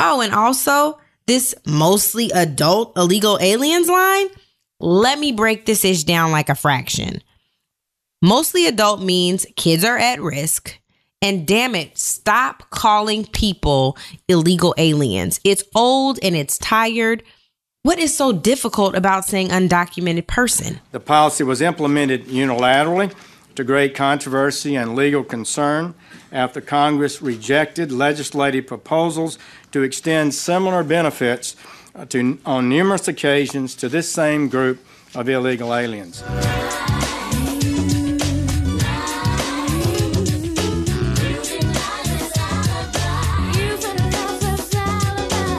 Oh, 0.00 0.20
and 0.20 0.34
also 0.34 0.98
this 1.26 1.54
mostly 1.66 2.30
adult 2.32 2.96
illegal 2.96 3.38
aliens 3.40 3.88
line. 3.88 4.26
Let 4.80 5.18
me 5.18 5.32
break 5.32 5.66
this 5.66 5.84
ish 5.84 6.04
down 6.04 6.32
like 6.32 6.48
a 6.48 6.54
fraction. 6.54 7.22
Mostly 8.26 8.66
adult 8.66 9.00
means 9.00 9.46
kids 9.54 9.84
are 9.84 9.96
at 9.96 10.20
risk. 10.20 10.76
And 11.22 11.46
damn 11.46 11.76
it, 11.76 11.96
stop 11.96 12.70
calling 12.70 13.24
people 13.26 13.96
illegal 14.26 14.74
aliens. 14.78 15.38
It's 15.44 15.62
old 15.76 16.18
and 16.24 16.34
it's 16.34 16.58
tired. 16.58 17.22
What 17.84 18.00
is 18.00 18.16
so 18.16 18.32
difficult 18.32 18.96
about 18.96 19.26
saying 19.26 19.50
undocumented 19.50 20.26
person? 20.26 20.80
The 20.90 20.98
policy 20.98 21.44
was 21.44 21.62
implemented 21.62 22.24
unilaterally 22.24 23.14
to 23.54 23.62
great 23.62 23.94
controversy 23.94 24.74
and 24.74 24.96
legal 24.96 25.22
concern 25.22 25.94
after 26.32 26.60
Congress 26.60 27.22
rejected 27.22 27.92
legislative 27.92 28.66
proposals 28.66 29.38
to 29.70 29.84
extend 29.84 30.34
similar 30.34 30.82
benefits 30.82 31.54
uh, 31.94 32.04
to, 32.06 32.40
on 32.44 32.68
numerous 32.68 33.06
occasions 33.06 33.76
to 33.76 33.88
this 33.88 34.12
same 34.12 34.48
group 34.48 34.84
of 35.14 35.28
illegal 35.28 35.72
aliens. 35.72 36.24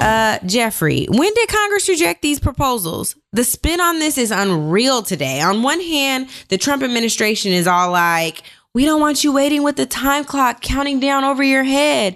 Uh, 0.08 0.40
Jeffrey, 0.46 1.06
when 1.10 1.34
did 1.34 1.50
Congress 1.50 1.90
reject 1.90 2.22
these 2.22 2.40
proposals? 2.40 3.18
The 3.34 3.44
spin 3.44 3.82
on 3.82 4.00
this 4.00 4.18
is 4.18 4.32
unreal 4.32 5.02
today. 5.02 5.42
On 5.42 5.64
one 5.64 5.82
hand, 5.82 6.30
the 6.48 6.58
Trump 6.58 6.82
administration 6.82 7.52
is 7.52 7.68
all 7.68 7.92
like, 7.92 8.42
we 8.74 8.86
don't 8.86 9.02
want 9.02 9.26
you 9.26 9.34
waiting 9.34 9.64
with 9.64 9.76
the 9.76 9.86
time 9.86 10.24
clock 10.24 10.62
counting 10.62 11.02
down 11.02 11.26
over 11.26 11.44
your 11.44 11.66
head. 11.66 12.16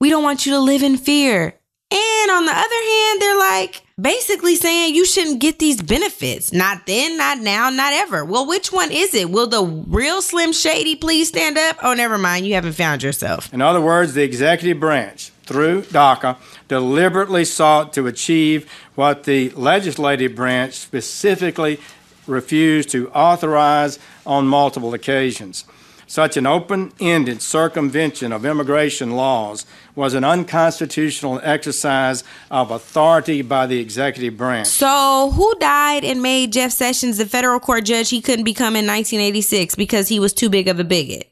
We 0.00 0.10
don't 0.10 0.24
want 0.24 0.44
you 0.44 0.54
to 0.54 0.58
live 0.58 0.82
in 0.82 0.96
fear. 0.96 1.54
And 1.92 2.30
on 2.32 2.46
the 2.46 2.52
other 2.52 2.82
hand, 2.90 3.22
they're 3.22 3.38
like 3.38 3.82
basically 4.00 4.56
saying 4.56 4.96
you 4.96 5.06
shouldn't 5.06 5.40
get 5.40 5.60
these 5.60 5.80
benefits. 5.80 6.52
Not 6.52 6.84
then, 6.86 7.16
not 7.16 7.38
now, 7.38 7.70
not 7.70 7.92
ever. 7.92 8.24
Well, 8.24 8.48
which 8.48 8.72
one 8.72 8.90
is 8.90 9.14
it? 9.14 9.30
Will 9.30 9.46
the 9.46 9.62
real 9.62 10.20
Slim 10.20 10.52
Shady 10.52 10.96
please 10.96 11.28
stand 11.28 11.58
up? 11.58 11.76
Oh, 11.80 11.94
never 11.94 12.18
mind. 12.18 12.44
You 12.44 12.54
haven't 12.54 12.72
found 12.72 13.04
yourself. 13.04 13.54
In 13.54 13.62
other 13.62 13.80
words, 13.80 14.14
the 14.14 14.24
executive 14.24 14.80
branch 14.80 15.30
through 15.50 15.82
DACA 15.82 16.36
deliberately 16.68 17.44
sought 17.44 17.92
to 17.92 18.06
achieve 18.06 18.70
what 18.94 19.24
the 19.24 19.50
legislative 19.50 20.36
branch 20.36 20.74
specifically 20.74 21.80
refused 22.28 22.88
to 22.90 23.10
authorize 23.10 23.98
on 24.24 24.46
multiple 24.46 24.94
occasions. 24.94 25.64
Such 26.06 26.36
an 26.36 26.46
open 26.46 26.92
ended 27.00 27.42
circumvention 27.42 28.32
of 28.32 28.44
immigration 28.44 29.10
laws 29.16 29.66
was 29.96 30.14
an 30.14 30.22
unconstitutional 30.22 31.40
exercise 31.42 32.22
of 32.48 32.70
authority 32.70 33.42
by 33.42 33.66
the 33.66 33.80
executive 33.80 34.36
branch. 34.36 34.68
So, 34.68 35.32
who 35.34 35.52
died 35.58 36.04
and 36.04 36.22
made 36.22 36.52
Jeff 36.52 36.70
Sessions 36.70 37.18
the 37.18 37.26
federal 37.26 37.58
court 37.58 37.84
judge 37.84 38.10
he 38.10 38.20
couldn't 38.20 38.44
become 38.44 38.76
in 38.76 38.86
1986 38.86 39.74
because 39.74 40.06
he 40.06 40.20
was 40.20 40.32
too 40.32 40.48
big 40.48 40.68
of 40.68 40.78
a 40.78 40.84
bigot? 40.84 41.28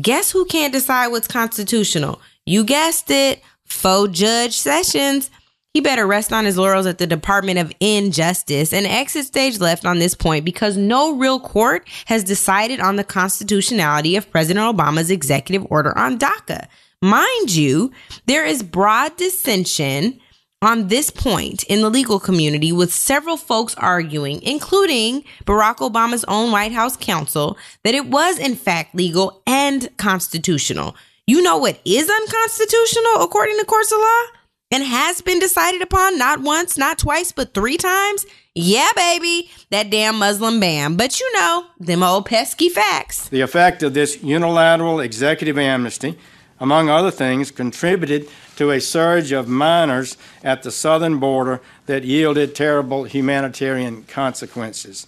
Guess 0.00 0.32
who 0.32 0.44
can't 0.46 0.72
decide 0.72 1.08
what's 1.08 1.28
constitutional? 1.28 2.20
You 2.46 2.64
guessed 2.64 3.10
it, 3.10 3.42
faux 3.64 4.16
Judge 4.16 4.56
Sessions. 4.56 5.30
He 5.72 5.80
better 5.80 6.06
rest 6.06 6.32
on 6.32 6.44
his 6.44 6.56
laurels 6.56 6.86
at 6.86 6.98
the 6.98 7.06
Department 7.06 7.58
of 7.58 7.72
Injustice 7.80 8.72
and 8.72 8.86
exit 8.86 9.26
stage 9.26 9.58
left 9.58 9.84
on 9.84 9.98
this 9.98 10.14
point 10.14 10.44
because 10.44 10.76
no 10.76 11.16
real 11.16 11.40
court 11.40 11.88
has 12.06 12.22
decided 12.22 12.78
on 12.78 12.96
the 12.96 13.02
constitutionality 13.02 14.14
of 14.14 14.30
President 14.30 14.76
Obama's 14.76 15.10
executive 15.10 15.66
order 15.70 15.96
on 15.98 16.18
DACA. 16.18 16.68
Mind 17.02 17.54
you, 17.54 17.90
there 18.26 18.44
is 18.44 18.62
broad 18.62 19.16
dissension 19.16 20.20
on 20.62 20.88
this 20.88 21.10
point 21.10 21.64
in 21.64 21.82
the 21.82 21.90
legal 21.90 22.20
community 22.20 22.70
with 22.70 22.92
several 22.92 23.36
folks 23.36 23.74
arguing, 23.74 24.40
including 24.42 25.24
Barack 25.44 25.78
Obama's 25.78 26.24
own 26.28 26.52
White 26.52 26.72
House 26.72 26.96
counsel, 26.96 27.58
that 27.82 27.94
it 27.94 28.06
was 28.06 28.38
in 28.38 28.54
fact 28.54 28.94
legal 28.94 29.42
and 29.46 29.94
constitutional. 29.96 30.94
You 31.26 31.40
know 31.40 31.56
what 31.56 31.80
is 31.86 32.10
unconstitutional 32.10 33.22
according 33.22 33.58
to 33.58 33.64
courts 33.64 33.90
of 33.90 33.98
law 33.98 34.22
and 34.70 34.84
has 34.84 35.22
been 35.22 35.38
decided 35.38 35.80
upon 35.80 36.18
not 36.18 36.42
once, 36.42 36.76
not 36.76 36.98
twice, 36.98 37.32
but 37.32 37.54
three 37.54 37.78
times? 37.78 38.26
Yeah, 38.54 38.90
baby, 38.94 39.50
that 39.70 39.88
damn 39.88 40.18
Muslim 40.18 40.60
ban. 40.60 40.96
But 40.96 41.18
you 41.18 41.32
know, 41.32 41.64
them 41.80 42.02
old 42.02 42.26
pesky 42.26 42.68
facts. 42.68 43.30
The 43.30 43.40
effect 43.40 43.82
of 43.82 43.94
this 43.94 44.22
unilateral 44.22 45.00
executive 45.00 45.56
amnesty, 45.56 46.18
among 46.60 46.90
other 46.90 47.10
things, 47.10 47.50
contributed 47.50 48.28
to 48.56 48.70
a 48.70 48.78
surge 48.78 49.32
of 49.32 49.48
minors 49.48 50.18
at 50.42 50.62
the 50.62 50.70
southern 50.70 51.20
border 51.20 51.62
that 51.86 52.04
yielded 52.04 52.54
terrible 52.54 53.04
humanitarian 53.04 54.02
consequences. 54.02 55.06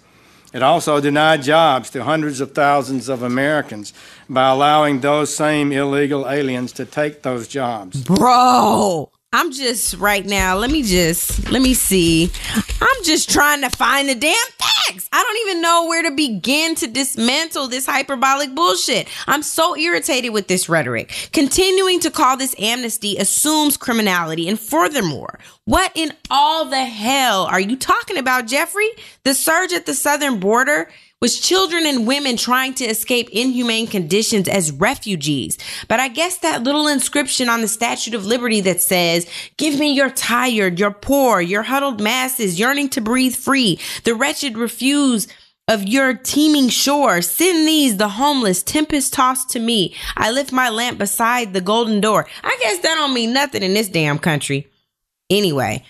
It 0.57 0.63
also 0.63 1.03
denied 1.03 1.43
jobs 1.43 1.91
to 1.91 2.03
hundreds 2.03 2.41
of 2.41 2.53
thousands 2.53 3.11
of 3.11 3.23
Americans 3.23 3.93
by 4.27 4.49
allowing 4.49 5.01
those 5.01 5.37
same 5.37 5.71
illegal 5.71 6.27
aliens 6.27 6.73
to 6.73 6.87
take 6.87 7.21
those 7.21 7.47
jobs. 7.47 8.03
Bro, 8.03 9.11
I'm 9.37 9.53
just 9.53 9.93
right 9.99 10.25
now. 10.25 10.57
Let 10.57 10.71
me 10.71 10.83
just 10.83 11.51
let 11.51 11.61
me 11.61 11.75
see. 11.75 12.33
I'm 12.81 13.05
just 13.05 13.29
trying 13.29 13.61
to 13.61 13.69
find 13.69 14.09
the 14.09 14.15
damn 14.15 14.33
facts. 14.59 15.11
I 15.13 15.23
don't 15.23 15.49
even 15.51 15.61
know 15.61 15.85
where 15.87 16.03
to 16.05 16.11
begin 16.11 16.75
to 16.77 16.87
dismantle 16.87 17.69
this 17.69 17.85
hyperbolic 17.85 18.55
bullshit. 18.55 19.09
I'm 19.27 19.43
so 19.43 19.77
irritated 19.77 20.33
with 20.33 20.49
this 20.49 20.71
rhetoric. 20.71 21.29
Continuing 21.35 22.01
to 22.01 22.11
call 22.11 22.39
this 22.39 22.55
amnesty 22.59 23.19
assumes 23.19 23.77
criminality. 23.77 24.49
And 24.49 24.59
furthermore, 24.59 25.39
what 25.67 25.93
in 25.95 26.15
all 26.31 26.65
the 26.65 26.87
hell 26.87 27.45
are 27.45 27.61
you 27.61 27.77
talking 27.77 28.17
about, 28.17 28.47
Jeffrey? 28.47 28.89
The 29.25 29.35
surge 29.35 29.75
at 29.75 29.85
the 29.85 29.93
southern 29.93 30.41
border 30.41 30.89
was 31.23 31.41
children 31.41 31.87
and 31.87 32.07
women 32.07 32.37
trying 32.37 32.75
to 32.75 32.85
escape 32.85 33.31
inhumane 33.31 33.87
conditions 33.87 34.49
as 34.49 34.71
refugees. 34.71 35.57
But 35.89 35.99
I 35.99 36.09
guess 36.09 36.39
that 36.39 36.63
little 36.63 36.87
inscription 36.87 37.49
on 37.49 37.63
the 37.63 37.69
Statue 37.69 38.15
of 38.15 38.27
Liberty 38.27 38.61
that 38.63 38.83
says, 38.83 39.27
give 39.57 39.79
me 39.79 39.93
your 39.93 40.11
tired, 40.11 40.79
your 40.79 40.91
poor, 40.91 41.41
your 41.41 41.63
huddled 41.63 42.03
masses 42.03 42.59
yearning 42.59 42.91
to 42.91 43.01
breathe 43.01 43.35
free, 43.35 43.81
the 44.05 44.15
wretched 44.15 44.59
refuse 44.59 45.27
of 45.69 45.89
your 45.89 46.15
teeming 46.15 46.69
shore. 46.69 47.23
Send 47.23 47.67
these, 47.67 47.97
the 47.97 48.11
homeless, 48.11 48.63
tempest 48.63 49.15
tossed 49.15 49.49
to 49.51 49.59
me. 49.59 49.95
I 50.17 50.31
lift 50.31 50.53
my 50.53 50.69
lamp 50.69 50.99
beside 50.99 51.55
the 51.55 51.63
golden 51.63 52.01
door. 52.01 52.27
I 52.45 52.59
guess 52.61 52.81
that 52.81 52.95
don't 52.95 53.15
mean 53.15 53.33
nothing 53.33 53.63
in 53.63 53.75
this 53.75 53.89
damn 53.89 54.19
country. 54.19 54.69
Anyway, 55.31 55.83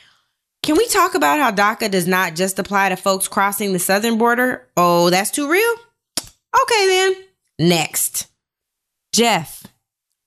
can 0.66 0.76
we 0.76 0.86
talk 0.88 1.14
about 1.14 1.38
how 1.38 1.52
DACA 1.52 1.88
does 1.92 2.08
not 2.08 2.34
just 2.34 2.58
apply 2.58 2.88
to 2.88 2.96
folks 2.96 3.28
crossing 3.28 3.72
the 3.72 3.78
southern 3.78 4.18
border? 4.18 4.66
Oh, 4.76 5.10
that's 5.10 5.30
too 5.30 5.48
real? 5.48 5.74
Okay, 6.20 6.86
then. 6.88 7.14
Next. 7.60 8.26
Jeff. 9.14 9.64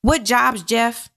What 0.02 0.24
jobs, 0.24 0.64
Jeff? 0.64 1.10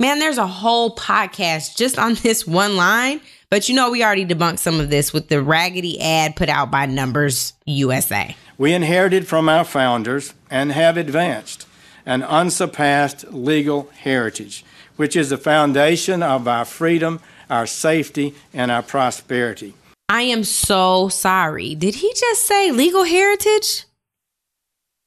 Man, 0.00 0.18
there's 0.18 0.36
a 0.36 0.48
whole 0.48 0.96
podcast 0.96 1.76
just 1.76 1.96
on 1.96 2.14
this 2.22 2.44
one 2.44 2.76
line, 2.76 3.20
but 3.50 3.68
you 3.68 3.74
know, 3.76 3.92
we 3.92 4.02
already 4.02 4.26
debunked 4.26 4.58
some 4.58 4.80
of 4.80 4.90
this 4.90 5.12
with 5.12 5.28
the 5.28 5.40
raggedy 5.40 6.00
ad 6.00 6.34
put 6.34 6.48
out 6.48 6.68
by 6.68 6.86
Numbers 6.86 7.52
USA. 7.66 8.34
We 8.58 8.74
inherited 8.74 9.28
from 9.28 9.48
our 9.48 9.64
founders 9.64 10.34
and 10.50 10.72
have 10.72 10.96
advanced 10.96 11.68
an 12.04 12.24
unsurpassed 12.24 13.32
legal 13.32 13.90
heritage, 14.00 14.64
which 14.96 15.14
is 15.14 15.30
the 15.30 15.38
foundation 15.38 16.20
of 16.20 16.48
our 16.48 16.64
freedom 16.64 17.20
our 17.50 17.66
safety, 17.66 18.34
and 18.52 18.70
our 18.70 18.82
prosperity. 18.82 19.74
I 20.08 20.22
am 20.22 20.44
so 20.44 21.08
sorry. 21.08 21.74
Did 21.74 21.96
he 21.96 22.12
just 22.14 22.46
say 22.46 22.70
legal 22.70 23.04
heritage? 23.04 23.84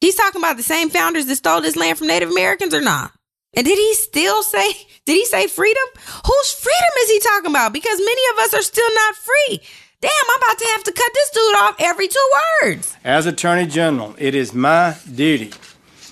He's 0.02 0.16
talking 0.16 0.42
about 0.42 0.58
the 0.58 0.64
same 0.64 0.90
founders 0.90 1.26
that 1.26 1.36
stole 1.38 1.62
this 1.62 1.76
land 1.76 1.98
from 1.98 2.08
Native 2.08 2.30
Americans 2.30 2.74
or 2.74 2.82
not? 2.82 3.12
And 3.54 3.66
did 3.66 3.78
he 3.78 3.94
still 3.96 4.44
say, 4.44 4.72
did 5.06 5.14
he 5.14 5.26
say 5.26 5.48
freedom? 5.48 5.84
Whose 6.26 6.54
freedom 6.54 6.94
is 7.02 7.10
he 7.10 7.20
talking 7.20 7.50
about? 7.52 7.74
Because 7.74 7.98
many 8.00 8.22
of 8.34 8.40
us 8.40 8.54
are 8.54 8.62
still 8.62 8.94
not 8.94 9.16
free. 9.16 9.62
Damn, 10.02 10.12
I'm 10.30 10.38
about 10.38 10.60
to 10.60 10.66
have 10.68 10.84
to 10.86 10.92
cut 10.92 11.12
this 11.14 11.30
dude 11.32 11.58
off 11.58 11.76
every 11.80 12.08
two 12.08 12.32
words. 12.62 12.96
As 13.04 13.26
Attorney 13.26 13.66
General, 13.66 14.16
it 14.18 14.36
is 14.36 14.54
my 14.54 14.96
duty 15.14 15.52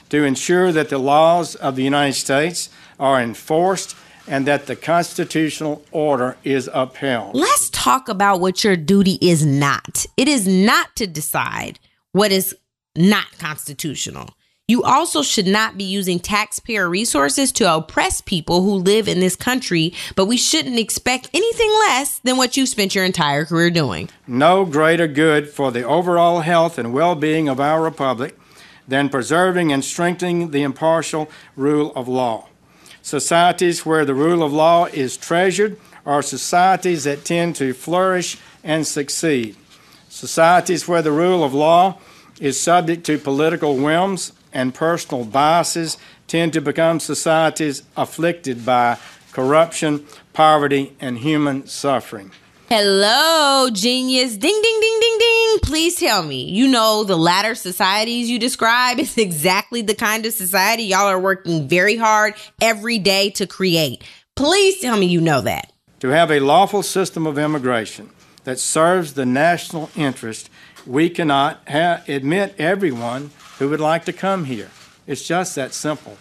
to 0.10 0.24
ensure 0.24 0.72
that 0.72 0.90
the 0.90 0.98
laws 0.98 1.56
of 1.56 1.76
the 1.76 1.84
United 1.84 2.14
States 2.14 2.70
are 3.00 3.22
enforced 3.22 3.96
and 4.28 4.46
that 4.46 4.68
the 4.68 4.76
constitutional 4.76 5.84
order 5.92 6.38
is 6.44 6.70
upheld. 6.74 7.36
Let's 7.36 7.70
talk 7.70 8.10
about 8.10 8.40
what 8.40 8.64
your 8.64 8.76
duty 8.76 9.18
is 9.22 9.46
not. 9.46 10.06
It 10.18 10.28
is 10.28 10.48
not 10.48 10.96
to 10.98 11.08
decide 11.08 11.80
what 12.12 12.32
is 12.32 12.56
not 12.96 13.38
constitutional. 13.38 14.32
You 14.70 14.84
also 14.84 15.22
should 15.22 15.48
not 15.48 15.78
be 15.78 15.86
using 15.86 16.20
taxpayer 16.20 16.90
resources 16.90 17.54
to 17.54 17.74
oppress 17.74 18.20
people 18.20 18.64
who 18.64 18.74
live 18.74 19.08
in 19.08 19.22
this 19.22 19.38
country, 19.38 19.94
but 20.14 20.26
we 20.26 20.36
shouldn't 20.36 20.78
expect 20.78 21.30
anything 21.34 21.70
less 21.88 22.20
than 22.20 22.36
what 22.36 22.58
you've 22.58 22.68
spent 22.68 22.94
your 22.94 23.06
entire 23.06 23.46
career 23.46 23.70
doing. 23.70 24.10
No 24.28 24.66
greater 24.66 25.08
good 25.08 25.48
for 25.48 25.72
the 25.72 25.84
overall 25.84 26.42
health 26.42 26.78
and 26.78 26.92
well 26.92 27.16
being 27.16 27.48
of 27.48 27.62
our 27.62 27.82
republic 27.82 28.38
than 28.86 29.08
preserving 29.08 29.72
and 29.72 29.86
strengthening 29.86 30.52
the 30.52 30.64
impartial 30.64 31.30
rule 31.56 31.94
of 31.96 32.10
law. 32.10 32.50
Societies 33.08 33.86
where 33.86 34.04
the 34.04 34.14
rule 34.14 34.44
of 34.44 34.52
law 34.52 34.84
is 34.84 35.16
treasured 35.16 35.80
are 36.06 36.22
societies 36.22 37.06
that 37.06 37.24
tend 37.24 37.56
to 37.56 37.72
flourish 37.72 38.38
and 38.66 38.86
succeed. 38.86 39.56
Societies 40.10 40.90
where 40.90 41.02
the 41.02 41.14
rule 41.14 41.42
of 41.42 41.54
law 41.54 42.00
is 42.42 42.60
subject 42.60 43.06
to 43.06 43.18
political 43.18 43.78
whims 43.78 44.34
and 44.52 44.76
personal 44.76 45.24
biases 45.24 45.98
tend 46.28 46.52
to 46.52 46.60
become 46.60 47.00
societies 47.00 47.82
afflicted 47.96 48.66
by 48.66 48.98
corruption, 49.32 50.06
poverty, 50.34 50.94
and 51.00 51.20
human 51.20 51.66
suffering. 51.66 52.32
Hello, 52.70 53.70
genius. 53.72 54.36
Ding, 54.36 54.62
ding, 54.62 54.80
ding, 54.82 55.00
ding, 55.00 55.18
ding. 55.20 55.60
Please 55.60 55.96
tell 55.96 56.22
me, 56.22 56.44
you 56.44 56.68
know, 56.68 57.06
the 57.06 57.16
latter 57.16 57.56
societies 57.56 58.30
you 58.30 58.38
describe 58.38 59.00
is 59.00 59.18
exactly 59.18 59.82
the 59.82 59.96
kind 59.96 60.26
of 60.26 60.34
society 60.34 60.84
y'all 60.84 61.08
are 61.08 61.18
working 61.18 61.70
very 61.70 61.96
hard 61.96 62.34
every 62.60 63.00
day 63.00 63.30
to 63.30 63.48
create. 63.48 64.04
Please 64.36 64.82
tell 64.82 64.98
me 64.98 65.06
you 65.06 65.22
know 65.22 65.40
that. 65.40 65.72
To 66.02 66.10
have 66.10 66.30
a 66.30 66.42
lawful 66.42 66.84
system 66.84 67.26
of 67.26 67.38
immigration 67.38 68.10
that 68.44 68.60
serves 68.60 69.14
the 69.14 69.26
national 69.26 69.90
interest, 69.96 70.50
we 70.86 71.10
cannot 71.10 71.62
ha- 71.70 72.04
admit 72.10 72.54
everyone 72.60 73.32
who 73.60 73.70
would 73.70 73.80
like 73.80 74.04
to 74.04 74.14
come 74.14 74.44
here. 74.44 74.72
It's 75.08 75.26
just 75.26 75.56
that 75.56 75.74
simple. 75.74 76.18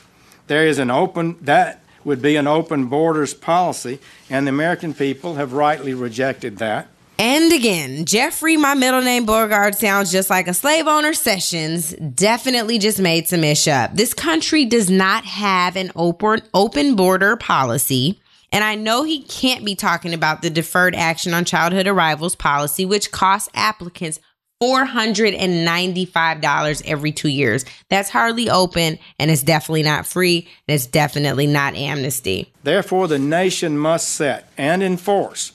There 0.47 0.64
is 0.64 0.78
an 0.78 0.92
open, 0.92 1.38
that 1.40 1.82
would 2.07 2.22
be 2.22 2.36
an 2.36 2.46
open 2.46 2.86
borders 2.86 3.34
policy, 3.34 3.98
and 4.30 4.46
the 4.46 4.50
American 4.50 4.94
people 4.94 5.34
have 5.34 5.52
rightly 5.52 5.92
rejected 5.92 6.57
that. 6.59 6.88
And 7.18 7.52
again, 7.52 8.04
Jeffrey, 8.04 8.57
my 8.57 8.74
middle 8.74 9.00
name 9.00 9.24
Beauregard 9.26 9.74
sounds 9.74 10.12
just 10.12 10.30
like 10.30 10.48
a 10.48 10.54
slave 10.54 10.86
owner 10.86 11.14
Sessions. 11.14 11.92
Definitely 11.94 12.78
just 12.78 13.00
made 13.00 13.26
some 13.26 13.42
ish 13.42 13.66
up. 13.66 13.94
This 13.94 14.14
country 14.14 14.64
does 14.66 14.88
not 14.88 15.24
have 15.24 15.76
an 15.76 15.90
open 15.96 16.42
open 16.54 16.94
border 16.94 17.36
policy. 17.36 18.20
And 18.52 18.62
I 18.62 18.74
know 18.74 19.02
he 19.02 19.22
can't 19.22 19.64
be 19.64 19.74
talking 19.74 20.14
about 20.14 20.42
the 20.42 20.50
deferred 20.50 20.94
action 20.94 21.34
on 21.34 21.44
childhood 21.44 21.86
arrivals 21.86 22.36
policy, 22.36 22.84
which 22.84 23.11
costs 23.11 23.48
applicants 23.54 24.20
$495 24.62 26.82
every 26.86 27.12
two 27.12 27.28
years. 27.28 27.66
That's 27.88 28.11
hardly 28.11 28.48
open 28.48 28.98
and 29.18 29.30
it's 29.30 29.42
definitely 29.42 29.82
not 29.82 30.07
free 30.07 30.48
and 30.66 30.74
it's 30.74 30.86
definitely 30.86 31.46
not 31.46 31.74
amnesty. 31.74 32.52
Therefore, 32.62 33.07
the 33.09 33.18
nation 33.18 33.76
must 33.76 34.09
set 34.09 34.50
and 34.57 34.82
enforce 34.82 35.52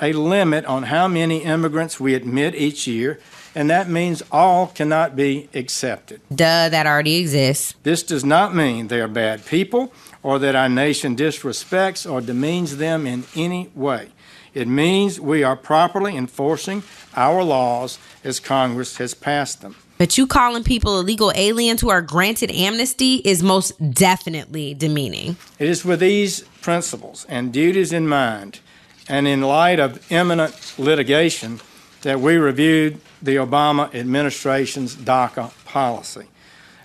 a 0.00 0.12
limit 0.12 0.66
on 0.66 0.82
how 0.84 1.08
many 1.08 1.44
immigrants 1.44 2.00
we 2.00 2.14
admit 2.14 2.54
each 2.56 2.88
year, 2.88 3.20
and 3.54 3.70
that 3.70 3.88
means 3.88 4.22
all 4.32 4.66
cannot 4.66 5.14
be 5.14 5.48
accepted. 5.54 6.20
Duh, 6.28 6.68
that 6.68 6.86
already 6.86 7.16
exists. 7.16 7.74
This 7.84 8.02
does 8.02 8.24
not 8.24 8.54
mean 8.54 8.88
they 8.88 9.00
are 9.00 9.08
bad 9.08 9.46
people 9.46 9.92
or 10.22 10.38
that 10.40 10.56
our 10.56 10.68
nation 10.68 11.14
disrespects 11.14 12.10
or 12.10 12.20
demeans 12.20 12.78
them 12.78 13.06
in 13.06 13.24
any 13.36 13.70
way. 13.74 14.08
It 14.54 14.68
means 14.68 15.18
we 15.18 15.42
are 15.42 15.56
properly 15.56 16.16
enforcing 16.16 16.82
our 17.16 17.42
laws 17.42 17.98
as 18.24 18.40
Congress 18.40 18.96
has 18.96 19.14
passed 19.14 19.62
them. 19.62 19.76
But 19.98 20.18
you 20.18 20.26
calling 20.26 20.64
people 20.64 20.98
illegal 20.98 21.32
aliens 21.34 21.80
who 21.80 21.88
are 21.88 22.02
granted 22.02 22.50
amnesty 22.50 23.16
is 23.24 23.42
most 23.42 23.72
definitely 23.92 24.74
demeaning. 24.74 25.36
It 25.58 25.68
is 25.68 25.84
with 25.84 26.00
these 26.00 26.40
principles 26.60 27.24
and 27.28 27.52
duties 27.52 27.92
in 27.92 28.08
mind, 28.08 28.60
and 29.08 29.28
in 29.28 29.42
light 29.42 29.78
of 29.78 30.10
imminent 30.10 30.74
litigation, 30.78 31.60
that 32.02 32.20
we 32.20 32.36
reviewed 32.36 33.00
the 33.20 33.36
Obama 33.36 33.94
administration's 33.94 34.96
DACA 34.96 35.52
policy. 35.64 36.26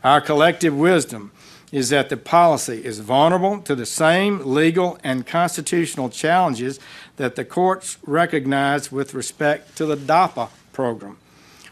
Our 0.03 0.21
collective 0.21 0.75
wisdom 0.75 1.31
is 1.71 1.89
that 1.89 2.09
the 2.09 2.17
policy 2.17 2.85
is 2.85 2.99
vulnerable 2.99 3.59
to 3.61 3.75
the 3.75 3.85
same 3.85 4.53
legal 4.53 4.97
and 5.03 5.27
constitutional 5.27 6.09
challenges 6.09 6.79
that 7.17 7.35
the 7.35 7.45
courts 7.45 7.97
recognized 8.05 8.91
with 8.91 9.13
respect 9.13 9.75
to 9.77 9.85
the 9.85 9.97
DAPA 9.97 10.49
program, 10.71 11.17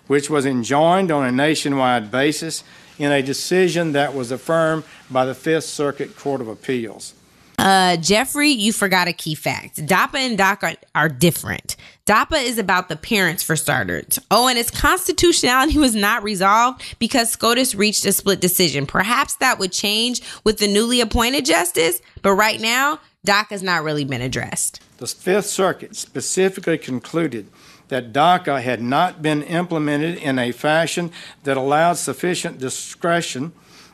which 0.08 0.30
was 0.30 0.46
enjoined 0.46 1.12
on 1.12 1.26
a 1.26 1.32
nationwide 1.32 2.12
basis 2.12 2.64
in 2.98 3.12
a 3.12 3.22
decision 3.22 3.94
that 3.94 4.14
was 4.14 4.32
affirmed 4.32 4.84
by 5.10 5.26
the 5.26 5.36
Fifth 5.36 5.66
Circuit 5.66 6.16
Court 6.16 6.42
of 6.42 6.48
Appeals. 6.48 7.14
Uh, 7.58 7.96
Jeffrey, 7.98 8.50
you 8.50 8.74
forgot 8.74 9.08
a 9.08 9.14
key 9.14 9.36
fact. 9.36 9.78
DAPA 9.86 10.16
and 10.16 10.38
DACA 10.38 10.64
are, 10.64 11.04
are 11.04 11.10
different. 11.10 11.76
DAPA 12.06 12.44
is 12.44 12.58
about 12.58 12.90
the 12.90 12.96
parents 12.96 13.44
for 13.44 13.56
starters. 13.56 14.20
Oh, 14.30 14.48
and 14.48 14.60
its 14.60 14.70
constitutionality 14.70 15.78
was 15.78 15.96
not 15.96 16.24
resolved 16.24 16.84
because 17.00 17.32
SCOTUS 17.32 17.74
reached 17.74 18.06
a 18.06 18.12
split 18.12 18.42
decision. 18.42 18.86
Perhaps 18.86 19.38
that 19.38 19.58
would 19.58 19.72
change 19.72 20.22
with 20.44 20.58
the 20.58 20.68
newly 20.68 21.00
appointed 21.02 21.46
justice, 21.46 22.02
but 22.22 22.34
right 22.34 22.60
now, 22.60 23.00
DACA's 23.26 23.64
not 23.64 23.84
really 23.84 24.06
been 24.06 24.22
addressed. 24.22 24.82
The 24.98 25.08
Fifth 25.08 25.48
Circuit 25.48 25.96
specifically 25.96 26.78
concluded 26.78 27.48
that 27.90 28.14
DACA 28.14 28.62
had 28.62 28.82
not 28.82 29.22
been 29.22 29.44
implemented 29.44 30.18
in 30.18 30.40
a 30.40 30.52
fashion 30.52 31.12
that 31.44 31.58
allowed 31.58 31.98
sufficient 31.98 32.60
discretion 32.60 33.54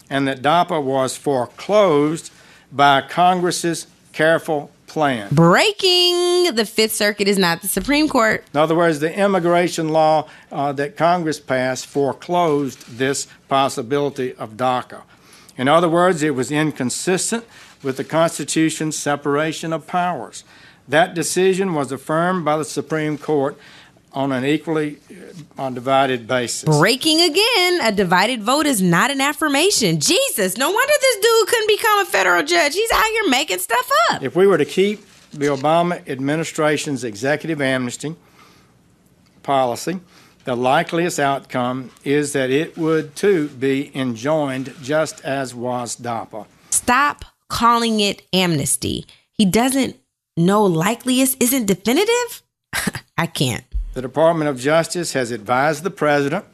and 0.10 0.28
that 0.28 0.42
DAPA 0.42 0.82
was 0.84 1.18
foreclosed 1.18 2.32
by 2.72 3.02
Congress's 3.02 3.88
careful 4.14 4.72
plan. 4.88 5.30
Breaking! 5.34 6.54
The 6.54 6.66
Fifth 6.66 6.94
Circuit 6.94 7.28
is 7.28 7.38
not 7.38 7.62
the 7.62 7.68
Supreme 7.68 8.10
Court. 8.10 8.44
In 8.54 8.60
other 8.60 8.76
words, 8.76 9.00
the 9.00 9.18
immigration 9.18 9.90
law 9.90 10.28
uh, 10.52 10.74
that 10.74 10.98
Congress 10.98 11.40
passed 11.40 11.88
foreclosed 11.88 12.98
this 12.98 13.28
possibility 13.48 14.34
of 14.36 14.58
DACA. 14.58 15.02
In 15.58 15.68
other 15.68 15.90
words, 15.90 16.24
it 16.24 16.36
was 16.36 16.52
inconsistent 16.52 17.46
with 17.82 17.98
the 17.98 18.04
Constitution's 18.04 18.98
separation 18.98 19.72
of 19.74 19.88
powers. 19.88 20.44
That 20.92 21.14
decision 21.14 21.74
was 21.74 21.90
affirmed 21.94 22.44
by 22.44 22.58
the 22.58 22.66
Supreme 22.66 23.18
Court 23.18 23.58
on 24.12 24.34
an 24.34 24.44
equally 24.44 24.98
uh, 25.10 25.62
undivided 25.62 26.28
basis. 26.28 26.64
Breaking 26.64 27.22
again. 27.22 27.80
A 27.82 27.94
divided 27.94 28.44
vote 28.44 28.66
is 28.66 28.82
not 28.82 29.10
an 29.10 29.22
affirmation. 29.22 30.02
Jesus, 30.02 30.58
no 30.58 30.70
wonder 30.70 30.94
this 31.00 31.16
dude 31.16 31.48
couldn't 31.48 31.68
become 31.70 32.00
a 32.00 32.06
federal 32.06 32.44
judge. 32.44 32.74
He's 32.74 32.92
out 32.92 33.06
here 33.06 33.30
making 33.30 33.60
stuff 33.60 33.90
up. 34.10 34.22
If 34.22 34.36
we 34.36 34.46
were 34.46 34.58
to 34.58 34.66
keep 34.66 35.06
the 35.32 35.46
Obama 35.46 36.06
administration's 36.10 37.06
executive 37.06 37.62
amnesty 37.62 38.18
policy, 39.44 40.02
the 40.44 40.58
likeliest 40.58 41.22
outcome 41.22 41.92
is 42.04 42.34
that 42.34 42.50
it 42.50 42.78
would 42.78 43.16
too 43.16 43.48
be 43.48 43.96
enjoined 43.96 44.74
just 44.82 45.24
as 45.24 45.56
was 45.56 45.96
DAPA. 45.96 46.48
Stop 46.70 47.24
calling 47.48 48.02
it 48.02 48.24
amnesty. 48.34 49.06
He 49.32 49.46
doesn't 49.46 49.96
know 50.38 50.64
likeliest 50.64 51.42
isn't 51.42 51.66
definitive? 51.66 52.44
I 53.18 53.28
can't. 53.28 53.64
The 53.94 54.02
Department 54.02 54.50
of 54.50 54.60
Justice 54.60 55.14
has 55.14 55.32
advised 55.32 55.84
the 55.84 55.92
President 55.92 56.46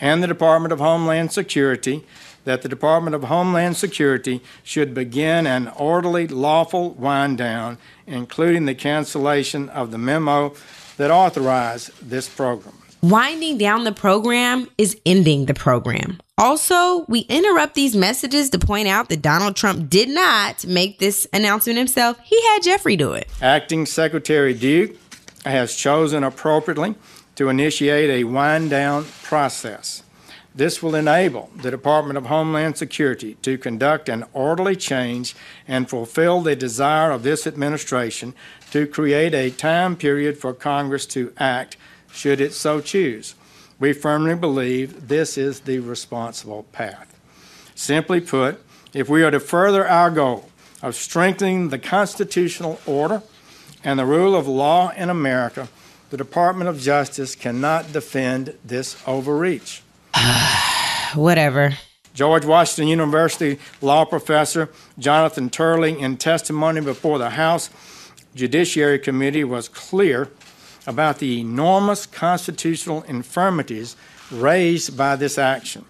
and 0.00 0.22
the 0.22 0.26
Department 0.26 0.72
of 0.72 0.80
Homeland 0.80 1.32
Security 1.32 2.04
that 2.44 2.60
the 2.62 2.68
Department 2.68 3.14
of 3.14 3.24
Homeland 3.24 3.76
Security 3.76 4.42
should 4.62 4.92
begin 4.94 5.46
an 5.46 5.68
orderly, 5.68 6.26
lawful 6.28 6.90
wind 6.90 7.38
down, 7.38 7.78
including 8.06 8.66
the 8.66 8.74
cancellation 8.74 9.70
of 9.70 9.90
the 9.90 9.98
memo 9.98 10.54
that 10.98 11.10
authorized 11.10 11.90
this 12.02 12.28
program. 12.28 12.74
Winding 13.02 13.58
down 13.58 13.84
the 13.84 13.92
program 13.92 14.68
is 14.78 14.98
ending 15.04 15.46
the 15.46 15.54
program. 15.54 16.18
Also, 16.36 17.04
we 17.06 17.20
interrupt 17.20 17.74
these 17.74 17.94
messages 17.94 18.50
to 18.50 18.58
point 18.58 18.88
out 18.88 19.08
that 19.08 19.22
Donald 19.22 19.54
Trump 19.54 19.88
did 19.88 20.08
not 20.08 20.66
make 20.66 20.98
this 20.98 21.28
announcement 21.32 21.78
himself. 21.78 22.18
He 22.24 22.42
had 22.48 22.62
Jeffrey 22.64 22.96
do 22.96 23.12
it. 23.12 23.28
Acting 23.40 23.86
Secretary 23.86 24.52
Duke 24.52 24.96
has 25.44 25.76
chosen 25.76 26.24
appropriately 26.24 26.96
to 27.36 27.48
initiate 27.48 28.10
a 28.10 28.24
wind 28.24 28.70
down 28.70 29.04
process. 29.22 30.02
This 30.52 30.82
will 30.82 30.96
enable 30.96 31.50
the 31.62 31.70
Department 31.70 32.18
of 32.18 32.26
Homeland 32.26 32.76
Security 32.76 33.36
to 33.42 33.56
conduct 33.56 34.08
an 34.08 34.24
orderly 34.32 34.74
change 34.74 35.36
and 35.68 35.88
fulfill 35.88 36.40
the 36.40 36.56
desire 36.56 37.12
of 37.12 37.22
this 37.22 37.46
administration 37.46 38.34
to 38.72 38.88
create 38.88 39.34
a 39.34 39.50
time 39.50 39.94
period 39.94 40.36
for 40.36 40.52
Congress 40.52 41.06
to 41.06 41.32
act 41.38 41.76
should 42.12 42.40
it 42.40 42.54
so 42.54 42.80
choose. 42.80 43.36
We 43.78 43.92
firmly 43.92 44.34
believe 44.34 45.08
this 45.08 45.36
is 45.36 45.60
the 45.60 45.80
responsible 45.80 46.64
path. 46.72 47.18
Simply 47.74 48.20
put, 48.20 48.62
if 48.92 49.08
we 49.08 49.22
are 49.24 49.30
to 49.30 49.40
further 49.40 49.86
our 49.86 50.10
goal 50.10 50.48
of 50.82 50.94
strengthening 50.94 51.70
the 51.70 51.78
constitutional 51.78 52.78
order 52.86 53.22
and 53.82 53.98
the 53.98 54.06
rule 54.06 54.36
of 54.36 54.46
law 54.46 54.90
in 54.90 55.10
America, 55.10 55.68
the 56.10 56.16
Department 56.16 56.68
of 56.68 56.78
Justice 56.78 57.34
cannot 57.34 57.92
defend 57.92 58.56
this 58.64 58.96
overreach. 59.06 59.82
Whatever. 61.14 61.76
George 62.14 62.44
Washington 62.44 62.86
University 62.86 63.58
law 63.80 64.04
professor 64.04 64.68
Jonathan 64.98 65.50
Turley, 65.50 65.98
in 65.98 66.16
testimony 66.16 66.80
before 66.80 67.18
the 67.18 67.30
House 67.30 67.70
Judiciary 68.36 69.00
Committee, 69.00 69.42
was 69.42 69.68
clear 69.68 70.30
about 70.86 71.18
the 71.18 71.40
enormous 71.40 72.06
constitutional 72.06 73.02
infirmities 73.02 73.96
raised 74.30 74.96
by 74.96 75.16
this 75.16 75.38
action. 75.38 75.84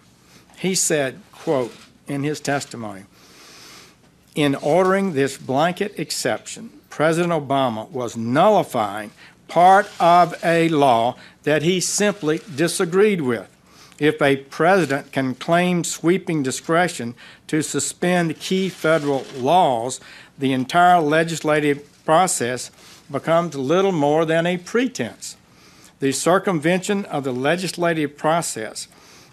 He 0.57 0.75
said, 0.75 1.21
quote, 1.31 1.73
in 2.07 2.23
his 2.23 2.39
testimony, 2.39 3.05
in 4.35 4.55
ordering 4.55 5.13
this 5.13 5.37
blanket 5.37 5.97
exception, 5.97 6.69
President 6.89 7.33
Obama 7.33 7.89
was 7.89 8.15
nullifying 8.15 9.11
part 9.47 9.89
of 9.99 10.33
a 10.43 10.69
law 10.69 11.15
that 11.43 11.61
he 11.61 11.79
simply 11.79 12.39
disagreed 12.55 13.21
with. 13.21 13.49
If 13.97 14.21
a 14.21 14.37
president 14.37 15.11
can 15.11 15.35
claim 15.35 15.83
sweeping 15.83 16.43
discretion 16.43 17.15
to 17.47 17.61
suspend 17.61 18.39
key 18.39 18.67
federal 18.69 19.25
laws, 19.37 20.01
the 20.37 20.51
entire 20.51 20.99
legislative 20.99 22.03
process 22.03 22.71
becomes 23.11 23.55
little 23.55 23.91
more 23.91 24.25
than 24.25 24.45
a 24.45 24.57
pretense. 24.57 25.37
The 25.99 26.11
circumvention 26.11 27.05
of 27.05 27.23
the 27.23 27.31
legislative 27.31 28.17
process 28.17 28.87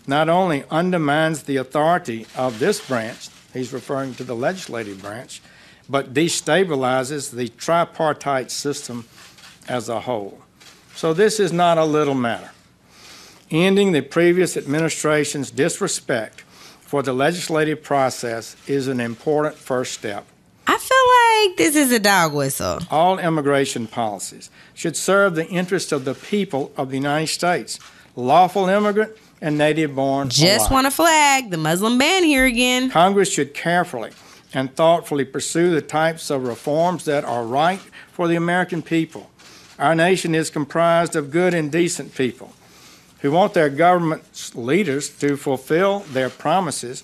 not 0.06 0.28
only 0.28 0.64
undermines 0.70 1.44
the 1.44 1.56
authority 1.56 2.26
of 2.36 2.58
this 2.58 2.86
branch, 2.86 3.28
he's 3.52 3.72
referring 3.72 4.14
to 4.14 4.24
the 4.24 4.34
legislative 4.34 5.00
branch, 5.00 5.40
but 5.88 6.14
destabilizes 6.14 7.30
the 7.30 7.48
tripartite 7.48 8.50
system 8.50 9.06
as 9.68 9.88
a 9.88 10.00
whole. 10.00 10.40
So 10.94 11.14
this 11.14 11.40
is 11.40 11.52
not 11.52 11.78
a 11.78 11.84
little 11.84 12.14
matter. 12.14 12.50
Ending 13.50 13.92
the 13.92 14.00
previous 14.00 14.56
administration's 14.56 15.50
disrespect 15.50 16.40
for 16.80 17.02
the 17.02 17.12
legislative 17.12 17.82
process 17.82 18.56
is 18.66 18.88
an 18.88 19.00
important 19.00 19.56
first 19.56 19.92
step. 19.92 20.26
I 20.66 20.78
feel 20.78 21.48
like 21.48 21.56
this 21.56 21.76
is 21.76 21.92
a 21.92 21.98
dog 21.98 22.32
whistle. 22.32 22.80
All 22.90 23.18
immigration 23.18 23.86
policies 23.86 24.50
should 24.74 24.96
serve 24.96 25.34
the 25.34 25.46
interest 25.48 25.92
of 25.92 26.04
the 26.04 26.14
people 26.14 26.72
of 26.76 26.90
the 26.90 26.96
United 26.96 27.28
States, 27.28 27.78
lawful 28.16 28.68
immigrant 28.68 29.12
and 29.40 29.58
native 29.58 29.94
born. 29.94 30.28
Just 30.28 30.70
want 30.70 30.86
to 30.86 30.90
flag 30.90 31.50
the 31.50 31.56
Muslim 31.56 31.98
ban 31.98 32.22
here 32.22 32.44
again. 32.44 32.90
Congress 32.90 33.30
should 33.32 33.54
carefully 33.54 34.12
and 34.54 34.74
thoughtfully 34.76 35.24
pursue 35.24 35.70
the 35.70 35.82
types 35.82 36.30
of 36.30 36.44
reforms 36.46 37.04
that 37.06 37.24
are 37.24 37.44
right 37.44 37.80
for 38.12 38.28
the 38.28 38.36
American 38.36 38.82
people. 38.82 39.30
Our 39.78 39.94
nation 39.94 40.34
is 40.34 40.50
comprised 40.50 41.16
of 41.16 41.30
good 41.30 41.54
and 41.54 41.72
decent 41.72 42.14
people 42.14 42.52
who 43.20 43.32
want 43.32 43.54
their 43.54 43.68
government's 43.70 44.54
leaders 44.54 45.08
to 45.18 45.36
fulfill 45.36 46.00
their 46.00 46.28
promises 46.28 47.02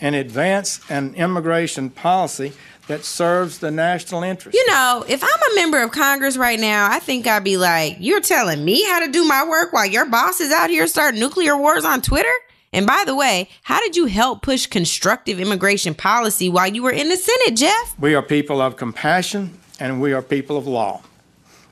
and 0.00 0.14
advance 0.14 0.80
an 0.90 1.14
immigration 1.14 1.90
policy 1.90 2.52
that 2.88 3.04
serves 3.04 3.58
the 3.58 3.70
national 3.70 4.22
interest. 4.22 4.56
You 4.56 4.66
know, 4.66 5.04
if 5.08 5.22
I'm 5.22 5.52
a 5.52 5.54
member 5.54 5.82
of 5.82 5.92
Congress 5.92 6.36
right 6.36 6.58
now, 6.58 6.90
I 6.90 6.98
think 6.98 7.26
I'd 7.26 7.44
be 7.44 7.56
like, 7.56 7.98
you're 8.00 8.20
telling 8.20 8.64
me 8.64 8.84
how 8.84 9.00
to 9.00 9.12
do 9.12 9.24
my 9.24 9.46
work 9.46 9.72
while 9.72 9.86
your 9.86 10.06
boss 10.06 10.40
is 10.40 10.50
out 10.50 10.70
here 10.70 10.86
starting 10.86 11.20
nuclear 11.20 11.56
wars 11.56 11.84
on 11.84 12.02
Twitter? 12.02 12.32
And 12.72 12.86
by 12.86 13.04
the 13.06 13.14
way, 13.14 13.48
how 13.62 13.80
did 13.80 13.96
you 13.96 14.06
help 14.06 14.42
push 14.42 14.66
constructive 14.66 15.40
immigration 15.40 15.94
policy 15.94 16.48
while 16.48 16.68
you 16.68 16.82
were 16.82 16.90
in 16.90 17.08
the 17.08 17.16
Senate, 17.16 17.56
Jeff? 17.56 17.98
We 17.98 18.14
are 18.14 18.22
people 18.22 18.60
of 18.60 18.76
compassion 18.76 19.58
and 19.80 20.00
we 20.00 20.12
are 20.12 20.22
people 20.22 20.56
of 20.56 20.66
law. 20.66 21.02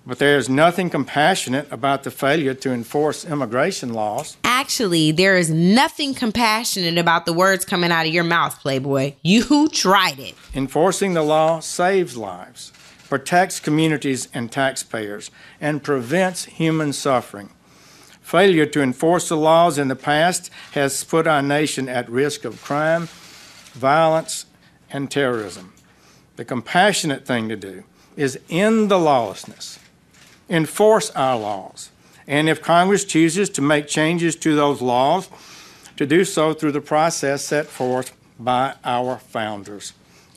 But 0.07 0.21
there 0.21 0.37
is 0.37 0.49
nothing 0.49 0.89
compassionate 0.89 1.67
about 1.73 2.05
the 2.05 2.13
failure 2.13 2.55
to 2.55 2.73
enforce 2.73 3.25
immigration 3.25 3.93
laws. 3.93 4.37
Actually, 4.45 5.11
there 5.11 5.37
is 5.37 5.51
nothing 5.51 6.15
compassionate 6.15 6.97
about 6.97 7.27
the 7.27 7.33
words 7.33 7.65
coming 7.65 7.91
out 7.91 8.07
of 8.07 8.15
your 8.15 8.23
mouth, 8.23 8.61
Playboy. 8.61 9.15
You 9.23 9.69
tried 9.69 10.21
it. 10.21 10.37
Enforcing 10.55 11.15
the 11.15 11.23
law 11.23 11.59
saves 11.59 12.17
lives, 12.17 12.73
protects 13.09 13.59
communities 13.59 14.29
and 14.33 14.53
taxpayers, 14.53 15.33
and 15.61 15.83
prevents 15.83 16.45
human 16.45 16.93
suffering. 16.93 17.51
Failure 18.21 18.67
to 18.67 18.83
enforce 18.83 19.29
the 19.29 19.37
laws 19.37 19.77
in 19.77 19.89
the 19.89 19.97
past 19.97 20.51
has 20.73 21.03
put 21.03 21.27
our 21.27 21.43
nation 21.43 21.89
at 21.89 22.09
risk 22.09 22.45
of 22.45 22.63
crime, 22.63 23.09
violence, 23.73 24.47
and 24.89 25.11
terrorism. 25.11 25.73
The 26.37 26.45
compassionate 26.45 27.27
thing 27.27 27.49
to 27.49 27.57
do 27.57 27.83
is 28.17 28.39
end 28.49 28.89
the 28.91 28.99
lawlessness, 28.99 29.79
enforce 30.49 31.11
our 31.11 31.39
laws, 31.39 31.91
and 32.27 32.49
if 32.49 32.63
Congress 32.63 33.05
chooses 33.05 33.49
to 33.51 33.63
make 33.63 33.87
changes 33.87 34.37
to 34.37 34.55
those 34.55 34.81
laws, 34.81 35.29
to 35.97 36.07
do 36.07 36.25
so 36.25 36.53
through 36.53 36.73
the 36.73 36.81
process 36.81 37.45
set 37.45 37.67
forth 37.67 38.13
by 38.39 38.75
our 38.85 39.19
founders 39.19 39.93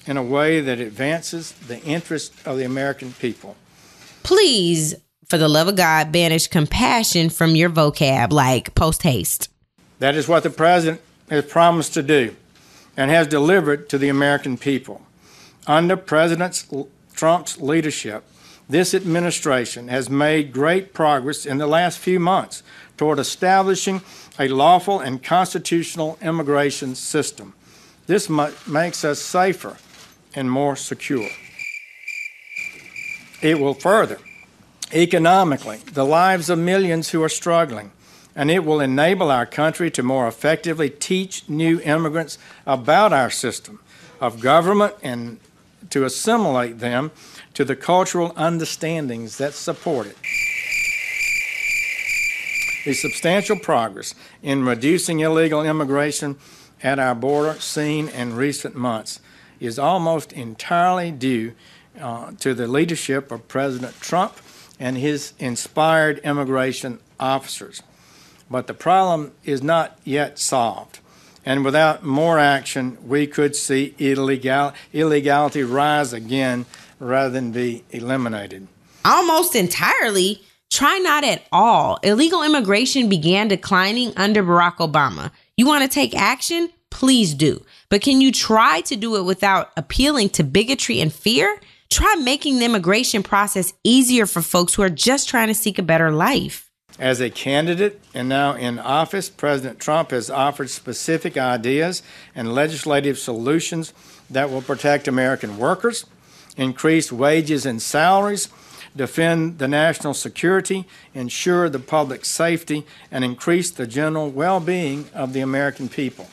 in 0.05 0.17
a 0.17 0.23
way 0.23 0.61
that 0.61 0.79
advances 0.79 1.51
the 1.51 1.81
interest 1.83 2.33
of 2.45 2.57
the 2.57 2.63
American 2.63 3.13
people. 3.13 3.55
Please 4.23 4.95
for 5.29 5.37
the 5.37 5.47
love 5.47 5.67
of 5.67 5.75
God, 5.75 6.11
banish 6.11 6.47
compassion 6.47 7.29
from 7.29 7.55
your 7.55 7.69
vocab 7.69 8.31
like 8.31 8.73
post 8.73 9.03
haste. 9.03 9.49
That 9.99 10.15
is 10.15 10.27
what 10.27 10.41
the 10.41 10.49
president 10.49 11.01
has 11.29 11.45
promised 11.45 11.93
to 11.93 12.01
do 12.01 12.35
and 12.97 13.11
has 13.11 13.27
delivered 13.27 13.89
to 13.89 13.99
the 13.99 14.09
American 14.09 14.57
people. 14.57 15.03
Under 15.67 15.95
President 15.95 16.65
Trump's 17.13 17.61
leadership, 17.61 18.23
this 18.69 18.93
administration 18.93 19.87
has 19.87 20.09
made 20.09 20.53
great 20.53 20.93
progress 20.93 21.45
in 21.45 21.57
the 21.57 21.67
last 21.67 21.97
few 21.97 22.19
months 22.19 22.61
toward 22.97 23.17
establishing 23.17 24.01
a 24.37 24.47
lawful 24.47 24.99
and 24.99 25.23
constitutional 25.23 26.17
immigration 26.21 26.93
system. 26.93 27.53
This 28.05 28.29
makes 28.29 29.03
us 29.03 29.19
safer 29.19 29.77
and 30.35 30.51
more 30.51 30.75
secure. 30.75 31.29
It 33.41 33.59
will 33.59 33.73
further 33.73 34.19
economically 34.93 35.77
the 35.93 36.05
lives 36.05 36.49
of 36.49 36.59
millions 36.59 37.09
who 37.09 37.23
are 37.23 37.29
struggling, 37.29 37.91
and 38.35 38.51
it 38.51 38.63
will 38.65 38.79
enable 38.79 39.31
our 39.31 39.45
country 39.45 39.89
to 39.91 40.03
more 40.03 40.27
effectively 40.27 40.89
teach 40.89 41.47
new 41.49 41.79
immigrants 41.81 42.37
about 42.65 43.13
our 43.13 43.29
system 43.29 43.79
of 44.21 44.41
government 44.41 44.93
and 45.01 45.39
to 45.89 46.05
assimilate 46.05 46.79
them 46.79 47.11
to 47.59 47.65
the 47.65 47.75
cultural 47.75 48.31
understandings 48.37 49.37
that 49.37 49.53
support 49.53 50.07
it. 50.07 50.15
The 52.85 52.93
substantial 52.93 53.59
progress 53.59 54.15
in 54.41 54.63
reducing 54.63 55.19
illegal 55.19 55.63
immigration 55.63 56.37
at 56.81 56.99
our 56.99 57.13
border 57.13 57.59
seen 57.59 58.07
in 58.07 58.37
recent 58.37 58.75
months 58.75 59.19
is 59.59 59.77
almost 59.77 60.31
entirely 60.31 61.11
due 61.11 61.51
uh, 61.99 62.31
to 62.39 62.53
the 62.53 62.65
leadership 62.65 63.29
of 63.29 63.49
President 63.49 63.99
Trump 63.99 64.37
and 64.79 64.97
his 64.97 65.33
inspired 65.37 66.19
immigration 66.19 66.99
officers. 67.19 67.83
But 68.49 68.67
the 68.67 68.73
problem 68.73 69.33
is 69.43 69.61
not 69.61 69.99
yet 70.05 70.39
solved. 70.39 70.99
And 71.45 71.65
without 71.65 72.05
more 72.05 72.39
action, 72.39 72.97
we 73.05 73.27
could 73.27 73.53
see 73.53 73.95
illegal, 73.97 74.71
illegality 74.93 75.63
rise 75.63 76.13
again 76.13 76.65
rather 76.99 77.29
than 77.29 77.51
be 77.51 77.83
eliminated. 77.91 78.67
Almost 79.05 79.55
entirely. 79.55 80.41
Try 80.69 80.99
not 80.99 81.23
at 81.23 81.43
all. 81.51 81.97
Illegal 82.03 82.43
immigration 82.43 83.09
began 83.09 83.47
declining 83.47 84.13
under 84.15 84.43
Barack 84.43 84.77
Obama. 84.77 85.31
You 85.57 85.65
want 85.65 85.83
to 85.83 85.89
take 85.89 86.15
action? 86.15 86.69
Please 86.91 87.33
do. 87.33 87.63
But 87.89 88.01
can 88.01 88.21
you 88.21 88.31
try 88.31 88.81
to 88.81 88.95
do 88.95 89.15
it 89.15 89.23
without 89.23 89.71
appealing 89.75 90.29
to 90.31 90.43
bigotry 90.43 91.01
and 91.01 91.11
fear? 91.11 91.59
Try 91.89 92.15
making 92.15 92.59
the 92.59 92.65
immigration 92.65 93.23
process 93.23 93.73
easier 93.83 94.27
for 94.27 94.41
folks 94.41 94.75
who 94.75 94.83
are 94.83 94.89
just 94.89 95.27
trying 95.27 95.47
to 95.47 95.55
seek 95.55 95.79
a 95.79 95.83
better 95.83 96.11
life. 96.11 96.69
As 96.99 97.21
a 97.21 97.29
candidate 97.29 97.99
and 98.13 98.29
now 98.29 98.53
in 98.53 98.77
office, 98.77 99.29
President 99.29 99.79
Trump 99.79 100.11
has 100.11 100.29
offered 100.29 100.69
specific 100.69 101.37
ideas 101.37 102.03
and 102.35 102.53
legislative 102.53 103.17
solutions 103.17 103.93
that 104.29 104.51
will 104.51 104.61
protect 104.61 105.07
American 105.07 105.57
workers, 105.57 106.05
increase 106.59 107.09
wages 107.09 107.65
and 107.65 107.81
salaries, 107.81 108.49
defend 108.95 109.59
the 109.59 109.67
national 109.67 110.13
security, 110.13 110.85
ensure 111.13 111.69
the 111.69 111.79
public 111.79 112.25
safety, 112.25 112.85
and 113.09 113.23
increase 113.23 113.71
the 113.71 113.87
general 113.87 114.29
well 114.29 114.59
being 114.59 115.09
of 115.13 115.31
the 115.31 115.39
American 115.39 115.87
people. 115.87 116.27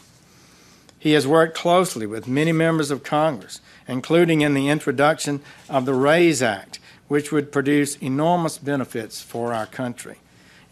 He 0.99 1.13
has 1.13 1.27
worked 1.27 1.57
closely 1.57 2.07
with 2.07 2.27
many 2.27 2.51
members 2.51 2.91
of 2.91 3.05
Congress, 3.05 3.61
including 3.87 4.41
in 4.41 4.55
the 4.55 4.69
introduction 4.69 5.41
of 5.69 5.87
the 5.87 5.95
RAISE 5.95 6.43
Act, 6.43 6.81
which 7.07 7.31
would 7.31 7.53
produce 7.53 7.95
enormous 7.99 8.59
benefits 8.59 9.23
for 9.23 9.55
our 9.55 9.67
country. 9.67 10.17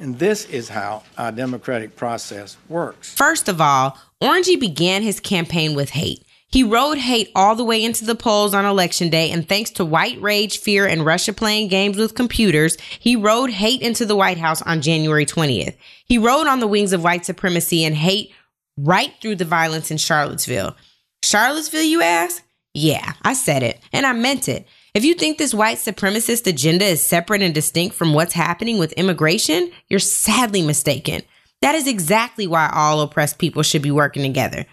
And 0.01 0.19
this 0.19 0.47
is 0.47 0.71
how 0.71 1.05
our 1.17 1.31
democratic 1.31 1.95
process 1.95 2.57
works. 2.69 3.15
First 3.15 3.49
of 3.49 3.61
all, 3.61 3.97
Orangey 4.21 4.59
began 4.59 5.03
his 5.03 5.21
campaign 5.21 5.75
with 5.75 5.91
hate. 5.91 6.24
He 6.55 6.63
rode 6.63 6.99
hate 6.99 7.33
all 7.35 7.57
the 7.57 7.65
way 7.65 7.83
into 7.83 8.05
the 8.05 8.15
polls 8.15 8.55
on 8.55 8.65
election 8.65 9.09
day, 9.09 9.33
and 9.33 9.49
thanks 9.49 9.73
to 9.73 9.85
white 9.85 10.21
rage, 10.21 10.59
fear, 10.59 10.87
and 10.87 11.05
Russia 11.05 11.33
playing 11.33 11.67
games 11.67 11.97
with 11.97 12.15
computers, 12.15 12.77
he 13.01 13.17
rode 13.17 13.51
hate 13.51 13.83
into 13.83 14.07
the 14.07 14.15
White 14.15 14.39
House 14.39 14.63
on 14.63 14.81
January 14.81 15.27
20th. 15.27 15.75
He 16.05 16.17
rode 16.17 16.47
on 16.47 16.61
the 16.61 16.69
wings 16.69 16.93
of 16.93 17.03
white 17.03 17.27
supremacy 17.27 17.85
and 17.85 17.97
hate 17.97 18.31
right 18.77 19.13
through 19.21 19.35
the 19.35 19.45
violence 19.45 19.91
in 19.91 19.97
Charlottesville. 19.97 20.77
Charlottesville, 21.25 21.83
you 21.83 22.03
ask? 22.03 22.41
Yeah, 22.73 23.15
I 23.23 23.35
said 23.35 23.65
it, 23.65 23.81
and 23.93 24.07
I 24.07 24.13
meant 24.13 24.49
it. 24.49 24.69
If 24.95 25.05
you 25.05 25.15
think 25.15 25.39
this 25.39 25.55
white 25.55 25.79
supremacist 25.79 26.47
agenda 26.47 26.85
is 26.85 27.05
separate 27.05 27.43
and 27.43 27.53
distinct 27.53 27.97
from 27.97 28.15
what's 28.15 28.33
happening 28.33 28.79
with 28.79 28.93
immigration, 28.93 29.73
you're 29.89 29.99
sadly 29.99 30.63
mistaken. 30.63 31.23
That 31.63 31.75
is 31.75 31.89
exactly 31.89 32.47
why 32.47 32.71
all 32.73 33.01
oppressed 33.01 33.41
people 33.41 33.65
should 33.65 33.83
be 33.83 33.91
working 33.91 34.23
together. 34.23 34.67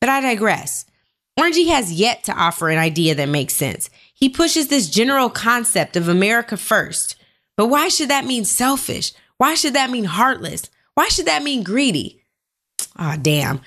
But 0.00 0.10
I 0.10 0.20
digress. 0.20 0.84
Orangey 1.38 1.68
has 1.68 1.92
yet 1.92 2.24
to 2.24 2.32
offer 2.32 2.68
an 2.68 2.78
idea 2.78 3.14
that 3.14 3.28
makes 3.28 3.54
sense. 3.54 3.90
He 4.12 4.28
pushes 4.28 4.68
this 4.68 4.90
general 4.90 5.30
concept 5.30 5.96
of 5.96 6.08
America 6.08 6.56
first. 6.56 7.14
But 7.56 7.68
why 7.68 7.88
should 7.88 8.10
that 8.10 8.24
mean 8.24 8.44
selfish? 8.44 9.12
Why 9.36 9.54
should 9.54 9.74
that 9.74 9.90
mean 9.90 10.04
heartless? 10.04 10.68
Why 10.94 11.06
should 11.08 11.26
that 11.26 11.44
mean 11.44 11.62
greedy? 11.62 12.22
Ah, 12.96 13.14
oh, 13.14 13.20
damn. 13.20 13.60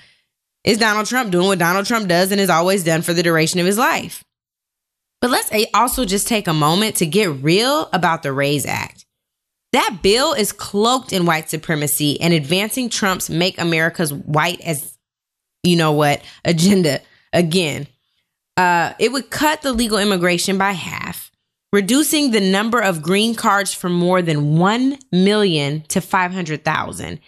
Is 0.64 0.78
Donald 0.78 1.06
Trump 1.06 1.32
doing 1.32 1.46
what 1.46 1.58
Donald 1.58 1.86
Trump 1.86 2.08
does 2.08 2.30
and 2.30 2.40
has 2.40 2.50
always 2.50 2.84
done 2.84 3.00
for 3.00 3.14
the 3.14 3.22
duration 3.22 3.58
of 3.58 3.66
his 3.66 3.78
life? 3.78 4.22
But 5.22 5.30
let's 5.30 5.50
also 5.72 6.04
just 6.04 6.28
take 6.28 6.48
a 6.48 6.52
moment 6.52 6.96
to 6.96 7.06
get 7.06 7.30
real 7.42 7.88
about 7.92 8.22
the 8.22 8.32
RAISE 8.32 8.66
Act. 8.66 9.06
That 9.72 10.00
bill 10.02 10.34
is 10.34 10.52
cloaked 10.52 11.12
in 11.12 11.24
white 11.24 11.48
supremacy 11.48 12.20
and 12.20 12.34
advancing 12.34 12.90
Trump's 12.90 13.30
Make 13.30 13.58
America's 13.58 14.12
White 14.12 14.60
as 14.60 14.98
you 15.62 15.76
know 15.76 15.92
what 15.92 16.22
agenda 16.44 17.00
again. 17.32 17.86
Uh, 18.56 18.92
it 18.98 19.12
would 19.12 19.30
cut 19.30 19.62
the 19.62 19.72
legal 19.72 19.98
immigration 19.98 20.58
by 20.58 20.72
half, 20.72 21.30
reducing 21.72 22.30
the 22.30 22.40
number 22.40 22.80
of 22.80 23.02
green 23.02 23.34
cards 23.34 23.72
from 23.72 23.92
more 23.92 24.20
than 24.22 24.58
1 24.58 24.98
million 25.10 25.82
to 25.88 26.00
500,000 26.00 27.20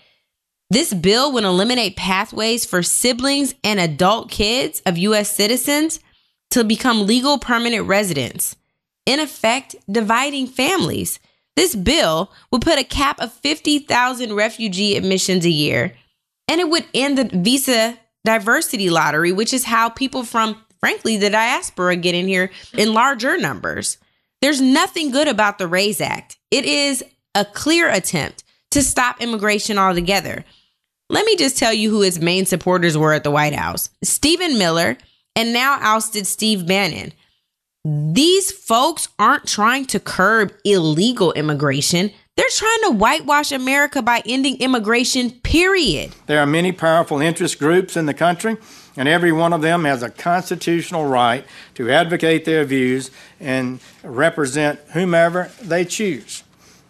this 0.70 0.92
bill 0.92 1.30
would 1.32 1.44
eliminate 1.44 1.96
pathways 1.96 2.64
for 2.64 2.82
siblings 2.82 3.54
and 3.62 3.78
adult 3.78 4.30
kids 4.30 4.82
of 4.86 4.98
U.S. 4.98 5.30
citizens 5.30 6.00
to 6.50 6.64
become 6.64 7.06
legal 7.06 7.38
permanent 7.38 7.86
residents, 7.86 8.56
in 9.06 9.20
effect, 9.20 9.76
dividing 9.90 10.46
families. 10.46 11.20
This 11.54 11.76
bill 11.76 12.32
would 12.50 12.62
put 12.62 12.80
a 12.80 12.84
cap 12.84 13.20
of 13.20 13.32
50,000 13.32 14.34
refugee 14.34 14.96
admissions 14.96 15.44
a 15.44 15.50
year, 15.50 15.94
and 16.48 16.60
it 16.60 16.68
would 16.68 16.86
end 16.92 17.18
the 17.18 17.30
visa 17.32 17.98
diversity 18.24 18.90
lottery, 18.90 19.32
which 19.32 19.52
is 19.52 19.64
how 19.64 19.88
people 19.88 20.24
from, 20.24 20.56
frankly, 20.80 21.16
the 21.16 21.30
diaspora 21.30 21.96
get 21.96 22.14
in 22.14 22.26
here 22.26 22.50
in 22.72 22.94
larger 22.94 23.36
numbers. 23.38 23.98
There's 24.40 24.60
nothing 24.60 25.10
good 25.10 25.28
about 25.28 25.58
the 25.58 25.68
RAISE 25.68 26.00
Act. 26.00 26.38
It 26.50 26.64
is 26.64 27.02
a 27.34 27.44
clear 27.44 27.90
attempt 27.90 28.44
to 28.70 28.82
stop 28.82 29.20
immigration 29.20 29.78
altogether. 29.78 30.44
Let 31.10 31.26
me 31.26 31.36
just 31.36 31.58
tell 31.58 31.72
you 31.72 31.90
who 31.90 32.00
his 32.00 32.18
main 32.18 32.46
supporters 32.46 32.96
were 32.96 33.12
at 33.12 33.24
the 33.24 33.30
White 33.30 33.54
House 33.54 33.90
Stephen 34.02 34.58
Miller 34.58 34.96
and 35.36 35.52
now 35.52 35.78
ousted 35.80 36.26
Steve 36.26 36.66
Bannon. 36.66 37.12
These 37.84 38.50
folks 38.50 39.08
aren't 39.18 39.46
trying 39.46 39.84
to 39.86 40.00
curb 40.00 40.52
illegal 40.64 41.32
immigration. 41.32 42.10
They're 42.36 42.46
trying 42.50 42.82
to 42.82 42.98
whitewash 42.98 43.52
America 43.52 44.02
by 44.02 44.20
ending 44.26 44.58
immigration, 44.58 45.30
period. 45.30 46.14
There 46.26 46.40
are 46.40 46.46
many 46.46 46.72
powerful 46.72 47.20
interest 47.20 47.60
groups 47.60 47.96
in 47.96 48.06
the 48.06 48.14
country, 48.14 48.56
and 48.96 49.08
every 49.08 49.30
one 49.30 49.52
of 49.52 49.62
them 49.62 49.84
has 49.84 50.02
a 50.02 50.10
constitutional 50.10 51.06
right 51.06 51.44
to 51.76 51.88
advocate 51.90 52.44
their 52.44 52.64
views 52.64 53.12
and 53.38 53.78
represent 54.02 54.80
whomever 54.94 55.52
they 55.62 55.84
choose. 55.84 56.42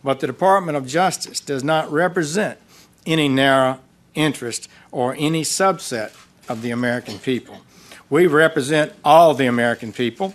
But 0.03 0.20
the 0.20 0.26
Department 0.26 0.78
of 0.78 0.86
Justice 0.86 1.40
does 1.40 1.62
not 1.62 1.92
represent 1.92 2.59
any 3.07 3.28
narrow 3.28 3.80
interest 4.14 4.68
or 4.90 5.14
any 5.18 5.42
subset 5.42 6.12
of 6.49 6.62
the 6.62 6.70
American 6.70 7.18
people. 7.18 7.61
We 8.09 8.26
represent 8.26 8.95
all 9.05 9.34
the 9.34 9.47
American 9.47 9.92
people 9.92 10.34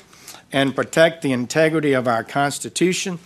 and 0.52 0.76
protect 0.76 1.24
the 1.24 1.32
integrity 1.32 1.94
of 1.94 2.08
our 2.08 2.24
Constitution. 2.24 3.18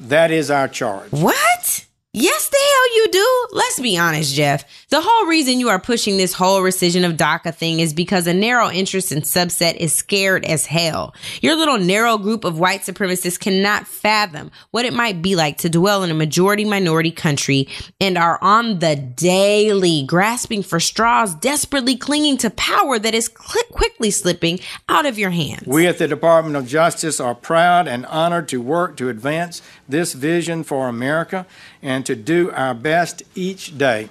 That 0.00 0.30
is 0.30 0.50
our 0.50 0.66
charge. 0.66 1.10
What? 1.10 1.86
Yes, 2.12 2.48
the 2.48 2.56
hell 2.56 2.96
you 2.96 3.08
do. 3.12 3.46
Let's 3.52 3.78
be 3.78 3.96
honest, 3.96 4.34
Jeff. 4.34 4.64
The 4.88 5.00
whole 5.00 5.26
reason 5.26 5.60
you 5.60 5.68
are 5.68 5.78
pushing 5.78 6.16
this 6.16 6.32
whole 6.32 6.60
rescission 6.60 7.08
of 7.08 7.16
DACA 7.16 7.54
thing 7.54 7.78
is 7.78 7.94
because 7.94 8.26
a 8.26 8.34
narrow 8.34 8.68
interest 8.68 9.12
and 9.12 9.22
subset 9.22 9.76
is 9.76 9.92
scared 9.94 10.44
as 10.44 10.66
hell. 10.66 11.14
Your 11.40 11.54
little 11.54 11.78
narrow 11.78 12.18
group 12.18 12.42
of 12.42 12.58
white 12.58 12.80
supremacists 12.80 13.38
cannot 13.38 13.86
fathom 13.86 14.50
what 14.72 14.84
it 14.84 14.92
might 14.92 15.22
be 15.22 15.36
like 15.36 15.58
to 15.58 15.68
dwell 15.68 16.02
in 16.02 16.10
a 16.10 16.14
majority 16.14 16.64
minority 16.64 17.12
country 17.12 17.68
and 18.00 18.18
are 18.18 18.42
on 18.42 18.80
the 18.80 18.96
daily 18.96 20.02
grasping 20.02 20.64
for 20.64 20.80
straws, 20.80 21.32
desperately 21.36 21.94
clinging 21.94 22.38
to 22.38 22.50
power 22.50 22.98
that 22.98 23.14
is 23.14 23.26
cl- 23.26 23.64
quickly 23.70 24.10
slipping 24.10 24.58
out 24.88 25.06
of 25.06 25.16
your 25.16 25.30
hands. 25.30 25.62
We 25.64 25.86
at 25.86 25.98
the 25.98 26.08
Department 26.08 26.56
of 26.56 26.66
Justice 26.66 27.20
are 27.20 27.36
proud 27.36 27.86
and 27.86 28.04
honored 28.06 28.48
to 28.48 28.60
work 28.60 28.96
to 28.96 29.08
advance 29.08 29.62
this 29.88 30.12
vision 30.12 30.64
for 30.64 30.88
America 30.88 31.46
and 31.82 32.04
to 32.06 32.14
do 32.14 32.50
our 32.52 32.74
best 32.74 33.22
each 33.34 33.76
day 33.76 34.08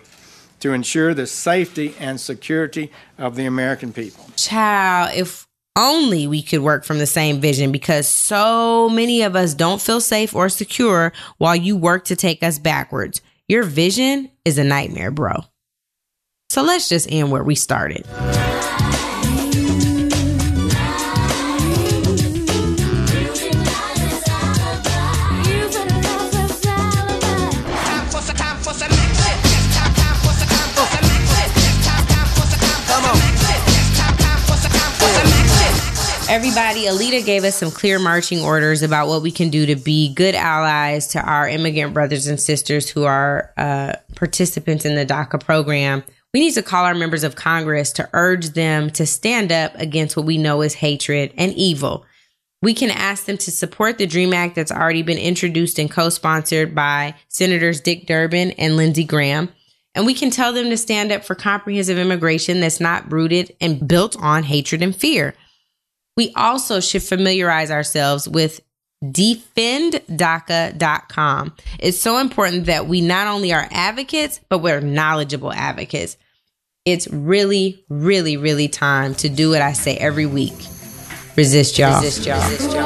to 0.60 0.74
ensure 0.74 1.14
the 1.14 1.28
safety 1.28 1.96
and 2.00 2.20
security 2.20 2.92
of 3.18 3.36
the 3.36 3.46
American 3.46 3.94
people. 3.94 4.26
Child, 4.36 5.12
if 5.16 5.48
only 5.76 6.28
we 6.28 6.42
could 6.42 6.60
work 6.60 6.84
from 6.84 6.98
the 6.98 7.08
same 7.08 7.40
vision 7.40 7.72
because 7.72 8.08
so 8.08 8.90
many 8.90 9.22
of 9.22 9.36
us 9.36 9.54
don't 9.54 9.82
feel 9.82 10.02
safe 10.02 10.36
or 10.36 10.50
secure 10.50 11.14
while 11.38 11.56
you 11.56 11.78
work 11.78 12.06
to 12.06 12.16
take 12.16 12.44
us 12.44 12.60
backwards. 12.60 13.22
Your 13.48 13.64
vision 13.64 14.30
is 14.44 14.58
a 14.58 14.64
nightmare, 14.64 15.12
bro. 15.12 15.46
So 16.50 16.64
let's 16.64 16.90
just 16.90 17.10
end 17.12 17.32
where 17.32 17.44
we 17.44 17.56
started. 17.56 18.06
Everybody, 36.30 36.88
Alida 36.88 37.24
gave 37.24 37.44
us 37.44 37.56
some 37.56 37.72
clear 37.72 37.98
marching 37.98 38.42
orders 38.42 38.84
about 38.84 39.08
what 39.08 39.24
we 39.24 39.32
can 39.32 39.50
do 39.50 39.66
to 39.66 39.76
be 39.76 40.14
good 40.14 40.36
allies 40.36 41.08
to 41.08 41.20
our 41.20 41.50
immigrant 41.50 41.96
brothers 41.96 42.28
and 42.28 42.40
sisters 42.40 42.88
who 42.88 43.06
are 43.06 43.52
uh, 43.58 43.94
participants 44.16 44.86
in 44.86 44.94
the 44.94 45.08
DACA 45.08 45.44
program. 45.44 46.04
We 46.32 46.42
need 46.42 46.54
to 46.54 46.62
call 46.62 46.86
our 46.86 46.94
members 46.94 47.24
of 47.24 47.36
Congress 47.36 47.92
to 47.94 48.08
urge 48.14 48.50
them 48.50 48.92
to 48.92 49.08
stand 49.08 49.52
up 49.52 49.74
against 49.74 50.16
what 50.16 50.28
we 50.28 50.38
know 50.38 50.62
is 50.62 50.76
hatred 50.76 51.34
and 51.36 51.52
evil. 51.54 52.06
We 52.62 52.76
can 52.76 52.92
ask 52.92 53.26
them 53.26 53.40
to 53.40 53.50
support 53.50 53.98
the 53.98 54.06
DREAM 54.06 54.32
Act 54.32 54.54
that's 54.54 54.72
already 54.72 55.02
been 55.02 55.18
introduced 55.18 55.80
and 55.80 55.90
co 55.90 56.10
sponsored 56.10 56.76
by 56.76 57.16
Senators 57.30 57.82
Dick 57.82 58.06
Durbin 58.06 58.52
and 58.52 58.78
Lindsey 58.78 59.04
Graham. 59.04 59.50
And 59.96 60.06
we 60.06 60.14
can 60.14 60.30
tell 60.30 60.54
them 60.54 60.70
to 60.70 60.78
stand 60.78 61.12
up 61.12 61.26
for 61.26 61.34
comprehensive 61.34 61.98
immigration 61.98 62.60
that's 62.60 62.80
not 62.80 63.12
rooted 63.12 63.56
and 63.60 63.88
built 63.88 64.16
on 64.22 64.44
hatred 64.44 64.84
and 64.84 64.96
fear. 64.96 65.34
We 66.20 66.32
also 66.36 66.82
should 66.82 67.02
familiarize 67.02 67.72
ourselves 67.72 68.28
with 68.28 68.60
defenddaca.com. 69.02 71.56
It's 71.80 71.98
so 71.98 72.18
important 72.18 72.66
that 72.66 72.88
we 72.88 73.00
not 73.00 73.28
only 73.28 73.54
are 73.54 73.66
advocates, 73.72 74.42
but 74.50 74.58
we're 74.58 74.82
knowledgeable 74.82 75.54
advocates. 75.54 76.18
It's 76.84 77.08
really, 77.08 77.86
really, 77.88 78.36
really 78.36 78.68
time 78.68 79.16
to 79.16 79.30
do 79.30 79.52
what 79.52 79.62
I 79.62 79.72
say 79.72 79.96
every 79.96 80.26
week. 80.26 80.58
Resist 81.38 81.80
y'all. 81.80 82.02
Resist 82.02 82.26
y'all. 82.26 82.44
Resist 82.50 82.74
y'all. 82.74 82.84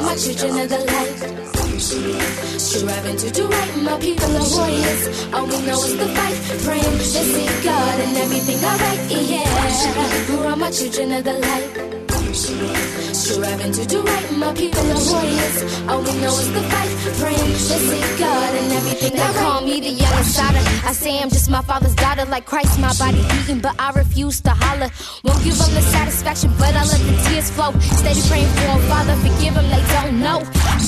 Striving 2.60 3.18
to 3.18 3.32
do 3.32 3.48
right, 3.48 3.78
my 3.82 3.98
people 3.98 4.26
are 4.26 4.48
warriors. 4.56 5.26
All 5.34 5.48
we 5.48 5.60
know 5.66 5.82
is 5.82 5.98
the 5.98 6.06
fight, 6.06 6.38
praying 6.66 6.84
to 6.84 7.00
see 7.00 7.48
God 7.64 8.00
and 8.00 8.16
everything 8.16 8.64
alright. 8.64 9.00
Yeah, 9.10 10.38
we're 10.38 10.50
all 10.52 10.56
my 10.56 10.70
children 10.70 11.14
of 11.14 11.24
the 11.24 11.34
light. 11.34 12.03
Striving 12.34 13.72
to 13.74 13.86
do 13.86 14.02
right, 14.02 14.32
my 14.32 14.52
people 14.54 14.82
are 14.82 15.04
warriors. 15.12 15.58
All 15.88 16.02
we 16.02 16.14
know 16.20 16.34
is 16.34 16.52
the 16.52 16.62
fight, 16.62 16.90
praying 17.22 17.38
to 17.38 17.78
see 17.78 18.02
God 18.18 18.56
and 18.56 18.74
everything. 18.74 19.14
They 19.14 19.34
call 19.40 19.62
me 19.62 19.80
the 19.80 19.90
young 19.90 20.18
insider. 20.18 20.58
I 20.84 20.94
say 20.94 21.22
I'm 21.22 21.30
just 21.30 21.52
my 21.52 21.62
father's 21.62 21.94
daughter, 21.94 22.26
like 22.26 22.46
Christ, 22.46 22.80
my 22.80 22.92
body 22.98 23.22
beating, 23.30 23.60
but 23.60 23.76
I 23.80 23.92
refuse 23.92 24.42
to 24.42 24.50
holler. 24.50 24.90
Won't 25.24 25.44
give 25.44 25.58
them 25.58 25.74
the 25.76 25.82
satisfaction, 25.82 26.52
but 26.58 26.74
I 26.74 26.84
let 26.84 27.02
the 27.06 27.30
tears 27.30 27.52
flow. 27.52 27.72
Steady 28.02 28.22
praying 28.28 28.50
for 28.58 28.66
a 28.66 28.80
Father, 28.90 29.16
forgive 29.18 29.54
them, 29.54 29.70
they 29.70 29.84
don't 29.94 30.20
know 30.20 30.40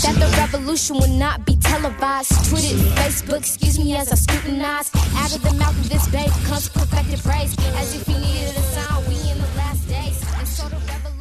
that 0.02 0.16
the 0.18 0.28
revolution 0.42 0.98
will 0.98 1.16
not 1.16 1.46
be 1.46 1.56
televised. 1.58 2.50
Twitter, 2.50 2.76
Facebook, 2.98 3.40
excuse 3.46 3.78
me 3.78 3.96
as 3.96 4.12
I 4.12 4.16
scrutinize. 4.16 4.90
Out 5.14 5.36
of 5.36 5.44
the 5.44 5.54
mouth 5.54 5.78
of 5.78 5.90
this 5.90 6.08
babe 6.10 6.32
comes 6.50 6.70
perfected 6.70 7.20
praise, 7.20 7.56
as 7.78 7.94
if 7.94 8.08
he 8.08 8.14
needed 8.14 8.58
a 8.58 8.66
sign. 8.74 9.06
We 9.08 9.16
in 9.30 9.38
the 9.38 9.52
last 9.56 9.88
days, 9.88 10.20
and 10.40 10.48
so 10.48 10.68
the 10.70 10.78
revolution 10.78 11.15